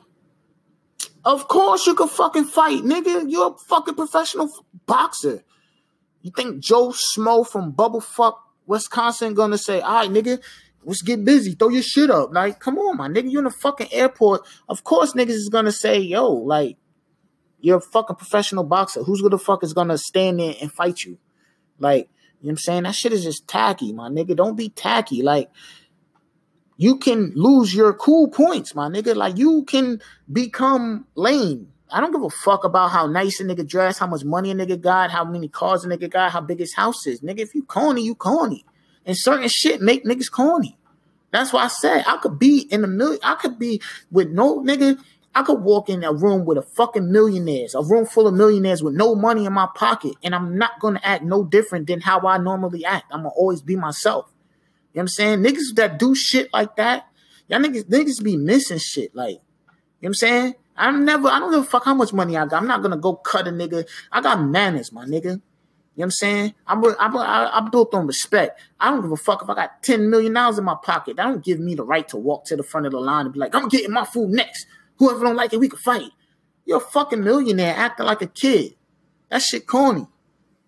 Of 1.25 1.49
course 1.49 1.87
you 1.87 1.95
could 1.95 2.11
fucking 2.11 2.45
fight, 2.45 2.83
nigga. 2.83 3.25
You're 3.31 3.55
a 3.55 3.59
fucking 3.59 3.95
professional 3.95 4.51
boxer. 4.85 5.45
You 6.21 6.31
think 6.31 6.59
Joe 6.59 6.89
Smo 6.89 7.49
from 7.49 7.73
Bubblefuck, 7.73 8.35
Wisconsin 8.67 9.33
gonna 9.33 9.57
say, 9.57 9.81
all 9.81 9.95
right, 9.95 10.11
nigga, 10.11 10.43
let's 10.87 11.03
get 11.03 11.25
busy. 11.25 11.53
Throw 11.53 11.69
your 11.69 11.83
shit 11.83 12.11
up. 12.11 12.33
Like, 12.33 12.61
come 12.61 12.79
on, 12.79 12.97
my 12.97 13.09
nigga. 13.09 13.31
You 13.31 13.39
in 13.39 13.45
the 13.45 13.51
fucking 13.51 13.93
airport. 13.93 14.47
Of 14.69 14.85
course, 14.85 15.13
niggas 15.13 15.31
is 15.31 15.51
gonna 15.51 15.73
say, 15.73 15.99
yo, 15.99 16.31
like, 16.31 16.79
you're 17.61 17.79
a 17.79 17.81
fucking 17.81 18.17
professional 18.17 18.65
boxer. 18.65 19.03
Who's 19.03 19.21
the 19.21 19.39
fuck 19.39 19.63
is 19.65 19.75
gonna 19.75 19.99
stand 19.99 20.39
there 20.39 20.55
and 20.61 20.73
fight 20.73 21.05
you? 21.05 21.19
Like, 21.79 22.09
you 22.41 22.47
know 22.47 22.49
what 22.49 22.51
I'm 22.53 22.57
saying? 22.59 22.83
That 22.85 22.95
shit 22.95 23.13
is 23.13 23.25
just 23.25 23.49
tacky, 23.49 23.93
my 23.93 24.09
nigga. 24.09 24.37
Don't 24.37 24.57
be 24.57 24.69
tacky. 24.69 25.23
Like, 25.23 25.51
you 26.77 26.99
can 26.99 27.33
lose 27.35 27.75
your 27.75 27.93
cool 27.93 28.29
points, 28.29 28.75
my 28.75 28.89
nigga. 28.89 29.17
Like, 29.17 29.37
you 29.37 29.65
can 29.65 30.01
become 30.31 31.07
lame. 31.15 31.73
I 31.91 32.01
don't 32.01 32.13
give 32.13 32.23
a 32.23 32.31
fuck 32.31 32.65
about 32.65 32.91
how 32.91 33.07
nice 33.07 33.41
a 33.41 33.45
nigga 33.45 33.67
dress, 33.67 33.99
how 33.99 34.07
much 34.07 34.25
money 34.25 34.51
a 34.51 34.55
nigga 34.55 34.81
got, 34.81 35.11
how 35.11 35.25
many 35.25 35.49
cars 35.49 35.85
a 35.85 35.89
nigga 35.89 36.11
got, 36.11 36.33
how 36.33 36.41
big 36.41 36.59
his 36.59 36.75
house 36.75 37.07
is. 37.07 37.21
Nigga, 37.21 37.41
if 37.41 37.55
you 37.55 37.63
corny, 37.63 38.03
you 38.03 38.15
corny. 38.15 38.65
And 39.07 39.17
certain 39.17 39.49
shit 39.49 39.81
make 39.81 40.05
niggas 40.05 40.31
corny. 40.31 40.77
That's 41.31 41.53
why 41.53 41.65
I 41.65 41.69
said 41.69 42.05
I 42.07 42.19
could 42.19 42.39
be 42.39 42.67
in 42.71 42.85
a 42.85 42.87
million. 42.87 43.21
I 43.23 43.37
could 43.37 43.59
be 43.59 43.81
with 44.11 44.31
no 44.31 44.63
nigga. 44.63 44.99
I 45.35 45.43
could 45.43 45.61
walk 45.61 45.91
in 45.91 46.03
a 46.03 46.13
room 46.13 46.47
with 46.47 46.57
a 46.57 46.63
fucking 46.63 47.13
millionaires, 47.13 47.75
a 47.75 47.83
room 47.83 48.07
full 48.07 48.27
of 48.27 48.35
millionaires 48.35 48.83
with 48.83 48.95
no 48.95 49.15
money 49.15 49.45
in 49.45 49.53
my 49.53 49.69
pocket, 49.75 50.15
and 50.23 50.35
I'm 50.35 50.57
not 50.57 50.81
gonna 50.81 51.01
act 51.03 51.25
no 51.25 51.45
different 51.45 51.87
than 51.89 52.01
how 52.01 52.21
I 52.21 52.39
normally 52.39 52.87
act. 52.87 53.05
I'm 53.11 53.21
gonna 53.21 53.35
always 53.37 53.61
be 53.61 53.77
myself. 53.77 54.33
You 54.95 54.99
know 54.99 55.01
what 55.01 55.03
I'm 55.03 55.09
saying? 55.09 55.39
Niggas 55.41 55.75
that 55.75 55.99
do 55.99 56.15
shit 56.15 56.51
like 56.55 56.77
that, 56.77 57.07
y'all 57.49 57.61
niggas, 57.61 57.85
niggas 57.85 58.25
be 58.25 58.39
missing 58.39 58.79
shit. 58.79 59.15
Like, 59.15 59.33
you 59.33 59.37
know 59.37 59.43
what 60.01 60.09
I'm 60.09 60.15
saying? 60.15 60.55
I'm 60.75 61.05
never, 61.05 61.29
I 61.29 61.39
don't 61.39 61.51
give 61.51 61.61
a 61.61 61.65
fuck 61.65 61.85
how 61.85 61.95
much 61.95 62.15
money 62.15 62.37
I 62.37 62.47
got. 62.47 62.63
I'm 62.63 62.67
not 62.67 62.81
gonna 62.81 62.97
go 62.97 63.15
cut 63.15 63.47
a 63.47 63.51
nigga. 63.51 63.87
I 64.11 64.23
got 64.23 64.43
manners, 64.43 64.91
my 64.91 65.05
nigga. 65.05 65.43
You 65.97 66.03
know 66.03 66.03
what 66.03 66.07
I'm 66.09 66.11
saying? 66.11 66.55
I'm, 66.67 66.85
I'm, 67.01 67.17
I'm 67.17 67.71
built 67.71 67.95
on 67.95 68.07
respect. 68.07 68.61
I 68.79 68.91
don't 68.91 69.01
give 69.01 69.13
a 69.13 69.17
fuck 69.17 69.43
if 69.43 69.49
I 69.49 69.55
got 69.55 69.83
$10 69.83 70.11
million 70.11 70.37
in 70.37 70.65
my 70.65 70.77
pocket. 70.83 71.17
That 71.17 71.25
don't 71.25 71.43
give 71.43 71.59
me 71.59 71.75
the 71.75 71.85
right 71.85 72.07
to 72.09 72.19
walk 72.19 72.45
to 72.47 72.57
the 72.57 72.63
front 72.63 72.85
of 72.85 72.93
the 72.93 73.01
line 73.01 73.25
and 73.25 73.33
be 73.33 73.41
like, 73.41 73.55
I'm 73.55 73.69
getting 73.71 73.93
my 73.93 74.05
food 74.05 74.29
next. 74.29 74.67
Whoever 74.99 75.25
don't 75.25 75.37
like 75.37 75.55
it, 75.55 75.61
we 75.61 75.71
can 75.71 75.79
fight. 75.79 76.11
You're 76.67 76.79
a 76.79 76.81
fucking 76.81 77.25
millionaire 77.25 77.75
acting 77.75 78.05
like 78.05 78.21
a 78.21 78.27
kid. 78.27 78.75
That 79.31 79.41
shit 79.41 79.67
corny. 79.67 80.01
You 80.01 80.05
know 80.05 80.09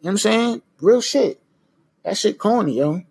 what 0.00 0.10
I'm 0.12 0.18
saying? 0.18 0.62
Real 0.80 1.02
shit. 1.02 1.42
That 2.04 2.16
shit 2.16 2.38
corny, 2.38 2.78
yo. 2.78 3.02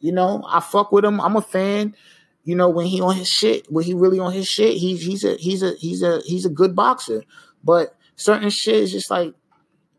You 0.00 0.10
know, 0.10 0.44
I 0.48 0.58
fuck 0.58 0.90
with 0.90 1.04
him. 1.04 1.20
I'm 1.20 1.36
a 1.36 1.42
fan. 1.42 1.94
You 2.42 2.56
know, 2.56 2.70
when 2.70 2.86
he 2.86 3.00
on 3.00 3.14
his 3.14 3.28
shit, 3.28 3.70
when 3.70 3.84
he 3.84 3.94
really 3.94 4.18
on 4.18 4.32
his 4.32 4.48
shit, 4.48 4.78
he's 4.78 5.04
he's 5.04 5.22
a 5.22 5.36
he's 5.36 5.62
a 5.62 5.74
he's 5.78 6.02
a 6.02 6.20
he's 6.24 6.44
a 6.44 6.50
good 6.50 6.74
boxer. 6.74 7.22
But 7.62 7.94
certain 8.16 8.50
shit 8.50 8.74
is 8.74 8.90
just 8.90 9.12
like, 9.12 9.32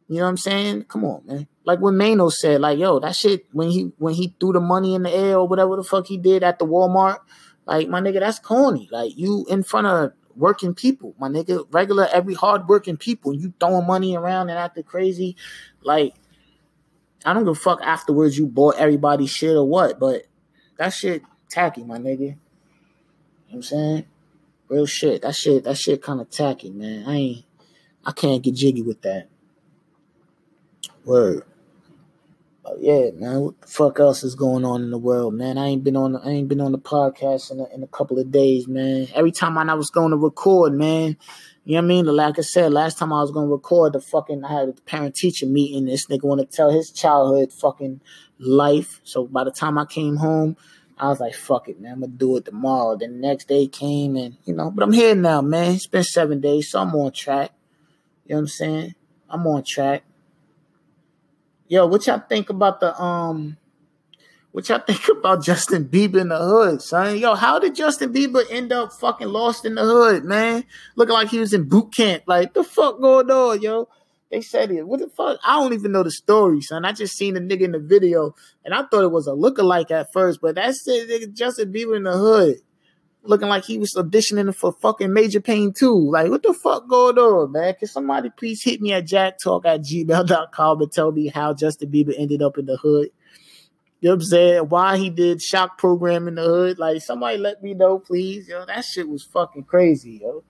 you 0.10 0.18
know 0.18 0.24
what 0.24 0.30
I'm 0.30 0.38
saying? 0.38 0.84
Come 0.90 1.06
on, 1.06 1.26
man 1.26 1.48
like 1.66 1.80
when 1.80 1.98
Mano 1.98 2.30
said, 2.30 2.62
like, 2.62 2.78
yo, 2.78 3.00
that 3.00 3.16
shit 3.16 3.46
when 3.52 3.70
he 3.70 3.92
when 3.98 4.14
he 4.14 4.36
threw 4.40 4.54
the 4.54 4.60
money 4.60 4.96
in 4.96 5.04
the 5.04 5.12
air 5.12 5.38
or 5.38 5.48
whatever 5.48 5.76
the 5.76 5.84
fuck 5.84 6.08
he 6.08 6.18
did 6.18 6.44
at 6.44 6.60
the 6.60 6.66
Walmart, 6.66 7.20
like 7.66 7.88
my 7.88 8.02
nigga, 8.02 8.20
that's 8.20 8.40
corny. 8.40 8.90
Like 8.92 9.18
you 9.18 9.46
in 9.50 9.64
front 9.64 9.88
of 9.88 10.14
working 10.36 10.74
people, 10.74 11.16
my 11.20 11.30
nigga, 11.30 11.66
regular 11.72 12.08
every 12.12 12.34
hard 12.34 12.68
working 12.68 12.98
people, 12.98 13.34
you 13.34 13.54
throwing 13.60 13.88
money 13.88 14.16
around 14.16 14.50
and 14.50 14.60
acting 14.60 14.84
crazy, 14.84 15.36
like 15.84 16.14
I 17.26 17.34
don't 17.34 17.46
give 17.46 17.54
a 17.54 17.56
fuck 17.56 17.82
afterwards 17.82 18.38
you 18.38 18.48
bought 18.48 18.76
everybody 18.78 19.28
shit 19.28 19.56
or 19.56 19.68
what, 19.68 20.00
but 20.00 20.24
that 20.78 20.90
shit 20.90 21.24
tacky, 21.50 21.84
my 21.84 21.98
nigga. 21.98 22.20
You 22.20 22.28
know 22.28 22.36
what 23.48 23.56
I'm 23.56 23.64
saying? 23.64 24.06
Real 24.68 24.86
shit. 24.86 25.22
That 25.22 25.36
shit, 25.36 25.64
that 25.64 25.78
shit 25.78 26.02
kind 26.02 26.20
of 26.20 26.30
tacky, 26.30 26.72
man. 26.72 27.06
I 27.08 27.14
ain't, 27.14 27.46
I 28.06 28.12
can't 28.12 28.44
get 28.44 28.56
jiggy 28.56 28.82
with 28.82 29.02
that. 29.04 29.30
Word. 31.06 31.44
Oh, 32.66 32.78
yeah, 32.80 33.12
man. 33.14 33.42
What 33.42 33.62
the 33.62 33.68
fuck 33.68 34.00
else 34.00 34.24
is 34.24 34.36
going 34.36 34.64
on 34.64 34.84
in 34.84 34.92
the 34.92 34.98
world, 34.98 35.34
man? 35.34 35.58
I 35.58 35.68
ain't 35.68 35.84
been 35.84 35.98
on. 35.98 36.16
I 36.16 36.30
ain't 36.30 36.48
been 36.48 36.62
on 36.62 36.72
the 36.72 36.80
podcast 36.80 37.52
in 37.52 37.60
a, 37.60 37.66
in 37.74 37.84
a 37.84 37.88
couple 37.88 38.20
of 38.20 38.32
days, 38.32 38.70
man. 38.70 39.08
Every 39.14 39.34
time 39.34 39.58
I 39.58 39.74
was 39.74 39.90
going 39.90 40.12
to 40.12 40.18
record, 40.18 40.74
man. 40.74 41.18
You 41.66 41.76
know 41.76 41.80
what 41.80 41.84
I 41.84 41.88
mean? 41.88 42.06
Like 42.06 42.40
I 42.40 42.42
said, 42.42 42.72
last 42.72 42.98
time 42.98 43.12
I 43.12 43.22
was 43.22 43.32
going 43.32 43.48
to 43.48 43.52
record 43.52 43.94
the 43.94 44.02
fucking, 44.02 44.46
I 44.46 44.60
had 44.60 44.70
a 44.70 44.74
parent 44.74 45.16
teacher 45.16 45.46
meeting. 45.46 45.86
This 45.86 46.08
nigga 46.08 46.24
want 46.24 46.40
to 46.40 46.48
tell 46.48 46.72
his 46.72 46.90
childhood 46.90 47.52
fucking 47.52 48.02
life. 48.40 49.02
So 49.04 49.26
by 49.26 49.44
the 49.44 49.52
time 49.52 49.78
I 49.78 49.86
came 49.86 50.18
home, 50.18 50.56
I 50.98 51.08
was 51.08 51.20
like, 51.20 51.36
fuck 51.36 51.68
it, 51.68 51.82
man. 51.82 51.94
I'm 51.94 52.02
to 52.02 52.08
do 52.08 52.38
it 52.38 52.46
tomorrow. 52.46 52.96
The 52.96 53.08
next 53.08 53.48
day 53.48 53.68
came 53.68 54.16
and, 54.16 54.38
you 54.46 54.54
know, 54.54 54.72
but 54.72 54.84
I'm 54.84 54.94
here 54.94 55.16
now, 55.16 55.42
man. 55.42 55.76
It's 55.76 55.88
been 55.88 56.04
seven 56.04 56.40
days, 56.40 56.70
so 56.70 56.80
I'm 56.80 56.96
on 56.96 57.12
track. 57.12 57.52
You 58.26 58.36
know 58.36 58.38
what 58.38 58.42
I'm 58.42 58.48
saying? 58.48 58.96
I'm 59.30 59.48
on 59.48 59.64
track. 59.64 60.04
Yo, 61.74 61.88
what 61.88 62.06
y'all 62.06 62.22
think 62.30 62.52
about 62.52 62.80
the 62.80 62.96
um 63.02 63.58
what 64.52 64.70
y'all 64.70 64.78
think 64.88 65.08
about 65.10 65.44
Justin 65.44 65.86
Bieber 65.86 66.22
in 66.22 66.28
the 66.30 66.38
hood, 66.38 66.84
son? 66.84 67.18
Yo, 67.18 67.34
how 67.34 67.58
did 67.58 67.74
Justin 67.74 68.14
Bieber 68.14 68.44
end 68.52 68.72
up 68.72 68.94
fucking 68.94 69.28
lost 69.28 69.66
in 69.66 69.74
the 69.74 69.82
hood, 69.82 70.24
man? 70.24 70.66
Looking 70.96 71.14
like 71.14 71.30
he 71.30 71.40
was 71.40 71.52
in 71.52 71.68
boot 71.68 71.92
camp. 71.92 72.26
Like, 72.28 72.54
the 72.54 72.64
fuck 72.64 73.02
going 73.02 73.32
on, 73.32 73.60
yo? 73.60 73.90
They 74.30 74.42
said 74.42 74.70
it. 74.70 74.88
What 74.88 75.00
the 75.00 75.10
fuck? 75.10 75.40
I 75.44 75.60
don't 75.60 75.74
even 75.74 75.92
know 75.92 76.04
the 76.04 76.12
story, 76.12 76.62
son. 76.62 76.86
I 76.86 76.92
just 76.92 77.18
seen 77.18 77.34
the 77.34 77.40
nigga 77.40 77.62
in 77.62 77.72
the 77.72 77.80
video, 77.80 78.36
and 78.64 78.76
I 78.76 78.84
thought 78.84 79.04
it 79.04 79.12
was 79.12 79.26
a 79.26 79.32
lookalike 79.32 79.90
at 79.90 80.14
first, 80.14 80.42
but 80.42 80.54
that's 80.54 80.88
it. 80.88 81.10
Nigga, 81.10 81.34
Justin 81.34 81.74
Bieber 81.74 81.98
in 81.98 82.04
the 82.04 82.16
hood 82.16 82.58
looking 83.24 83.48
like 83.48 83.64
he 83.64 83.78
was 83.78 83.94
auditioning 83.94 84.54
for 84.54 84.74
fucking 84.74 85.14
Major 85.14 85.40
Payne 85.40 85.74
too. 85.74 86.12
Like, 86.12 86.30
what 86.30 86.44
the 86.44 86.54
fuck 86.54 86.88
going 86.88 87.18
on, 87.18 87.52
man? 87.52 87.74
Can 87.76 87.88
somebody 87.88 88.30
please 88.30 88.64
hit 88.64 88.82
me 88.82 88.94
at 88.94 89.06
jacktalk 89.06 89.66
at 89.66 89.82
gmail.com 89.82 90.82
and 90.82 90.92
tell 90.92 91.12
me 91.12 91.28
how 91.28 91.54
Justin 91.54 91.92
Bieber 91.92 92.14
ended 92.18 92.42
up 92.42 92.58
in 92.58 92.66
the 92.66 92.78
hood? 92.78 93.10
You 94.02 94.10
know 94.10 94.16
what 94.16 94.24
I'm 94.24 94.26
saying? 94.26 94.70
Why 94.70 94.98
he 94.98 95.10
did 95.10 95.42
shock 95.42 95.78
program 95.78 96.28
in 96.28 96.36
the 96.36 96.44
hood? 96.44 96.78
Like, 96.78 97.02
somebody 97.02 97.38
let 97.38 97.64
me 97.64 97.74
know, 97.74 98.00
please. 98.00 98.50
Yo, 98.50 98.66
that 98.66 98.84
shit 98.84 99.08
was 99.08 99.24
fucking 99.24 99.64
crazy, 99.64 100.20
yo. 100.22 100.44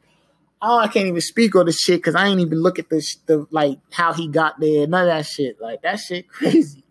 Oh, 0.65 0.79
I 0.79 0.87
can't 0.87 1.07
even 1.07 1.21
speak 1.21 1.55
on 1.55 1.65
the 1.65 1.73
shit 1.73 1.99
because 1.99 2.15
I 2.15 2.27
ain't 2.27 2.39
even 2.39 2.61
look 2.61 2.79
at 2.79 2.89
the, 2.89 3.05
the 3.25 3.45
like 3.51 3.79
how 3.91 4.13
he 4.13 4.29
got 4.29 4.61
there. 4.61 4.87
None 4.87 5.09
of 5.09 5.13
that 5.13 5.25
shit. 5.25 5.61
Like 5.61 5.81
that 5.81 5.99
shit 5.99 6.27
crazy. 6.29 6.85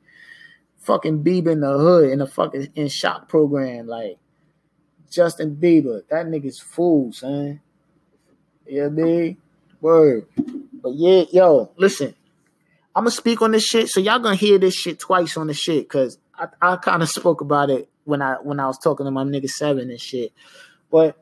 Fucking 0.81 1.25
Bieber 1.25 1.53
in 1.53 1.61
the 1.61 1.79
hood 1.79 2.11
in 2.11 2.21
a 2.21 2.27
fucking 2.27 2.69
in 2.75 2.89
shock 2.89 3.31
program. 3.31 3.87
Like 3.87 4.19
Justin 5.13 5.57
Bieber. 5.57 6.03
That 6.09 6.27
nigga's 6.27 6.59
fool, 6.59 7.13
son. 7.13 7.61
Yeah, 8.67 8.89
what 8.89 9.37
Word. 9.81 10.27
But 10.83 10.95
yeah, 10.95 11.25
yo, 11.31 11.71
listen. 11.77 12.15
I'm 12.95 13.05
gonna 13.05 13.11
speak 13.11 13.41
on 13.41 13.53
this 13.53 13.65
shit, 13.65 13.89
so 13.89 14.01
y'all 14.01 14.19
gonna 14.19 14.37
hear 14.37 14.59
this 14.59 14.75
shit 14.75 14.99
twice 14.99 15.37
on 15.37 15.47
the 15.47 15.55
shit, 15.55 15.89
cause 15.89 16.19
I, 16.35 16.49
I 16.61 16.77
kind 16.77 17.03
of 17.03 17.09
spoke 17.09 17.41
about 17.41 17.71
it 17.71 17.89
when 18.05 18.21
I 18.21 18.35
when 18.35 18.61
I 18.61 18.67
was 18.67 18.79
talking 18.79 19.07
to 19.07 19.11
my 19.11 19.25
nigga 19.25 19.49
Seven 19.49 19.91
and 19.91 20.01
shit. 20.01 20.33
But 20.91 21.17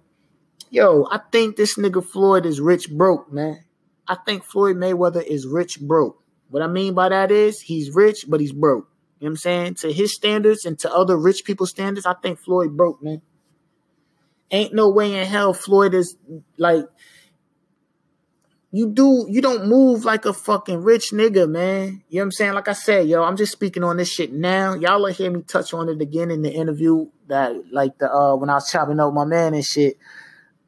yo, 0.70 1.07
I 1.11 1.20
think 1.31 1.57
this 1.57 1.76
nigga 1.76 2.05
Floyd 2.05 2.44
is 2.44 2.61
rich 2.61 2.90
broke, 2.90 3.33
man. 3.33 3.64
I 4.09 4.16
think 4.16 4.42
Floyd 4.42 4.76
Mayweather 4.76 5.22
is 5.22 5.46
rich 5.46 5.81
broke. 5.81 6.20
What 6.48 6.62
I 6.62 6.66
mean 6.66 6.94
by 6.94 7.09
that 7.09 7.31
is 7.31 7.61
he's 7.61 7.94
rich, 7.94 8.24
but 8.26 8.40
he's 8.40 8.53
broke. 8.53 8.88
You 9.20 9.26
know 9.26 9.29
what 9.29 9.31
I'm 9.31 9.37
saying? 9.37 9.74
To 9.74 9.92
his 9.92 10.14
standards 10.14 10.64
and 10.64 10.79
to 10.81 10.92
other 10.92 11.16
rich 11.16 11.44
people's 11.44 11.70
standards, 11.70 12.07
I 12.07 12.14
think 12.14 12.40
Floyd 12.40 12.76
broke, 12.76 13.03
man. 13.03 13.22
Ain't 14.51 14.75
no 14.75 14.89
way 14.89 15.15
in 15.15 15.27
hell 15.27 15.53
Floyd 15.55 15.95
is 15.95 16.17
like 16.57 16.85
you 18.73 18.89
do 18.89 19.27
you 19.29 19.41
don't 19.41 19.67
move 19.67 20.05
like 20.05 20.25
a 20.25 20.33
fucking 20.33 20.83
rich 20.83 21.11
nigga, 21.13 21.49
man. 21.49 22.03
You 22.09 22.19
know 22.19 22.23
what 22.23 22.25
I'm 22.25 22.33
saying? 22.33 22.53
Like 22.55 22.69
I 22.69 22.73
said, 22.73 23.09
yo, 23.09 23.23
I'm 23.23 23.37
just 23.37 23.53
speaking 23.53 23.83
on 23.83 23.97
this 23.97 24.11
shit 24.11 24.33
now. 24.33 24.75
Y'all 24.75 25.01
will 25.03 25.13
hear 25.13 25.31
me 25.31 25.43
touch 25.43 25.75
on 25.75 25.89
it 25.89 26.01
again 26.01 26.31
in 26.31 26.43
the 26.43 26.51
interview 26.51 27.07
that 27.29 27.73
like 27.73 27.99
the 27.99 28.13
uh 28.13 28.37
when 28.37 28.51
I 28.51 28.55
was 28.55 28.71
chopping 28.71 29.01
up 29.01 29.13
my 29.13 29.25
man 29.25 29.55
and 29.55 29.65
shit. 29.65 29.99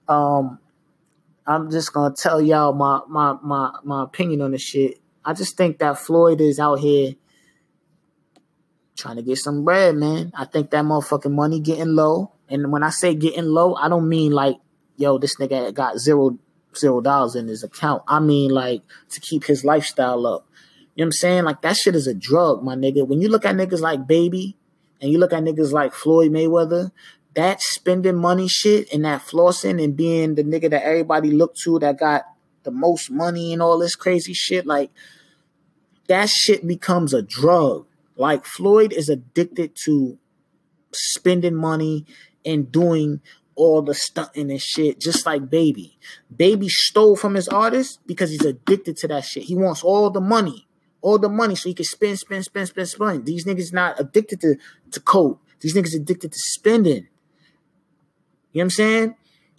Um 0.09 0.59
I'm 1.47 1.71
just 1.71 1.93
gonna 1.93 2.15
tell 2.15 2.41
y'all 2.41 2.73
my 2.73 3.01
my 3.09 3.37
my 3.43 3.73
my 3.85 4.03
opinion 4.05 4.43
on 4.43 4.51
this 4.51 4.63
shit. 4.63 4.99
I 5.25 5.33
just 5.33 5.57
think 5.57 5.79
that 5.79 5.99
Floyd 5.99 6.41
is 6.41 6.59
out 6.59 6.81
here 6.81 7.15
trying 8.97 9.17
to 9.17 9.23
get 9.23 9.39
some 9.39 9.65
bread, 9.65 9.95
man. 9.95 10.33
I 10.35 10.45
think 10.45 10.71
that 10.71 10.85
motherfucking 10.85 11.33
money 11.33 11.61
getting 11.61 11.95
low. 11.95 12.32
And 12.53 12.71
when 12.71 12.83
I 12.83 12.91
say 12.91 13.15
getting 13.15 13.47
low, 13.47 13.75
I 13.75 13.89
don't 13.89 14.09
mean 14.09 14.31
like, 14.33 14.57
yo, 14.97 15.17
this 15.17 15.37
nigga 15.37 15.73
got 15.73 15.99
zero 15.99 16.39
zero 16.77 17.01
dollars 17.01 17.35
in 17.35 17.49
his 17.49 17.63
account. 17.65 18.03
I 18.07 18.21
mean 18.21 18.51
like 18.51 18.83
to 19.11 19.21
keep 19.21 19.45
his 19.45 19.65
lifestyle 19.65 20.27
up. 20.27 20.47
You 20.95 21.03
know 21.03 21.07
what 21.07 21.07
I'm 21.07 21.13
saying? 21.13 21.45
Like 21.45 21.63
that 21.63 21.77
shit 21.77 21.95
is 21.95 22.07
a 22.07 22.15
drug, 22.15 22.63
my 22.63 22.75
nigga. 22.75 23.07
When 23.07 23.21
you 23.21 23.29
look 23.29 23.47
at 23.47 23.57
niggas 23.57 23.81
like 23.81 24.07
Baby 24.07 24.57
and 25.01 25.11
you 25.11 25.19
look 25.19 25.33
at 25.33 25.43
niggas 25.43 25.73
like 25.73 25.95
Floyd 25.95 26.31
Mayweather, 26.31 26.93
that 27.35 27.63
spending 27.63 28.17
money 28.17 28.49
shit 28.49 28.93
and 28.93 29.05
that 29.07 29.23
flossing 29.23 29.83
and 29.83 29.97
being 29.97 30.35
the 30.35 30.45
nigga 30.45 30.71
that 30.71 30.85
everybody 30.85 31.31
look 31.31 31.55
to 31.65 31.79
that 31.79 31.99
got 31.99 32.25
the 32.65 32.71
most 32.71 33.11
money 33.11 33.53
and 33.53 33.63
all 33.63 33.79
this 33.79 33.97
crazy 33.97 34.35
shit, 34.35 34.67
like 34.67 34.91
that 36.09 36.29
shit 36.29 36.67
becomes 36.67 37.15
a 37.15 37.23
drug. 37.23 37.87
Like 38.17 38.45
Floyd 38.45 38.93
is 38.93 39.09
addicted 39.09 39.75
to 39.85 40.19
spending 40.93 41.55
money 41.55 42.05
and 42.45 42.71
doing 42.71 43.21
all 43.55 43.83
the 43.83 43.95
stunting 43.95 44.51
and 44.51 44.61
shit, 44.61 45.01
just 45.01 45.27
like 45.27 45.51
Baby. 45.51 45.99
Baby 46.35 46.69
stole 46.69 47.17
from 47.17 47.35
his 47.35 47.49
artist 47.49 48.01
because 48.07 48.31
he's 48.31 48.45
addicted 48.45 48.97
to 48.99 49.09
that 49.09 49.25
shit. 49.25 49.45
He 49.45 49.55
wants 49.55 49.83
all 49.83 50.11
the 50.11 50.21
money, 50.21 50.67
all 51.01 51.19
the 51.19 51.29
money, 51.29 51.55
so 51.55 51.69
he 51.69 51.75
can 51.75 51.85
spend, 51.85 52.19
spend, 52.19 52.45
spend, 52.45 52.69
spend, 52.69 52.89
spend. 52.89 53.27
These 53.27 53.45
niggas 53.45 53.73
not 53.73 54.01
addicted 54.01 54.41
to 54.41 54.57
to 54.93 55.01
coke. 55.01 55.41
These 55.61 55.75
niggas 55.75 55.95
addicted 55.95 56.33
to 56.33 56.39
spending. 56.39 57.07
You 58.53 58.59
know 58.59 58.61
what 58.61 58.63
I'm 58.63 58.71
saying? 58.71 59.15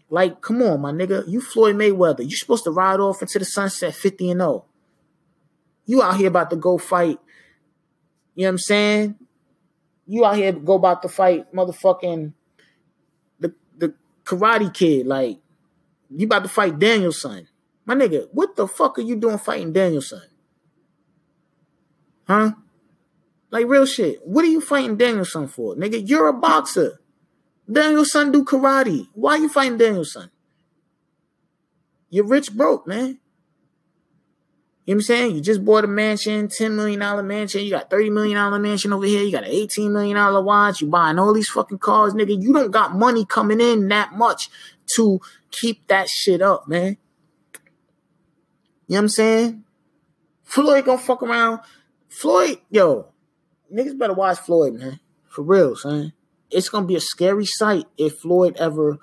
Like, 0.10 0.42
come 0.42 0.62
on, 0.62 0.82
my 0.82 0.92
nigga. 0.92 1.28
You 1.28 1.42
Floyd 1.42 1.76
Mayweather. 1.76 2.24
You 2.24 2.36
supposed 2.36 2.66
to 2.66 2.72
ride 2.72 3.00
off 3.00 3.22
into 3.22 3.40
the 3.40 3.46
sunset 3.46 3.96
50 3.96 4.32
and 4.32 4.42
0. 4.42 4.66
You 5.86 6.02
out 6.02 6.18
here 6.18 6.28
about 6.28 6.50
to 6.52 6.56
go 6.56 6.78
fight. 6.78 7.20
You 8.36 8.44
know 8.44 8.50
what 8.50 8.50
I'm 8.50 8.58
saying? 8.60 9.16
You 10.06 10.26
out 10.26 10.36
here 10.36 10.52
go 10.52 10.74
about 10.74 11.02
to 11.04 11.10
fight 11.10 11.52
motherfucking 11.54 12.04
the 12.06 12.28
the 12.28 12.34
karate 14.26 14.74
kid. 14.74 15.08
Like, 15.08 15.40
you 16.10 16.26
about 16.26 16.44
to 16.44 16.50
fight 16.50 16.80
Danielson. 16.80 17.48
My 17.86 17.96
nigga, 17.96 18.28
what 18.32 18.56
the 18.56 18.68
fuck 18.68 18.98
are 18.98 19.02
you 19.02 19.16
doing 19.16 19.38
fighting 19.38 19.74
Danielson? 19.74 20.22
Huh? 22.28 22.54
Like 23.52 23.68
real 23.68 23.86
shit. 23.86 24.26
What 24.26 24.46
are 24.46 24.50
you 24.50 24.62
fighting 24.62 24.98
Danielson 24.98 25.48
for? 25.48 25.76
Nigga, 25.76 26.08
you're 26.08 26.28
a 26.28 26.34
boxer. 26.34 27.00
Danielson 27.72 28.32
do 28.32 28.44
karate. 28.44 29.08
Why 29.14 29.34
are 29.34 29.38
you 29.40 29.50
fighting 29.50 29.78
Danielson? 29.78 30.32
You're 32.10 32.28
rich 32.28 32.54
broke, 32.54 32.88
man. 32.88 33.20
You 34.86 34.94
know 34.94 34.98
what 34.98 35.00
I'm 35.00 35.02
saying? 35.02 35.36
You 35.36 35.42
just 35.42 35.64
bought 35.64 35.86
a 35.86 35.88
mansion, 35.88 36.48
$10 36.48 36.76
million 36.76 37.28
mansion. 37.28 37.64
You 37.64 37.72
got 37.72 37.90
$30 37.90 38.12
million 38.12 38.62
mansion 38.62 38.92
over 38.92 39.06
here. 39.06 39.24
You 39.24 39.32
got 39.32 39.46
an 39.46 39.52
$18 39.52 39.92
million 39.92 40.46
watch. 40.46 40.82
You 40.82 40.88
buying 40.88 41.20
all 41.20 41.34
these 41.34 41.50
fucking 41.50 41.78
cars, 41.78 42.14
nigga. 42.14 42.42
You 42.42 42.52
don't 42.52 42.72
got 42.72 42.94
money 42.94 43.26
coming 43.26 43.62
in 43.62 43.88
that 43.88 44.14
much 44.14 44.50
to 44.96 45.22
keep 45.52 45.88
that 45.88 46.10
shit 46.10 46.42
up, 46.42 46.68
man. 46.68 46.98
You 48.88 48.96
know 48.96 48.98
what 48.98 49.00
I'm 49.00 49.10
saying? 49.10 49.64
Floyd 50.44 50.86
gonna 50.86 50.98
fuck 50.98 51.24
around. 51.24 51.62
Floyd, 52.10 52.60
yo, 52.70 53.08
niggas 53.74 53.98
better 53.98 54.14
watch 54.14 54.40
Floyd, 54.40 54.74
man. 54.74 55.00
For 55.30 55.44
real, 55.44 55.76
son 55.76 56.14
it's 56.54 56.70
gonna 56.70 56.86
be 56.86 56.96
a 56.96 57.02
scary 57.02 57.46
sight 57.46 57.86
if 57.98 58.20
Floyd 58.20 58.56
ever 58.58 59.00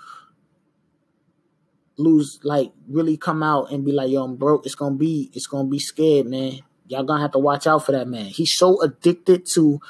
lose, 2.01 2.41
like, 2.43 2.73
really 2.89 3.17
come 3.17 3.43
out 3.43 3.71
and 3.71 3.85
be 3.85 3.93
like, 3.93 4.11
"Yo, 4.11 4.25
I'm 4.25 4.37
broke." 4.37 4.67
It's 4.67 4.75
gonna 4.75 4.97
be, 4.97 5.31
it's 5.35 5.47
gonna 5.47 5.69
be 5.69 5.79
scared, 5.79 6.27
man. 6.27 6.61
Y'all 6.89 7.05
gonna 7.05 7.21
have 7.23 7.33
to 7.33 7.39
watch 7.39 7.67
out 7.67 7.87
for 7.87 7.93
that 7.93 8.09
man. 8.09 8.27
He's 8.27 8.57
so 8.57 8.83
addicted 8.83 9.47
to 9.55 9.81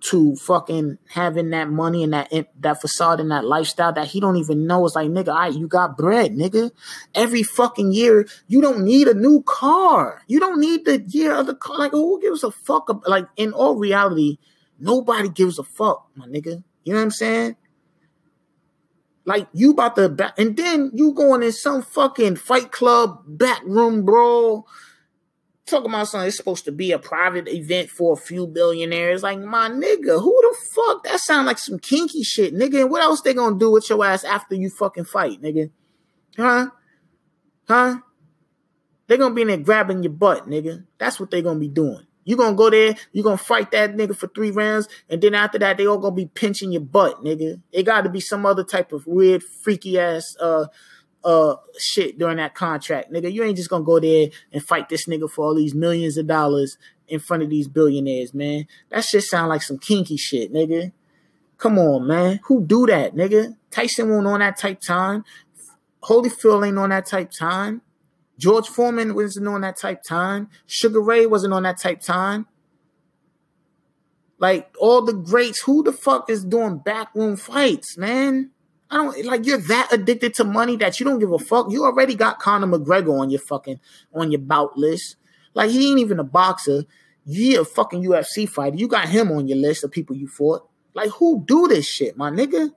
to 0.00 0.36
fucking 0.36 0.98
having 1.08 1.50
that 1.50 1.68
money 1.68 2.04
and 2.04 2.12
that 2.12 2.32
that 2.60 2.80
facade 2.80 3.20
and 3.20 3.30
that 3.30 3.44
lifestyle 3.44 3.92
that 3.92 4.06
he 4.06 4.20
don't 4.20 4.36
even 4.36 4.66
know. 4.66 4.86
It's 4.86 4.94
like, 4.94 5.08
nigga, 5.08 5.34
I 5.34 5.48
you 5.48 5.66
got 5.66 5.96
bread, 5.96 6.32
nigga. 6.32 6.70
Every 7.14 7.42
fucking 7.42 7.92
year, 7.92 8.26
you 8.46 8.60
don't 8.60 8.84
need 8.84 9.08
a 9.08 9.14
new 9.14 9.42
car. 9.42 10.22
You 10.26 10.40
don't 10.40 10.60
need 10.60 10.84
the 10.84 11.00
year 11.08 11.34
of 11.34 11.46
the 11.46 11.54
car. 11.54 11.78
Like, 11.78 11.92
who 11.92 12.20
gives 12.20 12.44
a 12.44 12.50
fuck? 12.50 12.88
Like, 13.06 13.26
in 13.36 13.52
all 13.52 13.76
reality, 13.76 14.38
nobody 14.78 15.28
gives 15.28 15.58
a 15.58 15.64
fuck, 15.64 16.08
my 16.14 16.26
nigga. 16.26 16.62
You 16.84 16.92
know 16.92 17.00
what 17.00 17.04
I'm 17.04 17.10
saying? 17.10 17.56
Like 19.28 19.46
you 19.52 19.72
about 19.72 19.94
to 19.96 20.08
back, 20.08 20.38
and 20.38 20.56
then 20.56 20.90
you 20.94 21.12
going 21.12 21.42
in 21.42 21.52
some 21.52 21.82
fucking 21.82 22.36
fight 22.36 22.72
club 22.72 23.24
backroom 23.26 24.06
brawl. 24.06 24.66
Talking 25.66 25.90
about 25.90 26.08
something 26.08 26.28
it's 26.28 26.38
supposed 26.38 26.64
to 26.64 26.72
be 26.72 26.92
a 26.92 26.98
private 26.98 27.46
event 27.46 27.90
for 27.90 28.14
a 28.14 28.16
few 28.16 28.46
billionaires. 28.46 29.22
Like 29.22 29.38
my 29.40 29.68
nigga, 29.68 30.22
who 30.22 30.34
the 30.40 30.56
fuck? 30.74 31.04
That 31.04 31.20
sound 31.20 31.46
like 31.46 31.58
some 31.58 31.78
kinky 31.78 32.22
shit, 32.22 32.54
nigga. 32.54 32.80
And 32.80 32.90
what 32.90 33.02
else 33.02 33.20
they 33.20 33.34
gonna 33.34 33.58
do 33.58 33.70
with 33.70 33.90
your 33.90 34.02
ass 34.02 34.24
after 34.24 34.54
you 34.54 34.70
fucking 34.70 35.04
fight, 35.04 35.42
nigga? 35.42 35.72
Huh? 36.38 36.70
Huh? 37.68 37.98
They 39.08 39.18
gonna 39.18 39.34
be 39.34 39.42
in 39.42 39.48
there 39.48 39.58
grabbing 39.58 40.04
your 40.04 40.12
butt, 40.12 40.48
nigga. 40.48 40.86
That's 40.96 41.20
what 41.20 41.30
they 41.30 41.42
gonna 41.42 41.60
be 41.60 41.68
doing. 41.68 42.06
You 42.28 42.36
gonna 42.36 42.54
go 42.54 42.68
there, 42.68 42.94
you 43.12 43.22
gonna 43.22 43.38
fight 43.38 43.70
that 43.70 43.96
nigga 43.96 44.14
for 44.14 44.26
three 44.26 44.50
rounds, 44.50 44.86
and 45.08 45.18
then 45.22 45.34
after 45.34 45.58
that, 45.60 45.78
they 45.78 45.86
all 45.86 45.96
gonna 45.96 46.14
be 46.14 46.26
pinching 46.26 46.70
your 46.72 46.82
butt, 46.82 47.24
nigga. 47.24 47.58
It 47.72 47.84
gotta 47.84 48.10
be 48.10 48.20
some 48.20 48.44
other 48.44 48.64
type 48.64 48.92
of 48.92 49.06
weird, 49.06 49.42
freaky 49.42 49.98
ass 49.98 50.36
uh 50.38 50.66
uh 51.24 51.54
shit 51.78 52.18
during 52.18 52.36
that 52.36 52.54
contract, 52.54 53.10
nigga. 53.10 53.32
You 53.32 53.44
ain't 53.44 53.56
just 53.56 53.70
gonna 53.70 53.82
go 53.82 53.98
there 53.98 54.28
and 54.52 54.62
fight 54.62 54.90
this 54.90 55.06
nigga 55.06 55.30
for 55.30 55.46
all 55.46 55.54
these 55.54 55.74
millions 55.74 56.18
of 56.18 56.26
dollars 56.26 56.76
in 57.08 57.18
front 57.18 57.42
of 57.42 57.48
these 57.48 57.66
billionaires, 57.66 58.34
man. 58.34 58.66
That 58.90 59.06
shit 59.06 59.22
sound 59.22 59.48
like 59.48 59.62
some 59.62 59.78
kinky 59.78 60.18
shit, 60.18 60.52
nigga. 60.52 60.92
Come 61.56 61.78
on, 61.78 62.06
man. 62.06 62.40
Who 62.44 62.62
do 62.62 62.84
that, 62.88 63.14
nigga? 63.14 63.56
Tyson 63.70 64.10
won't 64.10 64.26
on 64.26 64.40
that 64.40 64.58
type 64.58 64.82
time. 64.82 65.24
Holyfield 66.02 66.68
ain't 66.68 66.78
on 66.78 66.90
that 66.90 67.06
type 67.06 67.30
time. 67.30 67.80
George 68.38 68.68
Foreman 68.68 69.14
wasn't 69.14 69.48
on 69.48 69.62
that 69.62 69.76
type 69.76 70.02
time. 70.02 70.48
Sugar 70.66 71.00
Ray 71.00 71.26
wasn't 71.26 71.52
on 71.52 71.64
that 71.64 71.80
type 71.80 72.00
time. 72.00 72.46
Like 74.38 74.72
all 74.78 75.02
the 75.02 75.12
greats, 75.12 75.60
who 75.62 75.82
the 75.82 75.92
fuck 75.92 76.30
is 76.30 76.44
doing 76.44 76.78
backroom 76.78 77.36
fights, 77.36 77.98
man? 77.98 78.52
I 78.90 78.96
don't 78.96 79.24
like 79.26 79.44
you're 79.44 79.58
that 79.58 79.88
addicted 79.92 80.34
to 80.34 80.44
money 80.44 80.76
that 80.76 80.98
you 80.98 81.04
don't 81.04 81.18
give 81.18 81.32
a 81.32 81.38
fuck. 81.38 81.70
You 81.70 81.84
already 81.84 82.14
got 82.14 82.38
Conor 82.38 82.66
McGregor 82.66 83.20
on 83.20 83.30
your 83.30 83.40
fucking 83.40 83.80
on 84.14 84.30
your 84.30 84.40
bout 84.40 84.78
list. 84.78 85.16
Like 85.54 85.70
he 85.70 85.90
ain't 85.90 85.98
even 85.98 86.20
a 86.20 86.24
boxer. 86.24 86.84
You 87.26 87.60
a 87.60 87.64
fucking 87.64 88.02
UFC 88.02 88.48
fighter. 88.48 88.76
You 88.76 88.88
got 88.88 89.08
him 89.08 89.30
on 89.32 89.48
your 89.48 89.58
list 89.58 89.84
of 89.84 89.90
people 89.90 90.16
you 90.16 90.28
fought. 90.28 90.66
Like 90.94 91.10
who 91.10 91.44
do 91.44 91.68
this 91.68 91.86
shit, 91.86 92.16
my 92.16 92.30
nigga? 92.30 92.72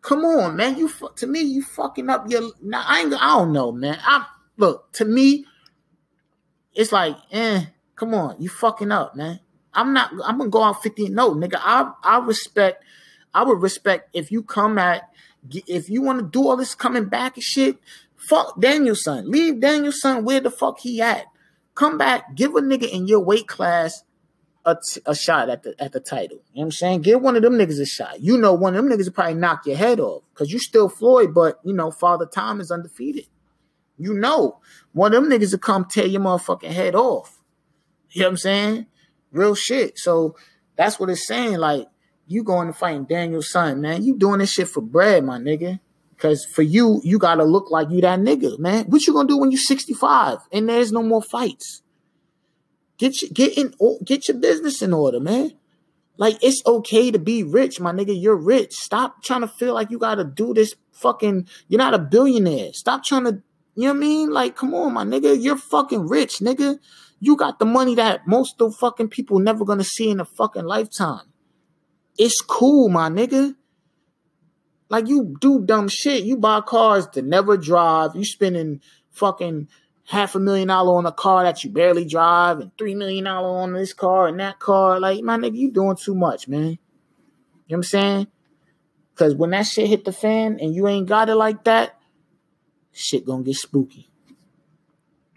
Come 0.00 0.24
on, 0.24 0.56
man. 0.56 0.78
You 0.78 0.90
to 1.16 1.26
me, 1.26 1.42
you 1.42 1.62
fucking 1.62 2.08
up 2.08 2.30
your. 2.30 2.50
Nah, 2.62 2.82
I 2.86 3.00
ain't. 3.00 3.14
I 3.14 3.38
don't 3.38 3.52
know, 3.52 3.70
man. 3.70 3.98
I'm 4.04 4.24
look, 4.58 4.92
to 4.92 5.04
me, 5.04 5.46
it's 6.74 6.92
like, 6.92 7.16
eh, 7.32 7.64
come 7.96 8.12
on, 8.12 8.36
you 8.38 8.48
fucking 8.48 8.92
up, 8.92 9.16
man. 9.16 9.40
I'm 9.72 9.92
not 9.92 10.10
I'm 10.24 10.38
gonna 10.38 10.50
go 10.50 10.62
out 10.62 10.82
50 10.82 11.08
no, 11.10 11.34
nigga. 11.34 11.58
I 11.58 11.92
I 12.02 12.18
respect, 12.18 12.84
I 13.32 13.44
would 13.44 13.62
respect 13.62 14.10
if 14.14 14.30
you 14.30 14.42
come 14.42 14.78
at 14.78 15.02
if 15.66 15.88
you 15.88 16.02
want 16.02 16.18
to 16.18 16.26
do 16.26 16.48
all 16.48 16.56
this 16.56 16.74
coming 16.74 17.06
back 17.06 17.36
and 17.36 17.44
shit, 17.44 17.78
fuck 18.16 18.60
Danielson. 18.60 19.30
Leave 19.30 19.60
Danielson 19.60 20.24
where 20.24 20.40
the 20.40 20.50
fuck 20.50 20.80
he 20.80 21.00
at. 21.00 21.26
Come 21.74 21.96
back, 21.96 22.34
give 22.34 22.56
a 22.56 22.60
nigga 22.60 22.90
in 22.90 23.06
your 23.06 23.20
weight 23.20 23.46
class 23.46 24.02
a, 24.64 24.74
t- 24.74 25.00
a 25.06 25.14
shot 25.14 25.48
at 25.48 25.62
the 25.62 25.74
at 25.78 25.92
the 25.92 26.00
title. 26.00 26.38
You 26.52 26.56
know 26.56 26.60
what 26.60 26.64
I'm 26.64 26.72
saying? 26.72 27.02
Give 27.02 27.22
one 27.22 27.36
of 27.36 27.42
them 27.42 27.54
niggas 27.54 27.80
a 27.80 27.86
shot. 27.86 28.20
You 28.20 28.36
know 28.36 28.52
one 28.52 28.74
of 28.74 28.82
them 28.84 28.92
niggas 28.92 29.06
will 29.06 29.12
probably 29.12 29.34
knock 29.34 29.66
your 29.66 29.76
head 29.76 30.00
off. 30.00 30.22
Cause 30.34 30.50
you 30.50 30.58
still 30.58 30.88
Floyd, 30.88 31.34
but 31.34 31.60
you 31.64 31.72
know, 31.72 31.90
Father 31.90 32.26
Time 32.26 32.60
is 32.60 32.70
undefeated. 32.70 33.26
You 33.98 34.14
know, 34.14 34.60
one 34.92 35.14
of 35.14 35.22
them 35.22 35.30
niggas 35.30 35.52
will 35.52 35.58
come 35.58 35.84
tear 35.84 36.06
your 36.06 36.20
motherfucking 36.20 36.70
head 36.70 36.94
off. 36.94 37.38
You 38.10 38.22
know 38.22 38.28
what 38.28 38.32
I'm 38.32 38.36
saying? 38.38 38.86
Real 39.32 39.54
shit. 39.54 39.98
So 39.98 40.36
that's 40.76 40.98
what 40.98 41.10
it's 41.10 41.26
saying. 41.26 41.58
Like, 41.58 41.88
you 42.26 42.42
going 42.42 42.68
to 42.68 42.72
fight 42.72 43.08
Danielson, 43.08 43.80
man. 43.80 44.02
You 44.04 44.16
doing 44.16 44.38
this 44.38 44.52
shit 44.52 44.68
for 44.68 44.80
bread, 44.80 45.24
my 45.24 45.38
nigga. 45.38 45.80
Cause 46.18 46.44
for 46.44 46.62
you, 46.62 47.00
you 47.04 47.16
gotta 47.18 47.44
look 47.44 47.70
like 47.70 47.90
you 47.90 48.00
that 48.00 48.18
nigga, 48.18 48.58
man. 48.58 48.86
What 48.86 49.06
you 49.06 49.12
gonna 49.12 49.28
do 49.28 49.36
when 49.36 49.52
you 49.52 49.56
65 49.56 50.38
and 50.50 50.68
there's 50.68 50.90
no 50.90 51.00
more 51.00 51.22
fights? 51.22 51.82
Get 52.98 53.22
your, 53.22 53.30
get 53.32 53.56
in 53.56 53.72
get 54.04 54.26
your 54.26 54.36
business 54.36 54.82
in 54.82 54.92
order, 54.92 55.20
man. 55.20 55.52
Like 56.16 56.42
it's 56.42 56.60
okay 56.66 57.12
to 57.12 57.20
be 57.20 57.44
rich, 57.44 57.78
my 57.78 57.92
nigga. 57.92 58.20
You're 58.20 58.34
rich. 58.34 58.74
Stop 58.74 59.22
trying 59.22 59.42
to 59.42 59.46
feel 59.46 59.74
like 59.74 59.92
you 59.92 59.98
gotta 59.98 60.24
do 60.24 60.52
this 60.52 60.74
fucking. 60.90 61.46
You're 61.68 61.78
not 61.78 61.94
a 61.94 62.00
billionaire. 62.00 62.72
Stop 62.72 63.04
trying 63.04 63.24
to 63.24 63.40
you 63.78 63.84
know 63.84 63.90
what 63.90 63.96
I 63.98 64.00
mean? 64.00 64.30
Like, 64.30 64.56
come 64.56 64.74
on, 64.74 64.92
my 64.92 65.04
nigga. 65.04 65.40
You're 65.40 65.56
fucking 65.56 66.08
rich, 66.08 66.38
nigga. 66.40 66.80
You 67.20 67.36
got 67.36 67.60
the 67.60 67.64
money 67.64 67.94
that 67.94 68.26
most 68.26 68.60
of 68.60 68.72
the 68.72 68.76
fucking 68.76 69.06
people 69.06 69.38
never 69.38 69.64
gonna 69.64 69.84
see 69.84 70.10
in 70.10 70.18
a 70.18 70.24
fucking 70.24 70.64
lifetime. 70.64 71.32
It's 72.18 72.40
cool, 72.40 72.88
my 72.88 73.08
nigga. 73.08 73.54
Like 74.88 75.06
you 75.06 75.36
do 75.40 75.60
dumb 75.64 75.86
shit. 75.86 76.24
You 76.24 76.36
buy 76.36 76.60
cars 76.60 77.06
to 77.12 77.22
never 77.22 77.56
drive. 77.56 78.16
You 78.16 78.24
spending 78.24 78.80
fucking 79.12 79.68
half 80.06 80.34
a 80.34 80.40
million 80.40 80.66
dollar 80.66 80.98
on 80.98 81.06
a 81.06 81.12
car 81.12 81.44
that 81.44 81.62
you 81.62 81.70
barely 81.70 82.04
drive 82.04 82.58
and 82.58 82.76
three 82.78 82.96
million 82.96 83.26
dollar 83.26 83.60
on 83.60 83.74
this 83.74 83.92
car 83.92 84.26
and 84.26 84.40
that 84.40 84.58
car. 84.58 84.98
Like, 84.98 85.22
my 85.22 85.38
nigga, 85.38 85.54
you 85.54 85.70
doing 85.70 85.94
too 85.94 86.16
much, 86.16 86.48
man. 86.48 86.60
You 86.60 86.66
know 86.66 86.78
what 87.68 87.76
I'm 87.76 87.82
saying? 87.84 88.26
Cause 89.14 89.36
when 89.36 89.50
that 89.50 89.66
shit 89.66 89.86
hit 89.86 90.04
the 90.04 90.12
fan 90.12 90.58
and 90.60 90.74
you 90.74 90.88
ain't 90.88 91.06
got 91.06 91.28
it 91.28 91.36
like 91.36 91.62
that, 91.62 91.97
shit 92.98 93.24
gonna 93.24 93.42
get 93.42 93.56
spooky. 93.56 94.08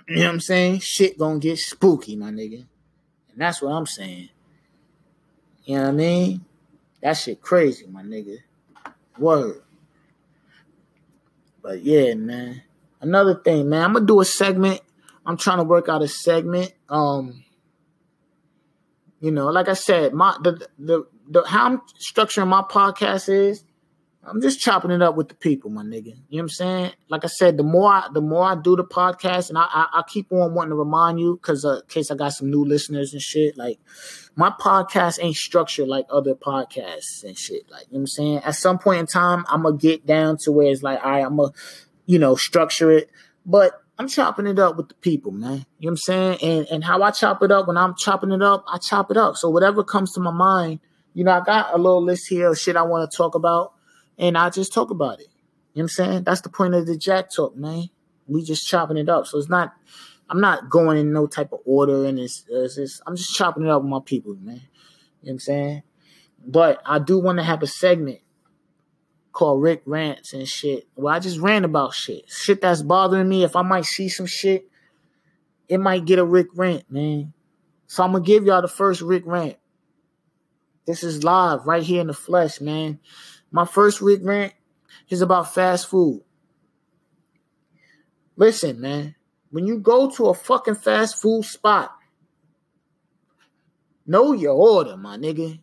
You 0.08 0.16
know 0.18 0.24
what 0.24 0.34
I'm 0.34 0.40
saying? 0.40 0.80
Shit 0.80 1.18
gonna 1.18 1.40
get 1.40 1.58
spooky, 1.58 2.16
my 2.16 2.32
nigga. 2.32 2.66
And 3.32 3.38
that's 3.38 3.62
what 3.62 3.72
I'm 3.72 3.86
saying. 3.86 4.30
You 5.64 5.76
know 5.76 5.84
what 5.84 5.90
I 5.90 5.94
mean? 5.94 6.46
That 7.02 7.14
shit 7.14 7.42
crazy, 7.42 7.86
my 7.88 8.04
nigga. 8.04 8.40
Word. 9.18 9.62
But 11.62 11.84
yeah, 11.84 12.16
man. 12.16 12.64
Another 13.00 13.36
thing, 13.36 13.70
man. 13.70 13.84
I'm 13.84 13.94
gonna 13.94 14.06
do 14.06 14.22
a 14.22 14.26
segment. 14.26 14.82
I'm 15.26 15.38
trying 15.38 15.58
to 15.58 15.64
work 15.64 15.88
out 15.88 16.02
a 16.02 16.08
segment. 16.08 16.74
Um, 16.90 17.44
you 19.20 19.32
know, 19.32 19.48
like 19.48 19.70
I 19.70 19.74
said, 19.74 20.14
my 20.14 20.36
the 20.42 20.68
the, 20.78 21.08
the 21.30 21.44
how 21.46 21.66
I'm 21.68 21.82
structuring 22.00 22.48
my 22.48 22.64
podcast 22.64 23.30
is 23.30 23.64
I'm 24.24 24.40
just 24.40 24.60
chopping 24.60 24.92
it 24.92 25.02
up 25.02 25.16
with 25.16 25.30
the 25.30 25.36
people, 25.36 25.72
my 25.72 25.84
nigga. 25.84 26.06
You 26.06 26.14
know 26.14 26.16
what 26.30 26.42
I'm 26.42 26.50
saying? 26.50 26.92
Like 27.10 27.24
I 27.26 27.28
said, 27.28 27.58
the 27.58 27.64
more 27.64 27.92
I, 27.92 28.08
the 28.14 28.22
more 28.22 28.44
I 28.44 28.56
do 28.56 28.76
the 28.76 28.84
podcast, 28.84 29.50
and 29.50 29.58
I 29.58 29.64
I, 29.64 29.88
I 29.94 30.04
keep 30.08 30.32
on 30.32 30.54
wanting 30.54 30.72
to 30.72 30.76
remind 30.76 31.20
you 31.20 31.40
because 31.42 31.66
uh, 31.66 31.78
in 31.78 31.88
case 31.88 32.12
I 32.12 32.16
got 32.16 32.34
some 32.34 32.52
new 32.52 32.64
listeners 32.64 33.14
and 33.14 33.22
shit. 33.22 33.58
Like 33.58 33.80
my 34.36 34.52
podcast 34.52 35.18
ain't 35.22 35.36
structured 35.36 35.88
like 35.88 36.06
other 36.10 36.36
podcasts 36.36 37.24
and 37.24 37.38
shit. 37.38 37.70
Like 37.72 37.88
you 37.88 37.94
know 37.94 37.98
what 37.98 38.00
I'm 38.00 38.08
saying? 38.08 38.38
At 38.40 38.56
some 38.56 38.78
point 38.78 39.00
in 39.00 39.08
time, 39.08 39.44
I'm 39.50 39.64
gonna 39.64 39.78
get 39.78 40.06
down 40.06 40.38
to 40.42 40.52
where 40.52 40.72
it's 40.72 40.84
like, 40.84 41.04
all 41.04 41.12
right, 41.12 41.26
I'm 41.26 41.38
gonna, 41.38 41.54
you 42.06 42.20
know, 42.20 42.36
structure 42.36 42.92
it, 42.92 43.10
but. 43.46 43.78
I'm 44.00 44.08
chopping 44.08 44.48
it 44.48 44.58
up 44.58 44.78
with 44.78 44.88
the 44.88 44.96
people, 44.96 45.32
man. 45.32 45.52
You 45.52 45.58
know 45.58 45.64
what 45.80 45.90
I'm 45.92 45.98
saying? 45.98 46.38
And 46.42 46.68
and 46.72 46.84
how 46.84 47.04
I 47.04 47.12
chop 47.12 47.44
it 47.44 47.52
up 47.52 47.68
when 47.68 47.78
I'm 47.78 47.94
chopping 47.96 48.32
it 48.32 48.42
up, 48.42 48.64
I 48.68 48.80
chop 48.80 49.12
it 49.12 49.18
up. 49.18 49.36
So 49.36 49.48
whatever 49.48 49.84
comes 49.84 50.14
to 50.14 50.20
my 50.20 50.32
mind, 50.32 50.80
you 51.14 51.24
know, 51.24 51.34
I 51.34 51.42
got 51.42 51.72
a 51.72 51.78
little 51.78 52.02
list 52.04 52.28
here 52.28 52.50
of 52.50 52.58
shit 52.58 52.76
I 52.76 52.82
want 52.82 53.12
to 53.12 53.16
talk 53.16 53.36
about 53.36 53.74
and 54.22 54.38
I 54.38 54.52
just 54.52 54.72
talk 54.72 54.92
about 54.92 55.20
it. 55.20 55.28
You 55.74 55.82
know 55.82 55.84
what 55.84 55.84
I'm 55.84 55.88
saying? 55.90 56.24
That's 56.24 56.42
the 56.42 56.50
point 56.50 56.76
of 56.76 56.86
the 56.86 56.96
Jack 56.96 57.32
Talk, 57.32 57.58
man. 57.58 57.90
We 58.28 58.44
just 58.44 58.68
chopping 58.68 58.98
it 58.98 59.10
up. 59.10 59.26
So 59.28 59.38
it's 59.38 59.50
not, 59.50 59.74
I'm 60.30 60.40
not 60.40 60.70
going 60.70 60.98
in 60.98 61.12
no 61.12 61.28
type 61.28 61.52
of 61.52 61.60
order, 61.66 62.06
and 62.06 62.20
it's, 62.20 62.46
it's 62.48 62.76
just, 62.76 63.02
I'm 63.08 63.16
just 63.16 63.36
chopping 63.36 63.64
it 63.64 63.70
up 63.70 63.82
with 63.82 63.90
my 63.90 64.00
people, 64.06 64.36
man. 64.36 64.56
You 64.56 64.60
know 64.60 64.62
what 65.22 65.32
I'm 65.32 65.40
saying? 65.40 65.84
But 66.46 66.82
I 66.86 67.00
do 67.00 67.20
want 67.20 67.40
to 67.40 67.44
have 67.44 67.64
a 67.64 67.68
segment 67.68 68.20
called 69.32 69.62
Rick 69.62 69.82
Rants 69.86 70.34
and 70.34 70.48
shit, 70.48 70.88
where 70.94 71.14
I 71.14 71.20
just 71.20 71.40
rant 71.40 71.66
about 71.66 71.94
shit. 71.94 72.30
Shit 72.30 72.62
that's 72.62 72.82
bothering 72.82 73.28
me. 73.28 73.44
If 73.44 73.56
I 73.56 73.64
might 73.64 73.86
see 73.86 74.08
some 74.08 74.26
shit, 74.26 74.68
it 75.68 75.80
might 75.80 76.06
get 76.06 76.20
a 76.20 76.26
Rick 76.26 76.48
rant, 76.54 76.92
man. 76.92 77.34
So 77.88 78.04
I'm 78.04 78.12
gonna 78.12 78.24
give 78.24 78.46
y'all 78.46 78.62
the 78.62 78.68
first 78.68 79.02
Rick 79.02 79.24
rant. 79.26 79.58
This 80.86 81.04
is 81.04 81.24
live 81.24 81.66
right 81.66 81.84
here 81.84 82.02
in 82.02 82.08
the 82.08 82.14
flesh, 82.14 82.60
man. 82.60 83.00
My 83.52 83.66
first 83.66 84.02
Rick 84.02 84.22
rant 84.24 84.54
is 85.10 85.22
about 85.22 85.54
fast 85.54 85.88
food. 85.88 86.24
Listen, 88.38 88.80
man, 88.80 89.16
when 89.52 89.68
you 89.68 89.78
go 89.78 90.10
to 90.10 90.28
a 90.28 90.34
fucking 90.34 90.76
fast 90.76 91.22
food 91.22 91.44
spot, 91.44 91.92
know 94.08 94.32
your 94.32 94.54
order, 94.54 94.96
my 94.96 95.18
nigga. 95.18 95.60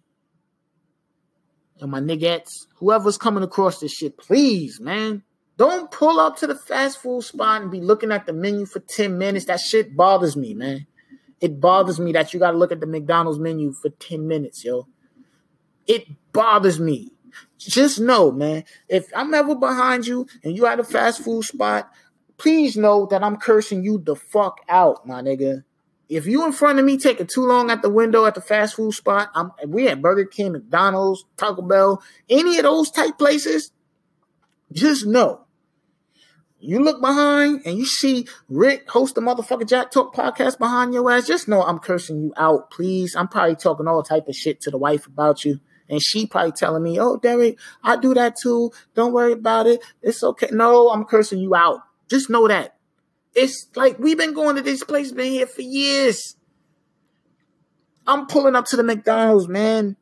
And 1.80 1.90
my 1.90 2.00
niggas, 2.00 2.66
whoever's 2.76 3.16
coming 3.16 3.42
across 3.42 3.80
this 3.80 3.92
shit, 3.92 4.18
please, 4.18 4.80
man. 4.80 5.22
Don't 5.56 5.90
pull 5.90 6.20
up 6.20 6.36
to 6.36 6.46
the 6.46 6.54
fast 6.54 6.98
food 6.98 7.22
spot 7.22 7.62
and 7.62 7.70
be 7.70 7.80
looking 7.80 8.12
at 8.12 8.26
the 8.26 8.32
menu 8.32 8.66
for 8.66 8.78
10 8.78 9.18
minutes. 9.18 9.46
That 9.46 9.60
shit 9.60 9.96
bothers 9.96 10.36
me, 10.36 10.54
man. 10.54 10.86
It 11.40 11.60
bothers 11.60 11.98
me 11.98 12.12
that 12.12 12.32
you 12.32 12.40
gotta 12.40 12.56
look 12.56 12.70
at 12.70 12.80
the 12.80 12.86
McDonald's 12.86 13.38
menu 13.38 13.72
for 13.72 13.90
10 13.90 14.26
minutes, 14.28 14.64
yo. 14.64 14.86
It 15.86 16.06
bothers 16.32 16.78
me 16.78 17.12
just 17.58 18.00
know, 18.00 18.30
man, 18.30 18.64
if 18.88 19.10
I'm 19.14 19.34
ever 19.34 19.54
behind 19.54 20.06
you 20.06 20.26
and 20.44 20.56
you 20.56 20.66
at 20.66 20.80
a 20.80 20.84
fast 20.84 21.22
food 21.22 21.44
spot, 21.44 21.90
please 22.36 22.76
know 22.76 23.06
that 23.06 23.22
I'm 23.22 23.36
cursing 23.36 23.82
you 23.82 23.98
the 23.98 24.16
fuck 24.16 24.60
out, 24.68 25.06
my 25.06 25.22
nigga. 25.22 25.64
If 26.08 26.26
you 26.26 26.46
in 26.46 26.52
front 26.52 26.78
of 26.78 26.84
me 26.84 26.96
taking 26.96 27.26
too 27.26 27.44
long 27.44 27.70
at 27.70 27.82
the 27.82 27.90
window 27.90 28.24
at 28.24 28.34
the 28.34 28.40
fast 28.40 28.76
food 28.76 28.92
spot, 28.92 29.30
I'm 29.34 29.52
we 29.66 29.88
at 29.88 30.00
Burger 30.00 30.24
King, 30.24 30.52
McDonald's, 30.52 31.26
Taco 31.36 31.62
Bell, 31.62 32.02
any 32.30 32.56
of 32.56 32.62
those 32.62 32.90
type 32.90 33.18
places, 33.18 33.72
just 34.72 35.06
know. 35.06 35.44
You 36.60 36.82
look 36.82 37.00
behind 37.00 37.62
and 37.64 37.78
you 37.78 37.86
see 37.86 38.26
Rick 38.48 38.90
host 38.90 39.14
the 39.14 39.20
motherfucking 39.20 39.68
Jack 39.68 39.92
Talk 39.92 40.14
podcast 40.14 40.58
behind 40.58 40.92
your 40.92 41.08
ass. 41.10 41.26
Just 41.26 41.46
know 41.46 41.62
I'm 41.62 41.78
cursing 41.78 42.20
you 42.20 42.32
out, 42.36 42.70
please. 42.70 43.14
I'm 43.14 43.28
probably 43.28 43.54
talking 43.54 43.86
all 43.86 44.02
type 44.02 44.26
of 44.26 44.34
shit 44.34 44.60
to 44.62 44.70
the 44.70 44.78
wife 44.78 45.06
about 45.06 45.44
you. 45.44 45.60
And 45.88 46.02
she 46.02 46.26
probably 46.26 46.52
telling 46.52 46.82
me, 46.82 46.98
oh, 47.00 47.16
Derek, 47.16 47.58
I 47.82 47.96
do 47.96 48.14
that 48.14 48.36
too. 48.36 48.72
Don't 48.94 49.12
worry 49.12 49.32
about 49.32 49.66
it. 49.66 49.80
It's 50.02 50.22
okay. 50.22 50.48
No, 50.50 50.90
I'm 50.90 51.04
cursing 51.04 51.38
you 51.38 51.54
out. 51.54 51.80
Just 52.08 52.28
know 52.28 52.46
that. 52.48 52.76
It's 53.34 53.68
like 53.74 53.98
we've 53.98 54.18
been 54.18 54.34
going 54.34 54.56
to 54.56 54.62
this 54.62 54.82
place, 54.82 55.12
been 55.12 55.32
here 55.32 55.46
for 55.46 55.62
years. 55.62 56.36
I'm 58.06 58.26
pulling 58.26 58.56
up 58.56 58.64
to 58.66 58.76
the 58.76 58.82
McDonald's, 58.82 59.48
man. 59.48 59.96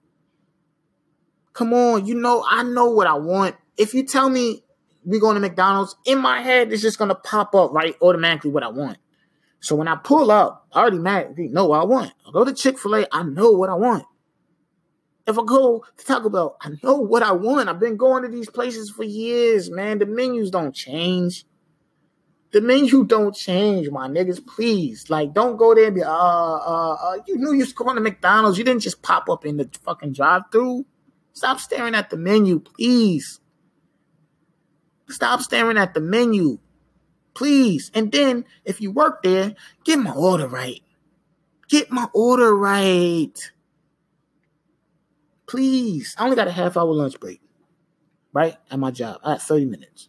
Come 1.52 1.72
on, 1.72 2.06
you 2.06 2.14
know, 2.14 2.44
I 2.48 2.62
know 2.62 2.90
what 2.90 3.06
I 3.06 3.14
want. 3.14 3.56
If 3.76 3.94
you 3.94 4.04
tell 4.04 4.28
me 4.28 4.62
we're 5.04 5.20
going 5.20 5.34
to 5.34 5.40
McDonald's, 5.40 5.96
in 6.04 6.18
my 6.18 6.40
head, 6.40 6.72
it's 6.72 6.82
just 6.82 6.98
to 6.98 7.14
pop 7.14 7.54
up 7.54 7.72
right 7.72 7.96
automatically 8.00 8.50
what 8.50 8.62
I 8.62 8.68
want. 8.68 8.98
So 9.60 9.74
when 9.74 9.88
I 9.88 9.96
pull 9.96 10.30
up, 10.30 10.66
I 10.72 10.80
already 10.80 10.98
know 10.98 11.66
what 11.66 11.80
I 11.80 11.84
want. 11.84 12.12
I 12.26 12.30
go 12.30 12.44
to 12.44 12.52
Chick 12.52 12.78
fil 12.78 12.96
A, 12.96 13.06
I 13.10 13.22
know 13.22 13.50
what 13.52 13.70
I 13.70 13.74
want. 13.74 14.04
If 15.26 15.38
I 15.38 15.44
go 15.44 15.84
to 15.96 16.04
Taco 16.04 16.30
Bell, 16.30 16.56
I 16.60 16.70
know 16.82 16.96
what 16.96 17.22
I 17.22 17.32
want. 17.32 17.68
I've 17.68 17.80
been 17.80 17.96
going 17.96 18.22
to 18.22 18.28
these 18.28 18.48
places 18.48 18.90
for 18.90 19.02
years, 19.02 19.70
man. 19.70 19.98
The 19.98 20.06
menus 20.06 20.50
don't 20.50 20.74
change. 20.74 21.44
The 22.52 22.60
menu 22.60 23.04
don't 23.04 23.34
change, 23.34 23.90
my 23.90 24.08
niggas. 24.08 24.46
Please, 24.46 25.10
like, 25.10 25.34
don't 25.34 25.56
go 25.56 25.74
there 25.74 25.86
and 25.86 25.94
be, 25.94 26.02
uh, 26.02 26.08
uh, 26.08 26.94
uh 26.94 27.18
you 27.26 27.36
knew 27.36 27.52
you 27.52 27.58
was 27.58 27.72
going 27.72 27.96
to 27.96 28.00
McDonald's. 28.00 28.56
You 28.56 28.64
didn't 28.64 28.82
just 28.82 29.02
pop 29.02 29.28
up 29.28 29.44
in 29.44 29.56
the 29.56 29.68
fucking 29.82 30.12
drive-through. 30.12 30.86
Stop 31.32 31.60
staring 31.60 31.94
at 31.94 32.08
the 32.08 32.16
menu, 32.16 32.60
please. 32.60 33.40
Stop 35.08 35.40
staring 35.40 35.76
at 35.76 35.92
the 35.92 36.00
menu, 36.00 36.58
please. 37.34 37.90
And 37.92 38.10
then, 38.10 38.44
if 38.64 38.80
you 38.80 38.90
work 38.90 39.22
there, 39.22 39.54
get 39.84 39.98
my 39.98 40.12
order 40.12 40.48
right. 40.48 40.80
Get 41.68 41.90
my 41.90 42.06
order 42.14 42.56
right. 42.56 43.50
Please. 45.46 46.14
I 46.18 46.24
only 46.24 46.36
got 46.36 46.48
a 46.48 46.52
half 46.52 46.76
hour 46.76 46.92
lunch 46.92 47.18
break, 47.20 47.40
right? 48.32 48.56
At 48.70 48.78
my 48.78 48.90
job. 48.90 49.20
I 49.24 49.32
have 49.32 49.42
30 49.42 49.66
minutes. 49.66 50.08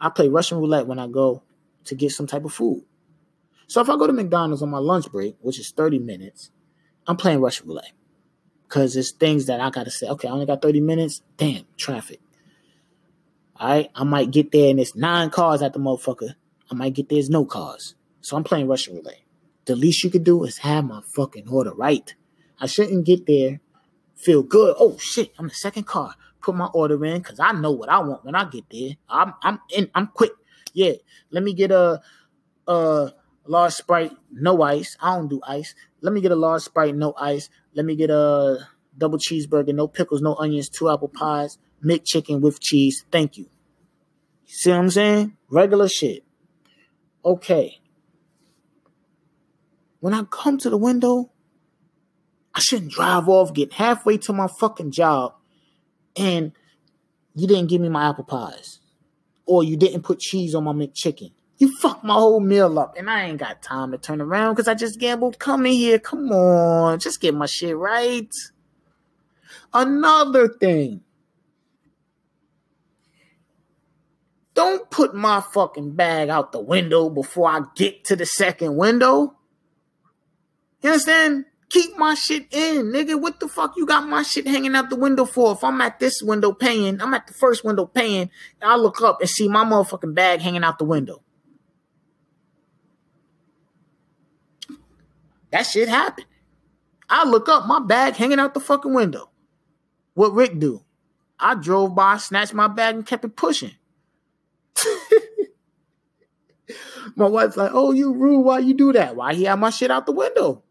I 0.00 0.10
play 0.10 0.28
Russian 0.28 0.58
roulette 0.58 0.86
when 0.86 0.98
I 0.98 1.06
go 1.06 1.42
to 1.84 1.94
get 1.94 2.12
some 2.12 2.26
type 2.26 2.44
of 2.44 2.52
food. 2.52 2.84
So 3.66 3.80
if 3.80 3.90
I 3.90 3.96
go 3.96 4.06
to 4.06 4.12
McDonald's 4.12 4.62
on 4.62 4.70
my 4.70 4.78
lunch 4.78 5.10
break, 5.10 5.36
which 5.40 5.58
is 5.58 5.70
30 5.70 5.98
minutes, 5.98 6.50
I'm 7.06 7.16
playing 7.16 7.40
Russian 7.40 7.68
roulette. 7.68 7.92
Because 8.66 8.96
it's 8.96 9.10
things 9.10 9.46
that 9.46 9.60
I 9.60 9.70
gotta 9.70 9.90
say, 9.90 10.08
okay, 10.08 10.28
I 10.28 10.30
only 10.30 10.46
got 10.46 10.62
30 10.62 10.80
minutes. 10.80 11.22
Damn, 11.36 11.64
traffic. 11.76 12.20
Alright, 13.60 13.90
I 13.94 14.04
might 14.04 14.30
get 14.30 14.52
there 14.52 14.70
and 14.70 14.78
it's 14.78 14.94
nine 14.94 15.30
cars 15.30 15.62
at 15.62 15.72
the 15.72 15.78
motherfucker. 15.78 16.34
I 16.70 16.74
might 16.74 16.94
get 16.94 17.08
there's 17.08 17.30
no 17.30 17.44
cars. 17.44 17.94
So 18.20 18.36
I'm 18.36 18.44
playing 18.44 18.68
Russian 18.68 18.96
roulette. 18.96 19.20
The 19.64 19.74
least 19.76 20.04
you 20.04 20.10
could 20.10 20.24
do 20.24 20.44
is 20.44 20.58
have 20.58 20.84
my 20.84 21.00
fucking 21.02 21.48
order 21.48 21.74
right. 21.74 22.14
I 22.60 22.66
shouldn't 22.66 23.04
get 23.04 23.26
there 23.26 23.60
feel 24.18 24.42
good. 24.42 24.74
Oh 24.78 24.98
shit, 24.98 25.32
I'm 25.38 25.48
the 25.48 25.54
second 25.54 25.84
car. 25.84 26.14
Put 26.42 26.54
my 26.54 26.66
order 26.66 27.02
in 27.04 27.18
because 27.18 27.40
I 27.40 27.52
know 27.52 27.72
what 27.72 27.88
I 27.88 27.98
want 28.00 28.24
when 28.24 28.34
I 28.34 28.44
get 28.44 28.64
there. 28.70 28.90
I'm 29.08 29.34
I'm 29.42 29.60
in. 29.74 29.90
I'm 29.94 30.08
quick. 30.08 30.32
Yeah, 30.72 30.92
let 31.30 31.42
me 31.42 31.54
get 31.54 31.70
a 31.70 32.00
a 32.66 33.12
large 33.46 33.72
sprite, 33.72 34.12
no 34.30 34.62
ice. 34.62 34.96
I 35.00 35.16
don't 35.16 35.28
do 35.28 35.40
ice. 35.46 35.74
Let 36.00 36.12
me 36.12 36.20
get 36.20 36.32
a 36.32 36.36
large 36.36 36.62
sprite, 36.62 36.94
no 36.94 37.14
ice. 37.18 37.48
Let 37.74 37.86
me 37.86 37.96
get 37.96 38.10
a 38.10 38.58
double 38.96 39.18
cheeseburger, 39.18 39.74
no 39.74 39.88
pickles, 39.88 40.20
no 40.20 40.34
onions, 40.36 40.68
two 40.68 40.90
apple 40.90 41.08
pies, 41.08 41.58
McChicken 41.84 42.40
with 42.40 42.60
cheese. 42.60 43.04
Thank 43.10 43.38
you. 43.38 43.46
See 44.44 44.70
what 44.70 44.78
I'm 44.78 44.90
saying? 44.90 45.36
Regular 45.50 45.88
shit. 45.88 46.24
Okay. 47.24 47.80
When 50.00 50.14
I 50.14 50.22
come 50.24 50.58
to 50.58 50.70
the 50.70 50.76
window, 50.76 51.30
I 52.58 52.60
shouldn't 52.60 52.90
drive 52.90 53.28
off, 53.28 53.54
get 53.54 53.74
halfway 53.74 54.18
to 54.18 54.32
my 54.32 54.48
fucking 54.58 54.90
job, 54.90 55.34
and 56.16 56.50
you 57.36 57.46
didn't 57.46 57.68
give 57.68 57.80
me 57.80 57.88
my 57.88 58.08
apple 58.08 58.24
pies. 58.24 58.80
Or 59.46 59.62
you 59.62 59.76
didn't 59.76 60.02
put 60.02 60.18
cheese 60.18 60.56
on 60.56 60.64
my 60.64 60.72
McChicken. 60.72 61.30
You 61.58 61.72
fucked 61.78 62.02
my 62.02 62.14
whole 62.14 62.40
meal 62.40 62.76
up, 62.80 62.96
and 62.98 63.08
I 63.08 63.26
ain't 63.26 63.38
got 63.38 63.62
time 63.62 63.92
to 63.92 63.98
turn 63.98 64.20
around 64.20 64.54
because 64.54 64.66
I 64.66 64.74
just 64.74 64.98
gambled 64.98 65.38
coming 65.38 65.74
here. 65.74 66.00
Come 66.00 66.32
on, 66.32 66.98
just 66.98 67.20
get 67.20 67.32
my 67.32 67.46
shit 67.46 67.76
right. 67.76 68.28
Another 69.72 70.48
thing. 70.48 71.02
don't 74.54 74.90
put 74.90 75.14
my 75.14 75.40
fucking 75.40 75.92
bag 75.92 76.28
out 76.28 76.50
the 76.50 76.58
window 76.58 77.08
before 77.08 77.48
I 77.48 77.60
get 77.76 78.04
to 78.06 78.16
the 78.16 78.26
second 78.26 78.76
window. 78.76 79.36
You 80.82 80.90
understand? 80.90 81.44
Keep 81.70 81.98
my 81.98 82.14
shit 82.14 82.46
in, 82.50 82.92
nigga. 82.92 83.20
What 83.20 83.40
the 83.40 83.48
fuck 83.48 83.74
you 83.76 83.84
got 83.84 84.08
my 84.08 84.22
shit 84.22 84.46
hanging 84.46 84.74
out 84.74 84.88
the 84.88 84.96
window 84.96 85.26
for? 85.26 85.52
If 85.52 85.62
I'm 85.62 85.80
at 85.82 85.98
this 85.98 86.22
window 86.22 86.52
paying, 86.52 87.00
I'm 87.00 87.12
at 87.12 87.26
the 87.26 87.34
first 87.34 87.64
window 87.64 87.84
paying, 87.84 88.30
I 88.62 88.76
look 88.76 89.02
up 89.02 89.20
and 89.20 89.28
see 89.28 89.48
my 89.48 89.64
motherfucking 89.64 90.14
bag 90.14 90.40
hanging 90.40 90.64
out 90.64 90.78
the 90.78 90.86
window. 90.86 91.22
That 95.50 95.62
shit 95.62 95.88
happened. 95.88 96.26
I 97.08 97.24
look 97.24 97.48
up, 97.48 97.66
my 97.66 97.80
bag 97.80 98.14
hanging 98.16 98.38
out 98.38 98.54
the 98.54 98.60
fucking 98.60 98.92
window. 98.92 99.30
What 100.14 100.32
Rick 100.32 100.58
do? 100.58 100.84
I 101.38 101.54
drove 101.54 101.94
by, 101.94 102.16
snatched 102.16 102.54
my 102.54 102.68
bag, 102.68 102.96
and 102.96 103.06
kept 103.06 103.24
it 103.24 103.36
pushing. 103.36 103.72
my 107.16 107.28
wife's 107.28 107.56
like, 107.56 107.70
"Oh, 107.72 107.92
you 107.92 108.12
rude. 108.12 108.40
Why 108.40 108.58
you 108.58 108.74
do 108.74 108.92
that? 108.92 109.16
Why 109.16 109.34
he 109.34 109.44
had 109.44 109.60
my 109.60 109.70
shit 109.70 109.90
out 109.90 110.06
the 110.06 110.12
window?" 110.12 110.64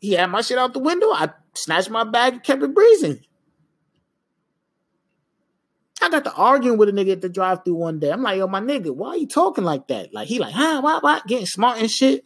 He 0.00 0.12
had 0.12 0.30
my 0.30 0.40
shit 0.40 0.58
out 0.58 0.72
the 0.72 0.80
window. 0.80 1.08
I 1.08 1.30
snatched 1.54 1.90
my 1.90 2.04
bag 2.04 2.32
and 2.34 2.42
kept 2.42 2.62
it 2.62 2.74
breezing. 2.74 3.20
I 6.02 6.08
got 6.08 6.24
to 6.24 6.32
arguing 6.32 6.78
with 6.78 6.88
a 6.88 6.92
nigga 6.92 7.12
at 7.12 7.20
the 7.20 7.28
drive 7.28 7.64
through 7.64 7.74
one 7.74 7.98
day. 7.98 8.10
I'm 8.10 8.22
like, 8.22 8.38
yo, 8.38 8.46
my 8.46 8.60
nigga, 8.60 8.94
why 8.94 9.10
are 9.10 9.16
you 9.18 9.28
talking 9.28 9.64
like 9.64 9.88
that? 9.88 10.14
Like, 10.14 10.28
he 10.28 10.38
like, 10.38 10.54
huh, 10.54 10.80
why, 10.80 10.98
why? 11.00 11.20
Getting 11.26 11.46
smart 11.46 11.78
and 11.78 11.90
shit. 11.90 12.24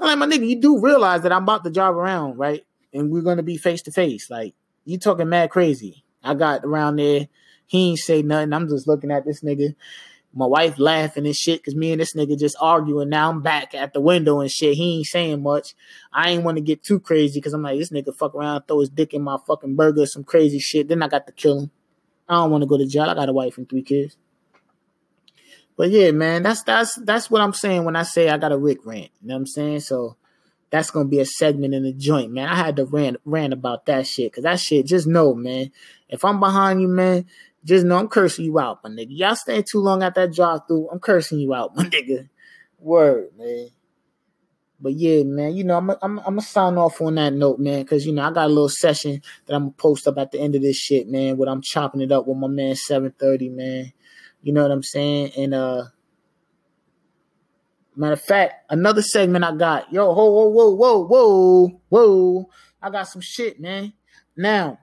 I'm 0.00 0.06
like, 0.06 0.18
my 0.18 0.36
nigga, 0.36 0.48
you 0.48 0.60
do 0.60 0.80
realize 0.80 1.22
that 1.22 1.32
I'm 1.32 1.44
about 1.44 1.62
to 1.64 1.70
drive 1.70 1.94
around, 1.94 2.38
right? 2.38 2.64
And 2.92 3.10
we're 3.10 3.22
gonna 3.22 3.44
be 3.44 3.56
face 3.56 3.82
to 3.82 3.92
face. 3.92 4.28
Like, 4.28 4.54
you 4.84 4.98
talking 4.98 5.28
mad 5.28 5.50
crazy. 5.50 6.04
I 6.24 6.34
got 6.34 6.64
around 6.64 6.96
there. 6.96 7.28
He 7.66 7.90
ain't 7.90 8.00
say 8.00 8.22
nothing. 8.22 8.52
I'm 8.52 8.68
just 8.68 8.88
looking 8.88 9.12
at 9.12 9.24
this 9.24 9.42
nigga 9.44 9.76
my 10.32 10.46
wife 10.46 10.78
laughing 10.78 11.26
and 11.26 11.34
shit 11.34 11.60
because 11.60 11.74
me 11.74 11.92
and 11.92 12.00
this 12.00 12.14
nigga 12.14 12.38
just 12.38 12.56
arguing. 12.60 13.08
Now 13.08 13.30
I'm 13.30 13.42
back 13.42 13.74
at 13.74 13.92
the 13.92 14.00
window 14.00 14.40
and 14.40 14.50
shit. 14.50 14.76
He 14.76 14.98
ain't 14.98 15.06
saying 15.06 15.42
much. 15.42 15.74
I 16.12 16.30
ain't 16.30 16.44
want 16.44 16.56
to 16.56 16.62
get 16.62 16.82
too 16.84 17.00
crazy 17.00 17.40
because 17.40 17.52
I'm 17.52 17.62
like, 17.62 17.78
this 17.78 17.90
nigga 17.90 18.14
fuck 18.14 18.34
around, 18.34 18.62
throw 18.62 18.80
his 18.80 18.90
dick 18.90 19.12
in 19.12 19.22
my 19.22 19.38
fucking 19.46 19.74
burger, 19.74 20.06
some 20.06 20.24
crazy 20.24 20.60
shit. 20.60 20.88
Then 20.88 21.02
I 21.02 21.08
got 21.08 21.26
to 21.26 21.32
kill 21.32 21.60
him. 21.60 21.70
I 22.28 22.34
don't 22.34 22.50
want 22.52 22.62
to 22.62 22.68
go 22.68 22.78
to 22.78 22.86
jail. 22.86 23.10
I 23.10 23.14
got 23.14 23.28
a 23.28 23.32
wife 23.32 23.58
and 23.58 23.68
three 23.68 23.82
kids. 23.82 24.16
But 25.76 25.90
yeah, 25.90 26.10
man, 26.12 26.42
that's 26.42 26.62
that's 26.62 26.94
that's 27.04 27.30
what 27.30 27.40
I'm 27.40 27.54
saying 27.54 27.84
when 27.84 27.96
I 27.96 28.02
say 28.02 28.28
I 28.28 28.36
got 28.36 28.52
a 28.52 28.58
Rick 28.58 28.84
rant. 28.84 29.10
You 29.22 29.28
know 29.28 29.34
what 29.34 29.40
I'm 29.40 29.46
saying? 29.46 29.80
So 29.80 30.16
that's 30.70 30.90
gonna 30.90 31.08
be 31.08 31.20
a 31.20 31.26
segment 31.26 31.74
in 31.74 31.82
the 31.82 31.92
joint, 31.92 32.32
man. 32.32 32.48
I 32.48 32.54
had 32.54 32.76
to 32.76 32.84
rant 32.84 33.16
rant 33.24 33.52
about 33.52 33.86
that 33.86 34.06
shit 34.06 34.30
because 34.30 34.44
that 34.44 34.60
shit. 34.60 34.86
Just 34.86 35.06
know, 35.06 35.34
man. 35.34 35.72
If 36.08 36.24
I'm 36.24 36.38
behind 36.38 36.80
you, 36.80 36.88
man, 36.88 37.26
just 37.64 37.84
know 37.84 37.98
I'm 37.98 38.08
cursing 38.08 38.44
you 38.44 38.58
out, 38.58 38.82
my 38.82 38.90
nigga. 38.90 39.08
Y'all 39.10 39.34
staying 39.34 39.64
too 39.70 39.80
long 39.80 40.02
at 40.02 40.14
that 40.14 40.32
drive 40.32 40.60
through. 40.66 40.88
I'm 40.90 40.98
cursing 40.98 41.38
you 41.38 41.54
out, 41.54 41.76
my 41.76 41.84
nigga. 41.84 42.28
Word, 42.78 43.30
man. 43.36 43.68
But 44.82 44.94
yeah, 44.94 45.22
man, 45.24 45.54
you 45.54 45.62
know, 45.62 45.76
I'm 45.76 45.90
I'm 45.90 46.18
I'm 46.20 46.24
gonna 46.24 46.40
sign 46.40 46.78
off 46.78 47.02
on 47.02 47.16
that 47.16 47.34
note, 47.34 47.58
man, 47.58 47.82
because 47.82 48.06
you 48.06 48.12
know 48.12 48.22
I 48.22 48.32
got 48.32 48.46
a 48.46 48.48
little 48.48 48.70
session 48.70 49.20
that 49.46 49.54
I'm 49.54 49.64
gonna 49.64 49.72
post 49.72 50.08
up 50.08 50.16
at 50.16 50.30
the 50.30 50.40
end 50.40 50.54
of 50.54 50.62
this 50.62 50.76
shit, 50.76 51.06
man. 51.06 51.36
What 51.36 51.48
I'm 51.48 51.60
chopping 51.60 52.00
it 52.00 52.10
up 52.10 52.26
with 52.26 52.38
my 52.38 52.48
man 52.48 52.76
730, 52.76 53.50
man. 53.50 53.92
You 54.42 54.54
know 54.54 54.62
what 54.62 54.70
I'm 54.70 54.82
saying? 54.82 55.32
And 55.36 55.52
uh, 55.52 55.84
matter 57.94 58.14
of 58.14 58.22
fact, 58.22 58.70
another 58.70 59.02
segment 59.02 59.44
I 59.44 59.54
got. 59.54 59.92
Yo, 59.92 60.10
whoa, 60.10 60.30
whoa, 60.30 60.48
whoa, 60.48 60.70
whoa, 60.74 61.04
whoa, 61.04 61.80
whoa. 61.90 62.50
I 62.80 62.88
got 62.88 63.08
some 63.08 63.20
shit, 63.20 63.60
man. 63.60 63.92
Now, 64.34 64.78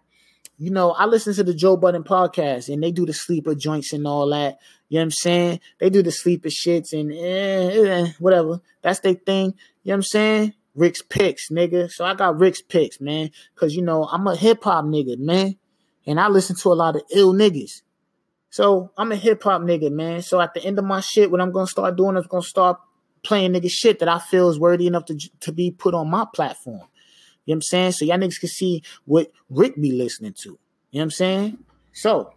you 0.58 0.72
know, 0.72 0.92
I 0.92 1.06
listen 1.06 1.34
to 1.36 1.44
the 1.44 1.54
Joe 1.54 1.78
Budden 1.78 2.04
podcast 2.04 2.74
and 2.74 2.82
they 2.82 2.92
do 2.92 3.06
the 3.06 3.14
sleeper 3.14 3.54
joints 3.54 3.94
and 3.94 4.08
all 4.08 4.30
that. 4.30 4.58
You 4.90 4.96
know 4.96 5.02
what 5.02 5.04
I'm 5.04 5.12
saying? 5.12 5.60
They 5.80 5.90
do 5.90 6.02
the 6.02 6.12
sleeper 6.12 6.50
shits 6.50 6.94
and 6.94 7.12
eh, 7.12 7.90
eh, 7.90 8.12
whatever. 8.20 8.62
That's 8.82 9.00
their 9.00 9.14
thing. 9.14 9.54
You 9.84 9.90
know 9.90 9.94
what 9.94 9.94
I'm 9.94 10.04
saying? 10.04 10.54
Rick's 10.74 11.02
picks, 11.02 11.50
nigga. 11.50 11.92
So 11.92 12.06
I 12.06 12.16
got 12.16 12.40
Rick's 12.40 12.62
picks, 12.62 13.00
man. 13.00 13.30
Cause 13.56 13.74
you 13.74 13.84
know, 13.84 14.06
I'm 14.06 14.26
a 14.28 14.36
hip 14.36 14.64
hop 14.64 14.86
nigga, 14.86 15.18
man. 15.20 15.58
And 16.06 16.20
I 16.20 16.28
listen 16.30 16.56
to 16.56 16.72
a 16.72 16.74
lot 16.74 16.96
of 16.96 17.04
ill 17.14 17.34
niggas. 17.34 17.82
So 18.50 18.92
I'm 18.98 19.12
a 19.12 19.16
hip 19.16 19.44
hop 19.44 19.62
nigga, 19.62 19.92
man. 19.92 20.22
So 20.22 20.42
at 20.42 20.54
the 20.54 20.64
end 20.64 20.80
of 20.80 20.86
my 20.86 21.02
shit, 21.02 21.30
what 21.30 21.42
I'm 21.42 21.52
gonna 21.52 21.68
start 21.68 21.98
doing 21.98 22.18
is 22.18 22.26
gonna 22.28 22.42
start 22.42 22.80
playing 23.24 23.54
nigga 23.54 23.70
shit 23.70 24.00
that 24.00 24.10
I 24.10 24.20
feel 24.20 24.50
is 24.50 24.60
worthy 24.60 24.88
enough 24.88 25.06
to 25.06 25.20
to 25.42 25.52
be 25.52 25.70
put 25.70 25.94
on 25.94 26.10
my 26.10 26.26
platform. 26.34 26.88
You 27.48 27.54
know 27.54 27.56
what 27.56 27.58
I'm 27.60 27.62
saying? 27.62 27.92
So 27.94 28.06
y'all 28.06 28.18
niggas 28.18 28.42
can 28.42 28.50
see 28.50 28.84
what 29.06 29.32
Rick 29.50 29.80
be 29.80 29.94
listening 29.94 30.34
to. 30.42 30.50
You 30.50 30.52
know 30.52 31.00
what 31.00 31.04
I'm 31.04 31.12
saying? 31.12 31.58
So, 31.94 32.34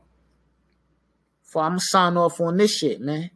for 1.43 1.63
I'm 1.63 1.73
gonna 1.73 1.81
sign 1.81 2.17
off 2.17 2.41
on 2.41 2.57
this 2.57 2.77
shit, 2.77 3.01
man. 3.01 3.31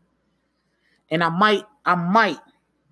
And 1.10 1.24
I 1.24 1.30
might, 1.30 1.64
I 1.84 1.96
might, 1.96 2.38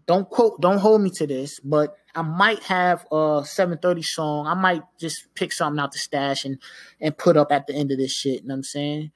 don't 0.07 0.29
quote, 0.29 0.61
don't 0.61 0.79
hold 0.79 1.01
me 1.01 1.11
to 1.11 1.29
this, 1.29 1.61
but 1.61 1.97
I 2.13 2.23
might 2.23 2.61
have 2.65 3.07
a 3.13 3.43
730 3.47 4.03
song. 4.03 4.47
I 4.49 4.55
might 4.55 4.83
just 4.99 5.33
pick 5.37 5.53
something 5.53 5.81
out 5.81 5.93
the 5.93 5.99
stash 5.99 6.45
and 6.45 6.59
and 7.01 7.17
put 7.17 7.37
up 7.37 7.53
at 7.53 7.69
the 7.69 7.75
end 7.75 7.93
of 7.93 7.99
this 7.99 8.13
shit. 8.13 8.43
You 8.43 8.49
know 8.49 8.55
what 8.55 8.59
I'm 8.59 8.63
saying? 8.65 9.13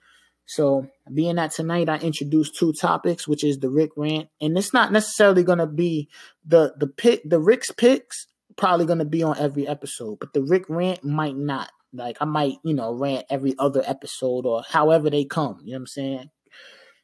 So 0.46 0.86
being 1.12 1.34
that 1.36 1.50
tonight 1.50 1.88
I 1.88 1.98
introduced 1.98 2.54
two 2.54 2.72
topics, 2.72 3.26
which 3.26 3.42
is 3.42 3.58
the 3.58 3.68
Rick 3.68 3.90
rant, 3.96 4.28
and 4.40 4.56
it's 4.56 4.72
not 4.72 4.92
necessarily 4.92 5.42
gonna 5.42 5.66
be 5.66 6.08
the 6.44 6.72
the 6.78 6.86
pick 6.86 7.28
the 7.28 7.40
Rick's 7.40 7.72
picks 7.72 8.28
probably 8.56 8.86
going 8.86 8.98
to 8.98 9.04
be 9.04 9.22
on 9.22 9.38
every 9.38 9.66
episode, 9.66 10.18
but 10.20 10.32
the 10.32 10.42
Rick 10.42 10.64
rant 10.68 11.04
might 11.04 11.36
not. 11.36 11.70
Like 11.92 12.18
I 12.20 12.24
might, 12.24 12.56
you 12.64 12.74
know, 12.74 12.92
rant 12.92 13.26
every 13.30 13.54
other 13.58 13.82
episode 13.86 14.44
or 14.44 14.62
however 14.68 15.08
they 15.08 15.24
come. 15.24 15.60
You 15.62 15.72
know 15.72 15.76
what 15.76 15.80
I'm 15.82 15.86
saying? 15.86 16.30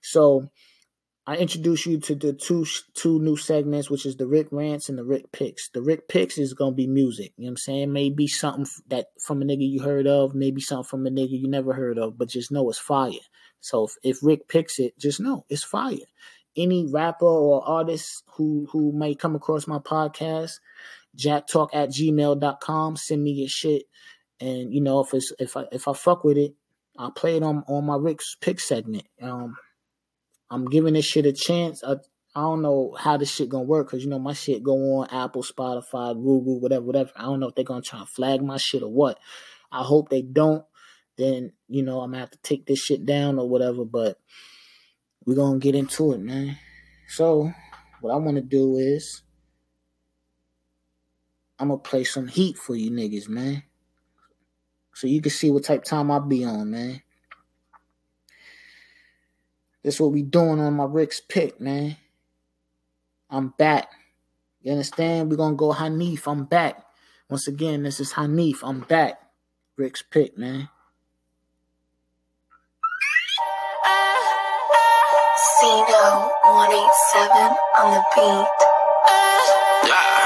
So 0.03 0.51
I 1.25 1.37
introduce 1.37 1.87
you 1.87 2.01
to 2.01 2.17
the 2.17 2.33
two 2.33 2.67
two 2.95 3.21
new 3.21 3.37
segments, 3.37 3.89
which 3.89 4.05
is 4.07 4.17
the 4.17 4.27
Rick 4.27 4.49
rants 4.51 4.89
and 4.89 4.99
the 4.99 5.05
Rick 5.05 5.31
picks. 5.31 5.69
The 5.69 5.81
Rick 5.81 6.09
picks 6.09 6.37
is 6.37 6.53
gonna 6.53 6.75
be 6.75 6.89
music. 6.89 7.33
You 7.37 7.45
know 7.45 7.47
what 7.47 7.51
I'm 7.53 7.57
saying? 7.59 7.93
Maybe 7.93 8.27
something 8.27 8.67
that 8.89 9.07
from 9.21 9.41
a 9.41 9.45
nigga 9.45 9.69
you 9.69 9.83
heard 9.83 10.09
of, 10.09 10.35
maybe 10.35 10.61
something 10.61 10.89
from 10.89 11.07
a 11.07 11.11
nigga 11.11 11.39
you 11.39 11.49
never 11.49 11.75
heard 11.75 11.97
of, 11.97 12.19
but 12.19 12.29
just 12.29 12.51
know 12.51 12.69
it's 12.69 12.79
fire. 12.79 13.13
So 13.61 13.85
if, 13.85 13.93
if 14.03 14.23
Rick 14.23 14.49
picks 14.49 14.81
it, 14.81 14.99
just 14.99 15.21
know 15.21 15.45
it's 15.49 15.63
fire. 15.63 15.97
Any 16.57 16.87
rapper 16.91 17.25
or 17.25 17.67
artist 17.67 18.25
who 18.35 18.67
who 18.73 18.93
may 18.93 19.15
come 19.15 19.37
across 19.37 19.69
my 19.69 19.79
podcast, 19.79 20.59
jacktalk 21.17 21.71
at 21.73 21.91
gmail.com. 21.91 22.97
Send 22.97 23.23
me 23.23 23.33
your 23.33 23.49
shit. 23.49 23.85
And 24.41 24.73
you 24.73 24.81
know, 24.81 25.01
if 25.01 25.15
it's 25.15 25.33
if 25.39 25.57
I 25.57 25.65
if 25.73 25.89
I 25.89 25.93
fuck 25.93 26.25
with 26.25 26.37
it, 26.37 26.55
I'll 26.99 27.11
play 27.11 27.37
it 27.37 27.43
on 27.43 27.65
on 27.69 27.87
my 27.87 27.97
Rick's 27.97 28.37
pick 28.41 28.61
segment. 28.61 29.05
Um 29.21 29.57
I'm 30.51 30.67
giving 30.67 30.95
this 30.95 31.05
shit 31.05 31.27
a 31.27 31.33
chance. 31.33 31.83
I 31.85 31.97
I 32.35 32.41
don't 32.41 32.63
know 32.63 32.97
how 32.99 33.17
this 33.17 33.31
shit 33.31 33.49
gonna 33.49 33.65
work 33.65 33.89
because 33.89 34.05
you 34.05 34.11
know 34.11 34.19
my 34.19 34.33
shit 34.33 34.63
go 34.63 34.75
on 34.99 35.09
Apple, 35.11 35.43
Spotify, 35.43 36.15
Google, 36.15 36.61
whatever, 36.61 36.85
whatever. 36.85 37.11
I 37.15 37.23
don't 37.23 37.41
know 37.41 37.49
if 37.49 37.55
they're 37.55 37.65
gonna 37.65 37.83
try 37.83 38.01
to 38.01 38.07
flag 38.07 38.43
my 38.43 38.57
shit 38.57 38.83
or 38.83 38.91
what. 38.91 39.19
I 39.71 39.83
hope 39.83 40.09
they 40.09 40.23
don't. 40.23 40.65
Then 41.19 41.53
you 41.69 41.83
know 41.83 42.01
I'm 42.01 42.11
gonna 42.11 42.21
have 42.21 42.31
to 42.31 42.39
take 42.43 42.67
this 42.67 42.81
shit 42.81 43.05
down 43.05 43.39
or 43.39 43.49
whatever. 43.49 43.85
But 43.85 44.19
we're 45.25 45.37
gonna 45.37 45.59
get 45.59 45.75
into 45.75 46.13
it, 46.13 46.21
man. 46.21 46.59
So 47.09 47.53
what 48.01 48.13
I 48.13 48.17
want 48.17 48.37
to 48.37 48.43
do 48.43 48.77
is 48.77 49.23
I'm 51.63 51.69
gonna 51.69 51.79
play 51.79 52.03
some 52.03 52.27
heat 52.27 52.59
for 52.59 52.75
you 52.75 52.91
niggas, 52.91 53.29
man. 53.29 53.63
So 54.95 55.07
you 55.07 55.23
can 55.23 55.31
see 55.31 55.49
what 55.49 55.63
type 55.63 55.85
time 55.85 56.11
I 56.11 56.19
be 56.19 56.45
on, 56.45 56.73
man. 56.73 57.03
This 59.85 60.01
what 60.01 60.11
we 60.11 60.23
doing 60.23 60.59
on 60.59 60.75
my 60.75 60.87
Rick's 60.87 61.21
pick, 61.21 61.61
man. 61.61 61.99
I'm 63.31 63.51
back. 63.51 63.93
You 64.63 64.73
understand? 64.73 65.31
We're 65.31 65.37
gonna 65.37 65.55
go 65.55 65.73
Hanif. 65.73 66.27
I'm 66.27 66.47
back. 66.47 66.85
Once 67.31 67.47
again, 67.47 67.85
this 67.85 68.01
is 68.01 68.15
Hanif. 68.15 68.59
I'm 68.65 68.81
back. 68.81 69.21
Rick's 69.77 70.03
pick, 70.03 70.37
man. 70.37 70.69
Cino 75.61 76.29
187 76.43 77.57
on 77.79 77.95
the 77.95 78.05
beat. 78.17 78.49
Ah. 79.87 80.22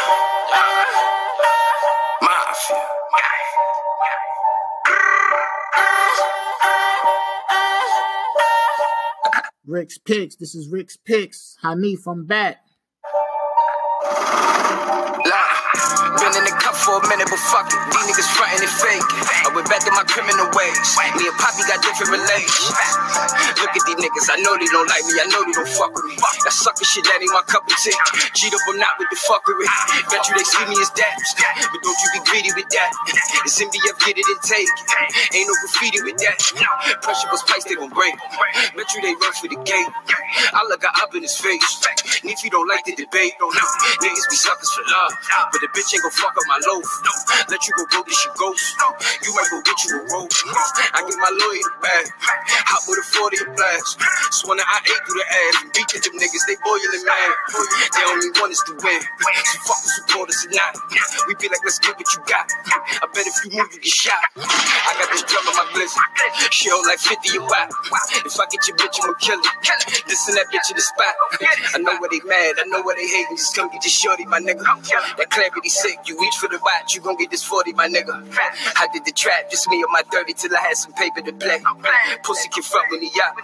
Rick's 9.67 9.99
Picks. 9.99 10.37
This 10.37 10.55
is 10.55 10.69
Rick's 10.69 10.97
Picks. 10.97 11.57
Hanif, 11.63 12.07
I'm 12.07 12.25
back. 12.25 12.66
Been 16.21 16.35
in 16.39 16.45
the 16.49 16.55
cup 16.59 16.75
for 16.77 16.99
a 16.99 17.03
minute, 17.09 17.29
but 17.31 17.41
fuck 17.53 17.69
it. 17.69 17.81
These 17.93 18.07
niggas 18.11 18.31
frontin' 18.37 18.63
and 18.65 18.75
fake. 18.83 19.07
I 19.47 19.51
went 19.55 19.69
back 19.69 19.85
to 19.87 19.93
my 19.93 20.05
criminal 20.09 20.49
ways. 20.57 20.79
Me 21.19 21.29
and 21.29 21.37
Poppy 21.39 21.63
got 21.69 21.81
different 21.85 22.13
relations. 22.17 22.73
Look 23.61 23.73
at 23.75 23.83
these 23.85 23.99
niggas, 24.01 24.27
I 24.33 24.39
know 24.43 24.57
they 24.59 24.69
don't 24.71 24.89
like 24.89 25.05
me, 25.07 25.15
I 25.21 25.27
know 25.31 25.43
they 25.45 25.55
don't 25.55 25.69
fuck 25.69 25.93
with 25.95 26.07
me. 26.09 26.17
That 26.45 26.55
sucker 26.55 26.85
shit, 26.87 27.05
that 27.07 27.21
ain't 27.21 27.33
my 27.35 27.45
cup 27.47 27.65
of 27.69 27.77
tea. 27.79 27.95
Cheat 28.35 28.53
up, 28.55 28.63
I'm 28.69 28.79
not 28.81 28.97
with 28.99 29.11
the 29.13 29.19
fuckery. 29.29 29.67
Bet 30.11 30.23
you 30.29 30.35
they 30.39 30.47
see 30.47 30.65
me 30.69 30.77
as 30.81 30.91
that. 30.97 31.15
But 31.73 31.81
don't 31.85 31.99
you 32.01 32.09
be 32.17 32.21
greedy 32.29 32.53
with 32.57 32.69
that. 32.75 32.91
It's 33.47 33.59
MDF, 33.61 33.97
get 34.05 34.17
it 34.19 34.27
and 34.27 34.41
take. 34.43 34.69
it. 34.69 35.37
Ain't 35.37 35.49
no 35.49 35.55
graffiti 35.65 36.01
with 36.05 36.19
that. 36.23 36.37
Pressure 37.03 37.29
was 37.33 37.43
placed, 37.45 37.69
they 37.69 37.77
gon' 37.77 37.91
break. 37.93 38.15
Bet 38.77 38.89
you 38.95 39.01
they 39.03 39.15
run 39.17 39.33
for 39.37 39.49
the 39.49 39.59
gate. 39.65 39.91
I 40.55 40.65
look 40.69 40.85
up 40.85 41.15
in 41.15 41.23
his 41.23 41.37
face. 41.37 41.65
And 42.23 42.31
if 42.33 42.41
you 42.45 42.51
don't 42.51 42.69
like 42.69 42.85
the 42.85 42.95
debate, 42.97 43.37
don't 43.39 43.53
no. 43.53 43.67
niggas 44.01 44.27
be 44.31 44.37
suckers 44.37 44.71
for 44.73 44.85
love. 44.89 45.13
But 45.53 45.61
the 45.61 45.69
bitch 45.75 45.93
ain't 45.93 46.03
gon' 46.03 46.15
fuck 46.17 46.33
up 46.33 46.47
my 46.49 46.61
loaf. 46.65 46.89
Let 47.51 47.61
you 47.67 47.73
go 47.77 47.85
go 47.93 48.01
get 48.07 48.19
your 48.25 48.35
ghost. 48.37 48.77
You 49.25 49.31
might 49.37 49.51
go 49.53 49.59
get 49.61 49.79
you 49.85 49.91
a 49.97 50.01
rope. 50.13 50.33
I 50.97 51.05
get 51.05 51.19
my 51.21 51.33
lawyer 51.33 51.71
bag. 51.83 52.07
Hot 52.73 52.83
with 52.89 53.01
a 53.01 53.07
40 53.07 53.37
a 53.37 53.47
blast. 53.53 54.01
Swanna 54.33 54.65
I 54.65 54.81
ate 54.85 55.03
through 55.05 55.21
the 55.21 55.27
ass. 55.29 55.57
Beat 55.77 55.89
them 55.93 56.15
niggas, 56.17 56.45
they 56.49 56.57
boiling 56.65 57.05
mad. 57.05 57.31
They 57.93 58.05
only 58.09 58.31
want 58.41 58.53
us 58.53 58.63
to 58.69 58.73
win. 58.81 59.01
So 59.01 59.57
fuck 59.67 59.81
the 59.85 59.91
supporters 60.01 60.41
or 60.47 60.53
not. 60.57 60.73
We 61.29 61.35
be 61.37 61.49
like, 61.53 61.63
let's 61.65 61.79
get 61.79 61.97
what 61.97 62.09
you 62.13 62.21
got. 62.25 62.47
I 63.03 63.07
bet 63.13 63.27
if 63.29 63.37
you 63.45 63.57
move, 63.57 63.69
you 63.73 63.81
get 63.81 63.93
shot. 63.93 64.23
I 64.37 64.91
got 64.99 65.09
this 65.13 65.25
drum 65.29 65.45
on 65.49 65.55
my 65.57 65.67
blizzard. 65.73 66.03
She 66.53 66.71
hold 66.71 66.87
like 66.87 67.01
50 67.01 67.37
a. 67.37 67.43
If 68.25 68.39
I 68.41 68.47
get 68.49 68.63
your 68.69 68.77
bitch, 68.77 68.97
I'ma 69.03 69.15
kill 69.21 69.41
it. 69.41 70.07
Listen 70.09 70.35
that 70.37 70.47
bitch 70.53 70.69
in 70.71 70.77
the 70.77 70.85
spot. 70.85 71.15
I 71.75 71.79
know 71.79 71.97
they 72.11 72.21
mad, 72.27 72.55
I 72.59 72.65
know 72.69 72.83
where 72.83 72.97
they 72.97 73.07
hating. 73.07 73.37
Just 73.37 73.55
come 73.55 73.71
get 73.71 73.85
your 73.85 73.91
shorty, 73.91 74.27
my 74.27 74.41
nigga. 74.41 74.63
That 75.17 75.31
clarity 75.31 75.69
sick, 75.69 75.99
you 76.07 76.19
reach 76.21 76.37
for 76.37 76.49
the 76.49 76.59
watch, 76.63 76.95
you 76.95 77.01
gon' 77.01 77.17
get 77.17 77.31
this 77.31 77.45
40, 77.45 77.73
my 77.75 77.89
nigga. 77.89 78.15
I 78.77 78.89
did 78.93 79.05
the 79.05 79.13
trap, 79.13 79.51
just 79.51 79.69
me 79.69 79.79
on 79.83 79.93
my 79.93 80.03
30 80.13 80.33
till 80.35 80.55
I 80.57 80.61
had 80.61 80.77
some 80.77 80.93
paper 80.95 81.23
to 81.23 81.33
play. 81.33 81.59
Pussy 82.25 82.49
can 82.49 82.63
fuck 82.63 82.91
with 82.91 83.01
he 83.01 83.11
out. 83.23 83.37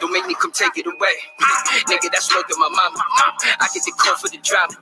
Don't 0.00 0.12
make 0.12 0.26
me 0.26 0.34
come 0.34 0.52
take 0.52 0.76
it 0.78 0.86
away. 0.86 1.16
Nigga, 1.90 2.10
that's 2.10 2.28
worth 2.34 2.46
my 2.58 2.68
mama. 2.68 3.02
I 3.60 3.66
get 3.74 3.84
the 3.84 3.92
call 3.96 4.16
for 4.16 4.28
the 4.28 4.38
drama. 4.38 4.74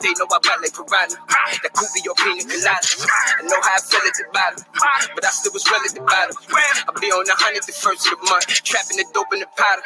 They 0.00 0.12
know 0.16 0.26
I 0.30 0.38
bite 0.40 0.60
like 0.62 0.74
piranha. 0.74 1.18
That 1.62 1.72
could 1.74 1.90
be 1.94 2.00
your 2.04 2.14
pina 2.16 2.44
colada. 2.44 2.80
I 2.80 3.42
know 3.44 3.60
how 3.60 3.76
I 3.76 3.80
feel 3.80 4.04
at 4.04 4.14
the 4.16 4.24
bottom, 4.32 4.60
but 5.14 5.24
I 5.24 5.30
still 5.30 5.52
was 5.52 5.64
well 5.68 5.80
at 5.84 5.94
the 5.94 6.02
bottom. 6.04 6.36
I 6.88 6.90
be 7.00 7.08
on 7.12 7.24
the 7.24 7.36
hundred 7.36 7.64
the 7.64 7.72
first 7.76 8.06
of 8.08 8.18
the 8.18 8.24
month, 8.28 8.48
trapping 8.64 8.96
the 8.98 9.06
dope 9.12 9.32
in 9.32 9.40
the 9.40 9.50
powder. 9.56 9.84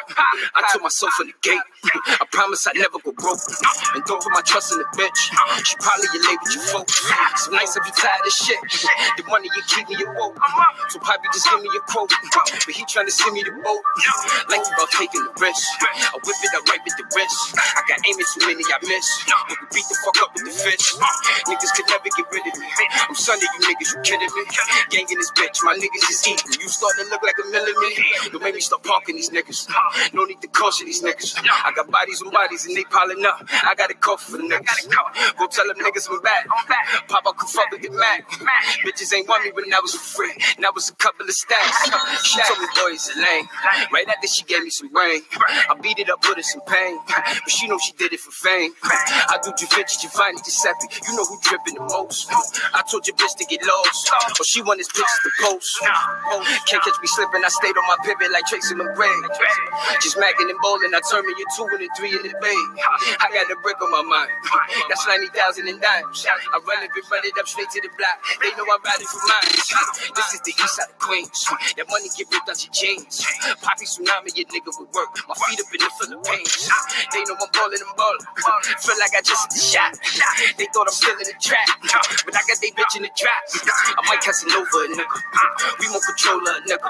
I 0.55 0.67
told 0.73 0.83
myself 0.83 1.13
from 1.19 1.29
the 1.29 1.39
gate, 1.43 1.63
I 2.23 2.25
promise 2.31 2.67
I 2.67 2.78
never 2.79 2.99
go 3.03 3.13
broke. 3.13 3.43
And 3.95 4.03
don't 4.05 4.23
put 4.23 4.33
my 4.33 4.43
trust 4.43 4.73
in 4.73 4.79
the 4.79 4.89
bitch. 4.95 5.21
She 5.67 5.75
probably 5.83 6.09
your 6.15 6.23
label, 6.25 6.49
you 6.55 6.63
folks. 6.71 6.95
So 7.45 7.51
nice 7.53 7.77
if 7.77 7.83
you 7.85 7.95
tired 7.95 8.23
of 8.25 8.33
shit. 8.33 8.61
The 9.19 9.25
money 9.29 9.51
you 9.51 9.63
keep 9.67 9.89
me 9.89 9.97
awoke. 10.03 10.39
So 10.91 10.99
Poppy 11.01 11.29
just 11.33 11.49
give 11.51 11.61
me 11.61 11.71
a 11.75 11.83
quote. 11.91 12.11
But 12.11 12.75
he 12.75 12.85
trying 12.87 13.07
to 13.07 13.15
send 13.15 13.35
me 13.35 13.43
the 13.43 13.53
boat. 13.59 13.83
Like 14.49 14.63
about 14.63 14.91
taking 14.95 15.23
the 15.23 15.33
risk. 15.43 15.67
I 15.83 16.17
whip 16.23 16.39
it 16.39 16.53
up 16.57 16.65
right 16.71 16.83
with 16.85 16.97
the 16.97 17.07
wrist. 17.15 17.39
I 17.59 17.83
got 17.89 17.99
aiming 18.07 18.29
too 18.31 18.43
many 18.47 18.65
I 18.69 18.79
miss. 18.87 19.07
But 19.27 19.57
we 19.61 19.67
beat 19.75 19.87
the 19.91 19.97
fuck 20.05 20.19
up 20.23 20.31
with 20.35 20.47
the 20.47 20.55
fish. 20.55 20.95
Niggas 21.51 21.73
could 21.75 21.89
never 21.91 22.11
get 22.11 22.27
rid 22.31 22.47
of 22.47 22.55
me. 22.59 22.69
I'm 23.09 23.17
of 23.17 23.43
you 23.43 23.61
niggas, 23.67 23.91
you 23.95 24.01
kidding 24.05 24.31
me? 24.31 24.43
Gang 24.91 25.07
in 25.11 25.19
this 25.19 25.33
bitch, 25.33 25.65
my 25.65 25.75
niggas 25.75 26.11
is 26.11 26.21
eating. 26.29 26.61
You 26.61 26.69
starting 26.69 27.05
to 27.07 27.11
look 27.11 27.23
like 27.23 27.37
a 27.41 27.47
millimeter. 27.51 28.03
Don't 28.33 28.43
make 28.43 28.55
me 28.55 28.61
start 28.61 28.83
parking 28.85 29.17
these 29.17 29.31
niggas. 29.31 29.69
No 30.13 30.25
need 30.25 30.41
to 30.43 30.49
caution 30.49 30.87
these 30.87 31.03
niggas. 31.03 31.37
I 31.39 31.73
got 31.75 31.91
bodies 31.91 32.23
on 32.23 32.31
bodies 32.31 32.67
and 32.69 32.77
they 32.77 32.85
piling 32.85 33.25
up. 33.25 33.43
I 33.65 33.75
got 33.75 33.91
a 33.91 33.95
cough 33.95 34.23
for 34.23 34.37
the 34.37 34.45
niggas. 34.45 34.89
Go 35.39 35.47
tell 35.49 35.67
them 35.67 35.77
niggas 35.81 36.09
I'm 36.11 36.21
back. 36.23 36.47
Pop 37.09 37.27
out 37.27 37.37
could 37.37 37.49
fuck 37.49 37.71
with 37.73 37.83
the 37.83 37.91
Mac. 37.91 38.29
Bitches 38.85 39.13
ain't 39.15 39.29
want 39.29 39.45
me 39.45 39.51
when 39.53 39.69
that 39.71 39.83
was 39.83 39.95
free. 39.95 40.33
That 40.61 40.75
was 40.75 40.91
a 40.91 40.95
couple 40.97 41.25
of 41.25 41.33
stacks. 41.33 41.91
She 42.25 42.41
told 42.45 42.61
me 42.61 42.69
boys 42.77 43.09
are 43.11 43.21
lame. 43.21 43.49
Right 43.93 44.09
after 44.09 44.29
she 44.29 44.45
gave 44.45 44.63
me 44.63 44.71
some 44.71 44.93
brain. 44.93 45.23
I 45.69 45.75
beat 45.81 45.99
it 45.99 46.11
up, 46.11 46.23
put 46.23 46.37
her 46.37 46.43
some 46.43 46.63
pain. 46.69 46.99
But 47.09 47.51
she 47.51 47.67
know 47.67 47.79
she 47.79 47.93
did 47.93 48.13
it 48.13 48.21
for 48.21 48.31
fame. 48.31 48.73
I 48.85 49.39
do 49.43 49.51
Givenchy, 49.57 49.97
Giovanni, 50.03 50.39
Giuseppe. 50.45 50.87
You 51.09 51.17
know 51.17 51.25
who 51.25 51.41
dripping 51.43 51.75
the 51.75 51.87
most. 51.89 52.29
I 52.75 52.83
told 52.91 53.07
your 53.07 53.17
bitch 53.17 53.35
to 53.39 53.45
get 53.47 53.65
lost. 53.65 54.13
But 54.37 54.47
she 54.47 54.63
want 54.63 54.79
his 54.79 54.89
pictures 54.89 55.21
to 55.25 55.31
post. 55.41 55.73
Can't 56.67 56.83
catch 56.83 56.99
me 57.01 57.09
slipping. 57.09 57.43
I 57.45 57.49
stayed 57.49 57.77
on 57.77 57.87
my 57.89 57.97
pivot 58.05 58.31
like 58.33 58.45
Tracy 58.47 58.75
McGrady. 58.75 59.29
Just 60.03 60.17
macking 60.17 60.51
and 60.51 60.61
bowling. 60.61 60.93
I 60.95 61.01
turn 61.11 61.25
me 61.27 61.33
a 61.33 61.47
two 61.57 61.67
and 61.73 61.83
a 61.83 61.89
three 61.97 62.13
in 62.13 62.23
the 62.23 62.35
bay. 62.41 62.58
I 63.21 63.27
got 63.33 63.51
a 63.51 63.57
brick 63.63 63.81
on 63.83 63.91
my 63.91 64.03
mind. 64.03 64.31
That's 64.89 65.07
90,000 65.07 65.69
in 65.69 65.81
dimes. 65.81 66.27
I 66.27 66.59
run 66.63 66.83
it, 66.85 66.91
run 66.93 67.23
it 67.25 67.35
up 67.39 67.47
straight 67.49 67.71
to 67.73 67.81
the 67.83 67.91
block. 67.97 68.19
They 68.43 68.51
know 68.57 68.67
I'm 68.69 68.83
riding 68.83 69.07
for 69.09 69.23
mine. 69.27 69.51
This 70.15 70.29
is 70.35 70.41
the 70.45 70.53
east 70.55 70.75
side 70.77 70.91
of 70.91 70.99
Queens. 70.99 71.39
That 71.77 71.87
money 71.91 72.09
get 72.17 72.29
ripped 72.33 72.49
out 72.49 72.59
your 72.61 72.73
jeans. 72.75 73.23
Poppy 73.63 73.87
tsunami, 73.87 74.33
your 74.37 74.49
nigga 74.51 74.71
would 74.79 74.91
work. 74.93 75.11
My 75.29 75.35
feet 75.47 75.61
up 75.61 75.71
in 75.75 75.81
the 75.83 75.91
Philippines. 75.99 76.71
They 77.13 77.23
know 77.27 77.37
I'm 77.39 77.51
ballin' 77.53 77.81
and 77.81 77.95
ballin'. 77.97 78.25
Feel 78.83 78.99
like 79.01 79.15
I 79.17 79.23
just 79.25 79.43
hit 79.49 79.53
the 79.57 79.63
shot. 79.63 79.93
They 80.59 80.69
thought 80.75 80.89
I'm 80.89 80.95
still 80.97 81.17
in 81.19 81.27
the 81.29 81.37
trap. 81.41 81.69
But 82.27 82.35
I 82.37 82.43
got 82.47 82.59
they 82.61 82.73
bitch 82.75 82.95
in 82.97 83.03
the 83.07 83.13
trap. 83.17 83.43
I 83.97 84.01
might 84.09 84.21
Casanova 84.23 84.79
a 84.85 84.89
nigga. 84.95 85.17
We 85.81 85.87
won't 85.91 86.05
control 86.05 86.41
a 86.43 86.53
nigga. 86.67 86.89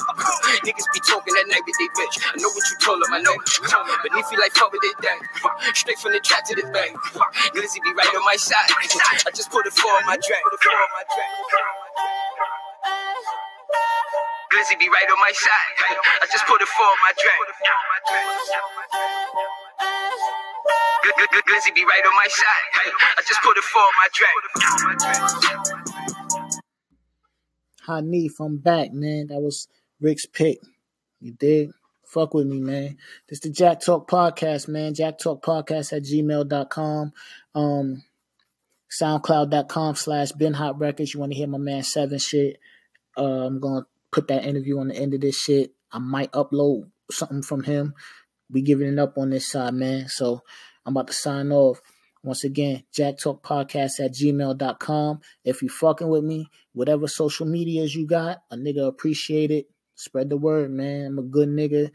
Niggas 0.64 0.88
be 0.94 1.00
talking 1.04 1.34
that 1.34 1.46
night 1.50 1.64
with 1.66 1.76
they 1.78 1.90
bitch. 1.96 2.16
I 2.22 2.36
know 2.40 2.50
what 2.52 2.64
you 2.70 2.76
told 2.82 3.00
them, 3.02 3.12
I 3.14 3.20
know. 3.22 3.36
But 4.02 4.10
if 4.16 4.26
you 4.32 4.38
like 4.40 4.52
fuck 4.54 4.72
with 4.72 4.82
it, 4.84 4.96
that 5.02 5.18
straight 5.74 5.98
from 5.98 6.12
the 6.12 6.20
trap 6.20 6.44
to 6.46 6.54
the 6.54 6.66
bank. 6.72 6.96
Glizzy 7.54 7.80
be 7.84 7.92
right 7.96 8.14
on 8.14 8.24
my 8.24 8.36
side. 8.36 8.70
I 9.26 9.30
just 9.34 9.50
put 9.50 9.66
it 9.66 9.72
four 9.74 9.92
on 9.92 10.06
my 10.06 10.16
track. 10.16 10.42
Glizzy 14.52 14.78
be 14.78 14.88
right 14.88 15.08
on 15.10 15.20
my 15.20 15.32
side. 15.34 15.74
I 16.22 16.26
just 16.32 16.46
put 16.46 16.60
it 16.62 16.68
four 16.68 16.86
on 16.86 16.98
my 17.04 17.12
track. 17.18 17.40
Gl- 21.04 21.16
gl- 21.18 21.30
gl- 21.32 21.46
Glizzy 21.48 21.74
be 21.74 21.84
right 21.84 22.04
on 22.06 22.16
my 22.16 22.28
side. 22.28 22.92
I 23.18 23.22
just 23.26 23.40
put 23.42 23.56
it 23.58 23.64
four 23.64 23.82
on 23.82 23.94
my 24.00 24.08
track. 24.14 24.34
Hanif, 27.88 28.40
I'm 28.40 28.58
back, 28.58 28.92
man. 28.92 29.28
That 29.28 29.40
was 29.40 29.68
Rick's 30.00 30.26
pick. 30.26 30.60
You 31.20 31.32
did? 31.32 31.70
Fuck 32.08 32.32
with 32.32 32.46
me, 32.46 32.58
man. 32.58 32.96
This 33.28 33.40
the 33.40 33.50
Jack 33.50 33.82
Talk 33.82 34.10
Podcast, 34.10 34.66
man. 34.66 34.94
Jack 34.94 35.18
Talk 35.18 35.44
Podcast 35.44 35.94
at 35.94 36.04
gmail.com. 36.04 37.12
Um, 37.54 38.02
SoundCloud.com 38.90 39.94
slash 39.94 40.32
Ben 40.32 40.54
Hot 40.54 40.80
Records. 40.80 41.12
You 41.12 41.20
want 41.20 41.32
to 41.32 41.38
hear 41.38 41.46
my 41.46 41.58
man 41.58 41.82
Seven 41.82 42.18
shit? 42.18 42.60
Uh, 43.14 43.46
I'm 43.46 43.60
going 43.60 43.82
to 43.82 43.88
put 44.10 44.28
that 44.28 44.46
interview 44.46 44.78
on 44.78 44.88
the 44.88 44.96
end 44.96 45.12
of 45.12 45.20
this 45.20 45.38
shit. 45.38 45.74
I 45.92 45.98
might 45.98 46.32
upload 46.32 46.88
something 47.10 47.42
from 47.42 47.64
him. 47.64 47.92
We 48.50 48.62
giving 48.62 48.90
it 48.90 48.98
up 48.98 49.18
on 49.18 49.28
this 49.28 49.46
side, 49.46 49.74
man. 49.74 50.08
So 50.08 50.40
I'm 50.86 50.96
about 50.96 51.08
to 51.08 51.12
sign 51.12 51.52
off. 51.52 51.82
Once 52.22 52.42
again, 52.42 52.84
Jack 52.90 53.18
Talk 53.18 53.46
Podcast 53.46 54.00
at 54.00 54.14
gmail.com. 54.14 55.20
If 55.44 55.62
you 55.62 55.68
fucking 55.68 56.08
with 56.08 56.24
me, 56.24 56.48
whatever 56.72 57.06
social 57.06 57.44
medias 57.46 57.94
you 57.94 58.06
got, 58.06 58.38
a 58.50 58.56
nigga 58.56 58.88
appreciate 58.88 59.50
it. 59.50 59.66
Spread 59.98 60.30
the 60.30 60.36
word, 60.36 60.70
man. 60.70 61.06
I'm 61.06 61.18
a 61.18 61.22
good 61.22 61.48
nigga. 61.48 61.90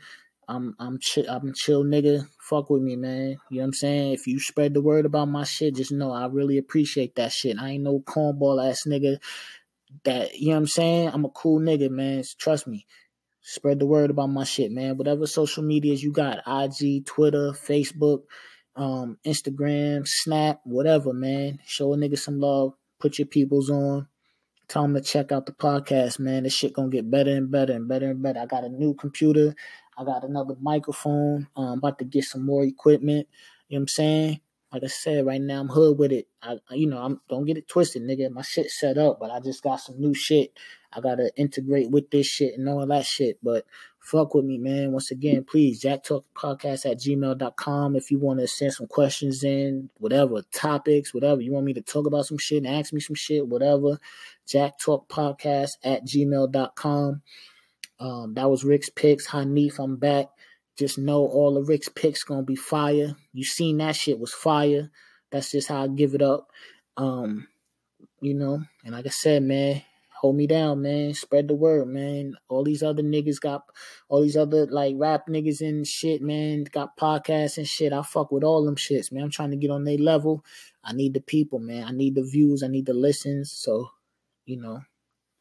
I'm 0.50 0.76
I'm 0.78 1.00
chill 1.00 1.26
I'm 1.30 1.54
chill 1.54 1.86
nigga. 1.86 2.28
Fuck 2.42 2.70
with 2.70 2.82
me, 2.82 2.98
man. 2.98 3.38
You 3.50 3.58
know 3.58 3.62
what 3.62 3.64
I'm 3.68 3.74
saying? 3.74 4.12
If 4.12 4.28
you 4.28 4.42
spread 4.42 4.74
the 4.74 4.82
word 4.82 5.06
about 5.06 5.30
my 5.30 5.46
shit, 5.46 5.76
just 5.76 5.94
know 5.94 6.12
I 6.12 6.26
really 6.26 6.58
appreciate 6.58 7.16
that 7.16 7.32
shit. 7.32 7.58
I 7.58 7.70
ain't 7.72 7.84
no 7.84 8.02
cornball 8.02 8.70
ass 8.70 8.84
nigga 8.86 9.20
that 10.04 10.38
you 10.38 10.48
know 10.48 10.56
what 10.56 10.58
I'm 10.58 10.68
saying? 10.68 11.10
I'm 11.14 11.24
a 11.24 11.30
cool 11.30 11.62
nigga, 11.62 11.90
man. 11.90 12.24
Trust 12.38 12.68
me. 12.68 12.86
Spread 13.42 13.80
the 13.80 13.86
word 13.86 14.10
about 14.10 14.30
my 14.30 14.44
shit, 14.44 14.72
man. 14.72 14.98
Whatever 14.98 15.26
social 15.26 15.64
medias 15.64 16.04
you 16.04 16.12
got, 16.12 16.40
IG, 16.48 17.06
Twitter, 17.06 17.52
Facebook, 17.52 18.24
um, 18.76 19.18
Instagram, 19.26 20.08
Snap, 20.08 20.62
whatever, 20.66 21.14
man. 21.14 21.60
Show 21.66 21.94
a 21.94 21.98
nigga 21.98 22.18
some 22.18 22.40
love. 22.40 22.74
Put 23.00 23.20
your 23.20 23.28
peoples 23.28 23.70
on. 23.70 24.08
Tell 24.74 24.82
them 24.82 24.96
to 24.96 25.02
check 25.02 25.32
out 25.32 25.46
the 25.46 25.52
podcast, 25.52 26.18
man. 26.18 26.42
This 26.42 26.54
shit 26.54 26.74
gonna 26.74 26.90
get 26.90 27.12
better 27.12 27.30
and 27.30 27.52
better 27.52 27.74
and 27.74 27.88
better 27.88 28.10
and 28.10 28.24
better. 28.24 28.40
I 28.40 28.48
got 28.48 28.64
a 28.64 28.70
new 28.70 28.96
computer. 28.96 29.54
I 30.00 30.04
got 30.04 30.24
another 30.24 30.56
microphone. 30.60 31.48
Um, 31.56 31.78
about 31.78 32.00
to 32.00 32.06
get 32.06 32.24
some 32.24 32.44
more 32.44 32.64
equipment. 32.64 33.28
You 33.68 33.78
know 33.78 33.82
what 33.82 33.84
I'm 33.84 33.88
saying? 33.90 34.42
Like 34.72 34.84
I 34.84 34.88
said, 34.88 35.28
right 35.28 35.40
now 35.40 35.60
I'm 35.60 35.68
hood 35.68 36.00
with 36.00 36.12
it. 36.12 36.28
I, 36.42 36.58
you 36.72 36.88
know, 36.88 36.98
I'm 36.98 37.22
don't 37.30 37.46
get 37.46 37.60
it 37.60 37.68
twisted, 37.68 38.02
nigga. 38.02 38.32
My 38.32 38.42
shit 38.42 38.72
set 38.72 38.98
up, 38.98 39.20
but 39.20 39.30
I 39.30 39.40
just 39.42 39.62
got 39.62 39.76
some 39.76 40.02
new 40.02 40.16
shit. 40.16 40.58
I 40.92 41.02
gotta 41.02 41.32
integrate 41.36 41.92
with 41.92 42.10
this 42.10 42.26
shit 42.26 42.58
and 42.58 42.68
all 42.68 42.84
that 42.88 43.06
shit. 43.06 43.38
But 43.44 43.68
fuck 44.04 44.36
with 44.36 44.46
me, 44.46 44.58
man. 44.58 44.92
Once 44.92 45.12
again, 45.12 45.46
please, 45.50 45.80
Jack 45.80 46.04
Talk 46.04 46.26
Podcast 46.36 46.86
at 46.86 47.00
gmail.com. 47.00 47.96
If 47.96 48.12
you 48.12 48.20
want 48.20 48.42
to 48.42 48.48
send 48.48 48.74
some 48.74 48.88
questions 48.88 49.44
in, 49.44 49.90
whatever, 49.98 50.44
topics, 50.54 51.14
whatever. 51.14 51.42
You 51.42 51.54
want 51.54 51.66
me 51.66 51.74
to 51.74 51.82
talk 51.82 52.06
about 52.06 52.26
some 52.26 52.38
shit 52.38 52.64
and 52.64 52.76
ask 52.76 52.94
me 52.94 53.00
some 53.00 53.16
shit, 53.16 53.48
whatever. 53.48 53.98
Jack 54.48 54.78
Talk 54.78 55.08
Podcast 55.08 55.72
at 55.84 56.06
gmail.com. 56.06 57.22
Um, 58.00 58.34
that 58.34 58.50
was 58.50 58.66
Rick's 58.66 58.90
picks. 58.90 59.28
Hanif, 59.28 59.80
I'm 59.80 59.96
back. 59.96 60.28
Just 60.78 60.98
know 60.98 61.26
all 61.26 61.58
of 61.58 61.70
Rick's 61.70 61.90
picks 61.90 62.24
gonna 62.24 62.44
be 62.44 62.56
fire. 62.56 63.16
You 63.32 63.44
seen 63.46 63.78
that 63.78 63.96
shit 63.96 64.20
was 64.20 64.34
fire. 64.34 64.92
That's 65.32 65.52
just 65.52 65.70
how 65.70 65.84
I 65.84 65.88
give 65.88 66.14
it 66.14 66.22
up. 66.22 66.50
Um, 66.98 67.48
you 68.20 68.34
know, 68.34 68.62
and 68.84 68.94
like 68.94 69.06
I 69.06 69.10
said, 69.10 69.44
man, 69.44 69.82
hold 70.24 70.38
me 70.38 70.48
down, 70.48 70.82
man. 70.82 71.14
Spread 71.14 71.50
the 71.50 71.54
word, 71.54 71.90
man. 71.90 72.38
All 72.48 72.64
these 72.64 72.82
other 72.82 73.04
niggas 73.04 73.42
got 73.42 73.64
all 74.08 74.22
these 74.22 74.38
other 74.38 74.66
like 74.68 74.96
rap 74.98 75.28
niggas 75.28 75.60
and 75.60 75.86
shit, 75.86 76.22
man. 76.22 76.64
Got 76.64 76.96
podcasts 76.96 77.58
and 77.58 77.68
shit. 77.68 77.92
I 77.92 78.02
fuck 78.04 78.32
with 78.32 78.42
all 78.42 78.64
them 78.64 78.78
shits, 78.78 79.12
man. 79.12 79.24
I'm 79.24 79.30
trying 79.30 79.52
to 79.52 79.58
get 79.58 79.70
on 79.70 79.84
their 79.84 79.98
level. 79.98 80.46
I 80.82 80.94
need 80.94 81.14
the 81.14 81.20
people, 81.20 81.60
man. 81.60 81.84
I 81.84 81.92
need 81.92 82.16
the 82.16 82.24
views. 82.24 82.64
I 82.64 82.68
need 82.68 82.86
the 82.86 82.94
listens. 82.94 83.52
So, 83.52 83.90
you 84.46 84.62
know, 84.62 84.80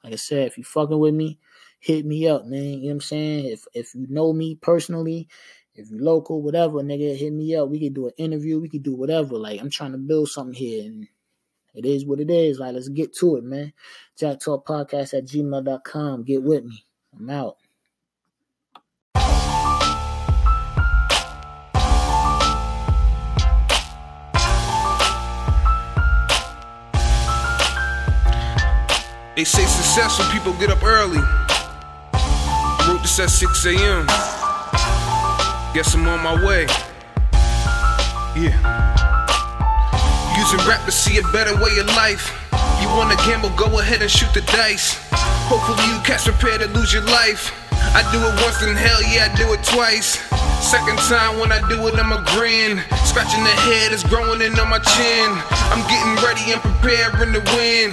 like 0.03 0.15
I 0.15 0.17
said, 0.17 0.49
if 0.49 0.59
you 0.59 0.65
fucking 0.65 0.99
with 0.99 1.15
me, 1.15 1.39
hit 1.79 2.05
me 2.05 2.27
up, 2.27 2.47
man. 2.47 2.65
You 2.65 2.81
know 2.81 2.87
what 2.87 2.93
I'm 2.95 3.01
saying? 3.03 3.45
If 3.45 3.67
if 3.75 3.95
you 3.95 4.09
know 4.11 4.33
me 4.33 4.57
personally, 4.57 5.29
if 5.77 5.93
you 5.93 6.03
local, 6.03 6.43
whatever, 6.43 6.83
nigga, 6.83 7.17
hit 7.17 7.33
me 7.33 7.55
up. 7.55 7.69
We 7.69 7.79
could 7.79 7.95
do 7.95 8.09
an 8.09 8.15
interview. 8.17 8.59
We 8.59 8.69
could 8.69 8.83
do 8.83 8.97
whatever. 8.97 9.37
Like 9.37 9.61
I'm 9.61 9.71
trying 9.71 9.93
to 9.93 9.99
build 9.99 10.29
something 10.29 10.55
here 10.55 10.87
and 10.87 11.07
it 11.75 11.87
is 11.87 12.05
what 12.05 12.21
it 12.21 12.31
is. 12.31 12.59
Like, 12.59 12.75
let's 12.75 12.89
get 12.89 13.15
to 13.17 13.37
it, 13.37 13.45
man. 13.45 13.73
Jack 14.19 14.41
Talk 14.41 14.67
Podcast 14.67 15.15
at 15.15 15.25
gmail.com. 15.25 16.25
Get 16.25 16.43
with 16.43 16.65
me. 16.65 16.85
I'm 17.19 17.31
out. 17.31 17.57
They 29.35 29.45
say 29.45 29.65
successful 29.65 30.27
people 30.27 30.53
get 30.61 30.71
up 30.71 30.85
early. 30.85 31.19
I 32.13 32.87
wrote 32.87 33.01
this 33.01 33.19
at 33.19 33.31
6 33.31 33.67
a.m. 33.67 34.07
Guess 35.75 35.95
I'm 35.95 36.07
on 36.07 36.23
my 36.23 36.45
way. 36.45 36.67
Yeah. 38.37 38.82
Using 40.53 40.69
rap 40.69 40.85
to 40.85 40.93
see 40.93 41.17
a 41.17 41.23
better 41.33 41.55
way 41.63 41.79
of 41.79 41.87
life. 41.97 42.29
You 42.83 42.89
wanna 42.89 43.17
gamble, 43.25 43.49
go 43.57 43.79
ahead 43.79 44.03
and 44.03 44.11
shoot 44.11 44.35
the 44.35 44.43
dice. 44.53 44.99
Hopefully 45.49 45.83
you 45.89 45.99
catch 46.03 46.25
prepared 46.25 46.61
to 46.61 46.69
lose 46.79 46.93
your 46.93 47.05
life. 47.05 47.53
I 47.73 48.03
do 48.13 48.19
it 48.21 48.45
once 48.45 48.61
in 48.63 48.77
hell, 48.77 49.03
yeah, 49.03 49.33
I 49.33 49.35
do 49.35 49.51
it 49.55 49.65
twice. 49.65 50.19
Second 50.63 50.99
time 51.11 51.41
when 51.41 51.51
I 51.51 51.59
do 51.69 51.87
it, 51.89 51.95
I'm 51.99 52.13
a 52.13 52.23
grin. 52.33 52.79
Scratching 53.05 53.43
the 53.43 53.57
head 53.67 53.93
is 53.93 54.05
growing 54.05 54.41
in 54.41 54.59
on 54.59 54.71
my 54.71 54.79
chin. 54.79 55.29
I'm 55.75 55.83
getting 55.91 56.15
ready 56.23 56.53
and 56.53 56.63
preparing 56.63 57.35
to 57.35 57.43
win. 57.59 57.93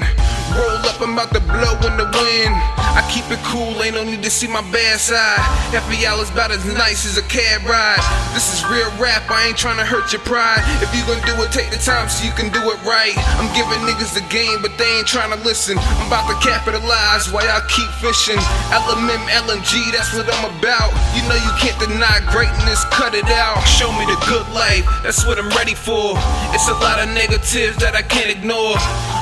Roll 0.58 0.82
up, 0.86 1.02
I'm 1.02 1.14
about 1.14 1.34
to 1.34 1.42
blow 1.42 1.78
in 1.86 1.98
the 1.98 2.10
wind. 2.10 2.54
I 2.98 3.06
keep 3.14 3.30
it 3.30 3.38
cool, 3.46 3.78
ain't 3.86 3.94
no 3.94 4.04
need 4.04 4.24
to 4.26 4.34
see 4.34 4.50
my 4.50 4.66
bad 4.74 4.98
side. 5.00 5.40
FBL 5.70 6.20
is 6.26 6.30
about 6.34 6.50
as 6.50 6.66
nice 6.66 7.06
as 7.06 7.22
a 7.22 7.26
cab 7.30 7.64
ride. 7.70 8.02
This 8.34 8.50
is 8.50 8.66
real 8.66 8.90
rap, 8.98 9.30
I 9.30 9.48
ain't 9.48 9.58
trying 9.58 9.78
to 9.78 9.86
hurt 9.86 10.12
your 10.12 10.26
pride. 10.26 10.66
If 10.82 10.90
you 10.98 11.06
gon' 11.06 11.22
do 11.22 11.38
it, 11.46 11.54
take 11.54 11.70
the 11.70 11.78
time 11.78 12.10
so 12.10 12.26
you 12.26 12.34
can 12.34 12.50
do 12.50 12.60
it 12.74 12.80
right. 12.82 13.14
I'm 13.38 13.48
giving 13.54 13.78
niggas 13.86 14.18
the 14.18 14.26
game, 14.34 14.66
but 14.66 14.74
they 14.82 14.90
ain't 15.00 15.08
trying 15.08 15.30
to 15.32 15.40
listen. 15.46 15.78
I'm 15.78 16.10
about 16.10 16.26
to 16.34 16.36
capitalize 16.42 17.30
while 17.30 17.46
y'all 17.46 17.64
keep 17.70 17.90
fishing. 18.02 18.42
LMM, 18.74 19.22
LMG, 19.46 19.94
that's 19.94 20.10
what 20.18 20.26
I'm 20.26 20.50
about. 20.50 20.90
You 21.14 21.22
know 21.30 21.38
you 21.38 21.54
can't 21.62 21.78
deny 21.78 22.26
greatness, 22.34 22.59
cut 22.92 23.14
it 23.16 23.30
out. 23.30 23.62
Show 23.64 23.92
me 23.92 24.06
the 24.06 24.18
good 24.28 24.48
life, 24.54 24.86
that's 25.04 25.26
what 25.26 25.40
I'm 25.40 25.50
ready 25.50 25.76
for. 25.76 26.14
It's 26.54 26.68
a 26.68 26.74
lot 26.74 27.00
of 27.00 27.10
negatives 27.10 27.78
that 27.78 27.96
I 27.96 28.02
can't 28.02 28.30
ignore. 28.30 28.76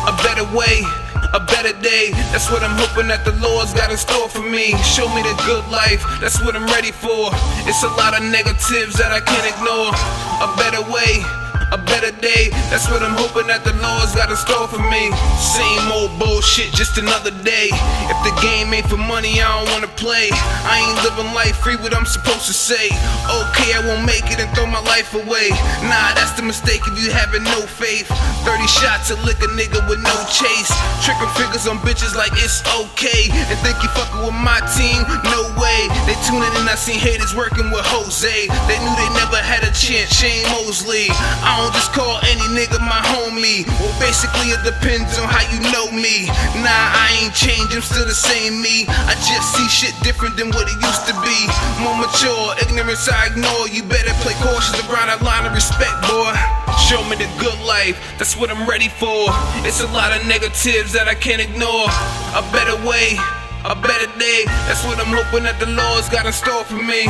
A 0.07 0.13
better 0.23 0.45
way 0.55 0.83
a 1.33 1.39
better 1.39 1.73
day. 1.81 2.11
That's 2.31 2.49
what 2.49 2.63
I'm 2.63 2.77
hoping 2.77 3.07
that 3.07 3.25
the 3.25 3.33
Lord's 3.43 3.73
got 3.73 3.91
in 3.91 3.97
store 3.97 4.29
for 4.29 4.41
me. 4.41 4.77
Show 4.83 5.09
me 5.13 5.21
the 5.21 5.35
good 5.45 5.65
life, 5.69 6.03
that's 6.21 6.39
what 6.41 6.55
I'm 6.55 6.65
ready 6.67 6.91
for. 6.91 7.29
It's 7.67 7.83
a 7.83 7.91
lot 7.99 8.15
of 8.15 8.23
negatives 8.23 8.95
that 8.95 9.11
I 9.11 9.19
can't 9.19 9.47
ignore. 9.47 9.91
A 10.41 10.49
better 10.55 10.83
way. 10.91 11.46
A 11.67 11.77
better 11.77 12.15
day, 12.23 12.47
that's 12.71 12.87
what 12.87 13.03
I'm 13.03 13.19
hoping 13.19 13.51
that 13.51 13.67
the 13.67 13.75
Lord's 13.83 14.15
got 14.15 14.31
in 14.31 14.39
store 14.39 14.71
for 14.71 14.79
me. 14.87 15.11
Same 15.35 15.91
old 15.91 16.15
bullshit, 16.15 16.71
just 16.71 16.95
another 16.95 17.35
day. 17.43 17.67
If 18.07 18.19
the 18.23 18.31
game 18.39 18.71
ain't 18.71 18.87
for 18.87 18.95
money, 18.95 19.43
I 19.43 19.51
don't 19.51 19.67
wanna 19.75 19.91
play. 19.99 20.31
I 20.63 20.79
ain't 20.79 20.95
living 21.03 21.35
life 21.35 21.59
free, 21.59 21.75
what 21.75 21.91
I'm 21.91 22.07
supposed 22.07 22.47
to 22.47 22.55
say. 22.55 22.87
Okay, 23.27 23.75
I 23.75 23.83
won't 23.83 24.07
make 24.07 24.31
it 24.31 24.39
and 24.39 24.47
throw 24.55 24.63
my 24.63 24.79
life 24.87 25.11
away. 25.11 25.51
Nah, 25.83 26.15
that's 26.15 26.39
the 26.39 26.43
mistake 26.47 26.87
if 26.87 26.95
you 27.03 27.11
having 27.11 27.43
no 27.43 27.59
faith. 27.67 28.07
30 28.47 28.63
shots 28.71 29.11
to 29.11 29.19
lick 29.27 29.43
a 29.43 29.51
nigga 29.51 29.83
with 29.91 29.99
no 29.99 30.15
chase. 30.31 30.71
Tricking 31.03 31.27
figures 31.35 31.67
on 31.67 31.83
bitches 31.83 32.15
like 32.15 32.31
it's 32.39 32.63
okay. 32.79 33.27
And 33.51 33.59
think 33.59 33.75
you 33.83 33.91
fucking 33.91 34.23
with 34.23 34.39
my 34.39 34.63
team? 34.71 35.03
No 35.35 35.51
way. 35.59 35.91
They 36.07 36.15
tuning 36.23 36.47
in, 36.55 36.63
I 36.63 36.79
seen 36.79 36.95
haters 36.95 37.35
working 37.35 37.67
with 37.75 37.83
Jose. 37.91 38.47
They 38.71 38.77
knew 38.79 38.95
they 38.95 39.11
never 39.19 39.43
had 39.43 39.67
a 39.67 39.71
chance. 39.75 40.15
Shane 40.15 40.47
Mosley. 40.55 41.11
I 41.43 41.56
don't 41.57 41.73
just 41.73 41.91
call 41.93 42.21
any 42.29 42.45
nigga 42.53 42.77
my 42.79 43.01
homie. 43.13 43.65
Well, 43.81 43.93
basically, 43.99 44.53
it 44.53 44.61
depends 44.63 45.17
on 45.17 45.25
how 45.25 45.41
you 45.49 45.59
know 45.73 45.89
me. 45.89 46.29
Nah, 46.61 46.69
I 46.93 47.17
ain't 47.21 47.33
changed, 47.33 47.73
I'm 47.73 47.81
still 47.81 48.05
the 48.05 48.13
same 48.13 48.61
me. 48.61 48.85
I 49.09 49.17
just 49.25 49.57
see 49.57 49.67
shit 49.67 49.95
different 50.05 50.37
than 50.37 50.53
what 50.53 50.69
it 50.69 50.77
used 50.77 51.05
to 51.09 51.15
be. 51.25 51.39
More 51.81 51.97
mature, 51.97 52.53
ignorance 52.61 53.09
I 53.09 53.33
ignore. 53.33 53.67
You 53.73 53.81
better 53.83 54.13
play 54.21 54.37
cautious 54.45 54.77
around 54.85 55.09
that 55.09 55.21
line 55.25 55.45
of 55.49 55.53
respect, 55.53 55.97
boy. 56.05 56.33
Show 56.85 57.01
me 57.09 57.17
the 57.17 57.27
good 57.41 57.57
life, 57.65 57.97
that's 58.17 58.37
what 58.37 58.49
I'm 58.49 58.69
ready 58.69 58.87
for. 58.87 59.27
It's 59.65 59.81
a 59.81 59.89
lot 59.91 60.13
of 60.13 60.25
negatives 60.27 60.93
that 60.93 61.07
I 61.09 61.15
can't 61.15 61.41
ignore. 61.41 61.89
A 62.37 62.43
better 62.53 62.77
way, 62.85 63.17
a 63.65 63.75
better 63.75 64.07
day. 64.21 64.45
That's 64.69 64.85
what 64.85 65.01
I'm 65.01 65.09
hoping 65.09 65.43
that 65.43 65.59
the 65.59 65.67
Lord's 65.67 66.07
got 66.07 66.25
in 66.25 66.33
store 66.33 66.63
for 66.63 66.77
me. 66.77 67.09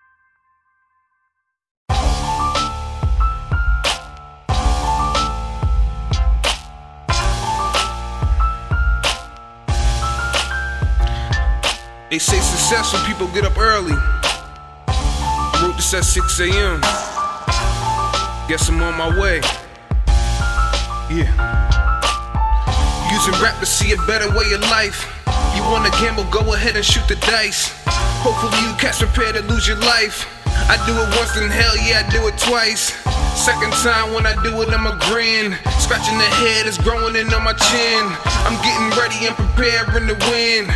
They 12.11 12.19
say 12.19 12.41
successful 12.41 12.99
people 13.07 13.27
get 13.27 13.45
up 13.45 13.57
early. 13.57 13.95
I 13.95 15.61
wrote 15.63 15.77
this 15.77 15.93
at 15.93 16.03
6 16.03 16.41
a.m. 16.41 16.81
Guess 18.49 18.67
I'm 18.67 18.83
on 18.83 18.97
my 18.97 19.17
way. 19.17 19.39
Yeah. 21.07 21.31
Using 23.13 23.41
rap 23.41 23.57
to 23.61 23.65
see 23.65 23.93
a 23.93 23.97
better 24.07 24.27
way 24.37 24.51
of 24.51 24.59
life. 24.59 25.07
You 25.55 25.63
wanna 25.71 25.89
gamble, 26.03 26.25
go 26.25 26.53
ahead 26.53 26.75
and 26.75 26.83
shoot 26.83 27.07
the 27.07 27.15
dice. 27.15 27.71
Hopefully 27.87 28.59
you 28.59 28.75
catch 28.75 28.99
prepared 28.99 29.35
to 29.35 29.41
lose 29.43 29.65
your 29.65 29.77
life. 29.77 30.27
I 30.45 30.75
do 30.85 30.91
it 30.91 31.17
once 31.17 31.37
in 31.37 31.49
hell, 31.49 31.77
yeah, 31.77 32.03
I 32.05 32.09
do 32.11 32.27
it 32.27 32.37
twice. 32.37 32.91
Second 33.35 33.73
time 33.81 34.13
when 34.13 34.25
I 34.25 34.35
do 34.43 34.61
it, 34.61 34.69
I'm 34.69 34.85
a 34.85 34.97
grin. 35.09 35.57
Scratching 35.79 36.17
the 36.17 36.29
head 36.43 36.67
is 36.67 36.77
growing 36.77 37.15
in 37.15 37.33
on 37.33 37.43
my 37.43 37.53
chin. 37.53 38.03
I'm 38.45 38.57
getting 38.61 38.89
ready 38.99 39.27
and 39.27 39.35
preparing 39.35 40.07
to 40.07 40.17
win. 40.29 40.67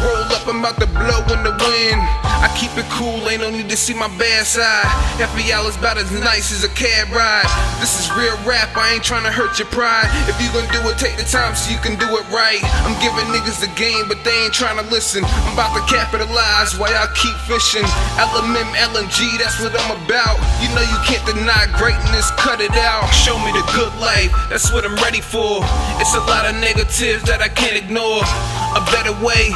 Roll 0.00 0.24
up, 0.32 0.48
I'm 0.48 0.60
about 0.60 0.80
to 0.80 0.86
blow 0.86 1.20
in 1.28 1.44
the 1.44 1.52
wind. 1.52 2.00
I 2.40 2.48
keep 2.56 2.72
it 2.80 2.88
cool, 2.88 3.20
ain't 3.28 3.44
no 3.44 3.52
need 3.52 3.68
to 3.68 3.76
see 3.76 3.92
my 3.92 4.08
bad 4.16 4.48
side. 4.48 4.88
FBL 5.20 5.68
is 5.68 5.76
about 5.76 6.00
as 6.00 6.08
nice 6.24 6.48
as 6.56 6.64
a 6.64 6.72
cab 6.72 7.12
ride. 7.12 7.44
This 7.84 8.00
is 8.00 8.08
real 8.16 8.32
rap, 8.48 8.72
I 8.80 8.96
ain't 8.96 9.04
trying 9.04 9.28
to 9.28 9.32
hurt 9.32 9.60
your 9.60 9.68
pride. 9.68 10.08
If 10.24 10.40
you 10.40 10.48
gon' 10.56 10.64
do 10.72 10.80
it, 10.88 10.96
take 10.96 11.20
the 11.20 11.28
time 11.28 11.52
so 11.52 11.68
you 11.68 11.76
can 11.84 12.00
do 12.00 12.08
it 12.16 12.24
right. 12.32 12.64
I'm 12.88 12.96
giving 13.04 13.28
niggas 13.28 13.60
the 13.60 13.68
game, 13.76 14.08
but 14.08 14.24
they 14.24 14.32
ain't 14.48 14.56
trying 14.56 14.80
to 14.80 14.86
listen. 14.88 15.20
I'm 15.44 15.52
about 15.52 15.76
to 15.76 15.84
capitalize 15.84 16.80
while 16.80 16.88
y'all 16.88 17.12
keep 17.12 17.36
fishing. 17.44 17.84
LMM, 18.16 18.72
LMG, 18.88 19.36
that's 19.36 19.60
what 19.60 19.76
I'm 19.76 20.00
about. 20.00 20.40
You 20.64 20.72
know 20.72 20.80
you 20.80 20.98
can't 21.04 21.24
deny 21.28 21.68
greatness, 22.00 22.30
cut 22.32 22.60
it 22.60 22.72
out. 22.76 23.08
Show 23.12 23.38
me 23.38 23.52
the 23.52 23.64
good 23.74 23.94
life, 24.00 24.32
that's 24.48 24.72
what 24.72 24.84
I'm 24.84 24.96
ready 24.96 25.20
for. 25.20 25.60
It's 26.00 26.14
a 26.14 26.20
lot 26.20 26.46
of 26.46 26.54
negatives 26.60 27.22
that 27.24 27.40
I 27.40 27.48
can't 27.48 27.76
ignore. 27.76 28.22
A 28.76 28.82
better 28.92 29.12
way 29.24 29.52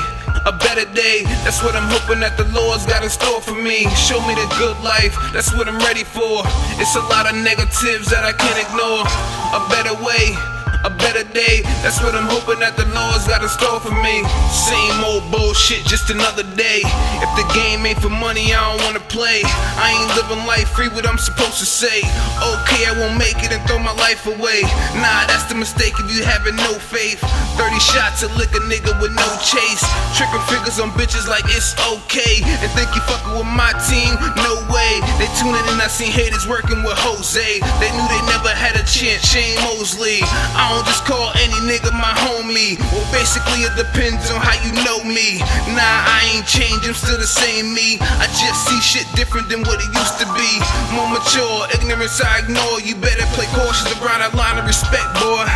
a 0.46 0.52
better 0.52 0.84
day. 0.92 1.22
That's 1.40 1.62
what 1.62 1.74
I'm 1.74 1.88
hoping 1.88 2.20
that 2.20 2.36
the 2.36 2.44
Lord's 2.52 2.84
got 2.84 3.02
in 3.02 3.08
store 3.08 3.40
for 3.40 3.54
me. 3.54 3.88
Show 3.96 4.20
me 4.26 4.34
the 4.34 4.44
good 4.58 4.76
life, 4.84 5.16
that's 5.32 5.54
what 5.54 5.68
I'm 5.68 5.78
ready 5.78 6.04
for. 6.04 6.44
It's 6.76 6.96
a 6.96 7.04
lot 7.08 7.24
of 7.24 7.34
negatives 7.36 8.10
that 8.12 8.24
I 8.24 8.32
can't 8.36 8.60
ignore. 8.60 9.08
A 9.56 9.60
better 9.72 9.96
way 10.04 10.36
a 10.84 10.90
better 11.00 11.24
day. 11.32 11.64
That's 11.80 12.00
what 12.04 12.14
I'm 12.14 12.28
hoping 12.28 12.60
that 12.60 12.76
the 12.76 12.84
Lord's 12.92 13.24
got 13.26 13.40
in 13.40 13.48
store 13.48 13.80
for 13.80 13.96
me. 14.04 14.20
Same 14.52 15.00
old 15.00 15.24
bullshit, 15.32 15.84
just 15.88 16.12
another 16.12 16.44
day. 16.54 16.84
If 17.24 17.30
the 17.40 17.46
game 17.56 17.84
ain't 17.88 18.00
for 18.00 18.12
money, 18.12 18.52
I 18.52 18.60
don't 18.60 18.84
wanna 18.84 19.04
play. 19.08 19.40
I 19.80 19.96
ain't 19.96 20.12
living 20.12 20.44
life 20.44 20.68
free, 20.76 20.88
what 20.92 21.08
I'm 21.08 21.18
supposed 21.18 21.58
to 21.58 21.66
say. 21.66 22.04
Okay, 22.44 22.84
I 22.84 22.92
won't 23.00 23.16
make 23.16 23.40
it 23.40 23.50
and 23.50 23.64
throw 23.64 23.80
my 23.80 23.96
life 23.96 24.28
away. 24.28 24.62
Nah, 25.00 25.24
that's 25.24 25.48
the 25.48 25.56
mistake 25.56 25.96
if 25.96 26.06
you 26.12 26.22
having 26.22 26.56
no 26.56 26.76
faith. 26.76 27.20
30 27.56 27.80
shots 27.80 28.20
to 28.20 28.28
lick 28.36 28.52
a 28.52 28.62
nigga 28.68 28.92
with 29.00 29.16
no 29.16 29.28
chase. 29.40 29.84
Tricking 30.12 30.44
figures 30.52 30.78
on 30.78 30.92
bitches 30.92 31.26
like 31.26 31.48
it's 31.48 31.72
okay. 31.96 32.44
And 32.60 32.70
think 32.76 32.92
you 32.92 33.00
fucking 33.08 33.32
with 33.32 33.48
my 33.48 33.72
team? 33.88 34.12
No 34.36 34.60
way. 34.68 35.00
They 35.16 35.30
tuning 35.40 35.64
in, 35.72 35.80
I 35.80 35.88
seen 35.88 36.12
haters 36.12 36.46
working 36.46 36.84
with 36.84 36.98
Jose. 37.00 37.40
They 37.40 37.90
knew 37.96 38.06
they 38.12 38.22
never 38.28 38.52
had 38.52 38.76
a 38.76 38.84
chance. 38.84 39.24
Shane 39.24 39.56
Mosley. 39.64 40.20
I 40.52 40.73
don't 40.74 40.86
just 40.90 41.06
call 41.06 41.30
any 41.38 41.54
nigga 41.70 41.94
my 41.94 42.10
homie. 42.26 42.74
Well, 42.90 43.06
basically, 43.14 43.62
it 43.62 43.74
depends 43.78 44.26
on 44.34 44.42
how 44.42 44.58
you 44.66 44.74
know 44.82 44.98
me. 45.06 45.38
Nah, 45.70 46.02
I 46.02 46.34
ain't 46.34 46.46
changed, 46.50 46.82
I'm 46.82 46.98
still 46.98 47.18
the 47.18 47.30
same 47.30 47.70
me. 47.70 48.02
I 48.18 48.26
just 48.34 48.66
see 48.66 48.80
shit 48.82 49.06
different 49.14 49.48
than 49.48 49.62
what 49.62 49.78
it 49.78 49.90
used 49.94 50.18
to 50.18 50.26
be. 50.34 50.50
More 50.90 51.06
mature, 51.06 51.70
ignorance 51.70 52.18
I 52.18 52.42
ignore. 52.42 52.82
You 52.82 52.98
better 52.98 53.22
play 53.38 53.46
cautious 53.54 53.86
around 54.02 54.26
that 54.26 54.34
line 54.34 54.58
of 54.58 54.66
respect, 54.66 55.06
boy. 55.22 55.46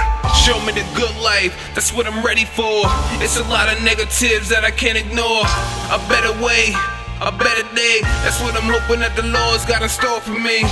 Show 0.47 0.63
me 0.63 0.71
the 0.71 0.87
good 0.95 1.15
life, 1.19 1.51
that's 1.75 1.91
what 1.91 2.07
I'm 2.07 2.23
ready 2.23 2.47
for. 2.47 2.87
It's 3.19 3.43
a 3.43 3.47
lot 3.51 3.67
of 3.67 3.83
negatives 3.83 4.49
that 4.55 4.63
I 4.63 4.71
can't 4.71 4.99
ignore. 4.99 5.43
A 5.91 5.99
better 6.07 6.31
way, 6.39 6.71
a 7.19 7.35
better 7.35 7.67
day, 7.75 8.07
that's 8.23 8.39
what 8.39 8.55
I'm 8.55 8.71
hoping 8.71 9.03
that 9.03 9.19
the 9.19 9.27
Lord's 9.27 9.67
got 9.67 9.83
in 9.83 9.91
store 9.91 10.21
for 10.23 10.39
me. 10.39 10.63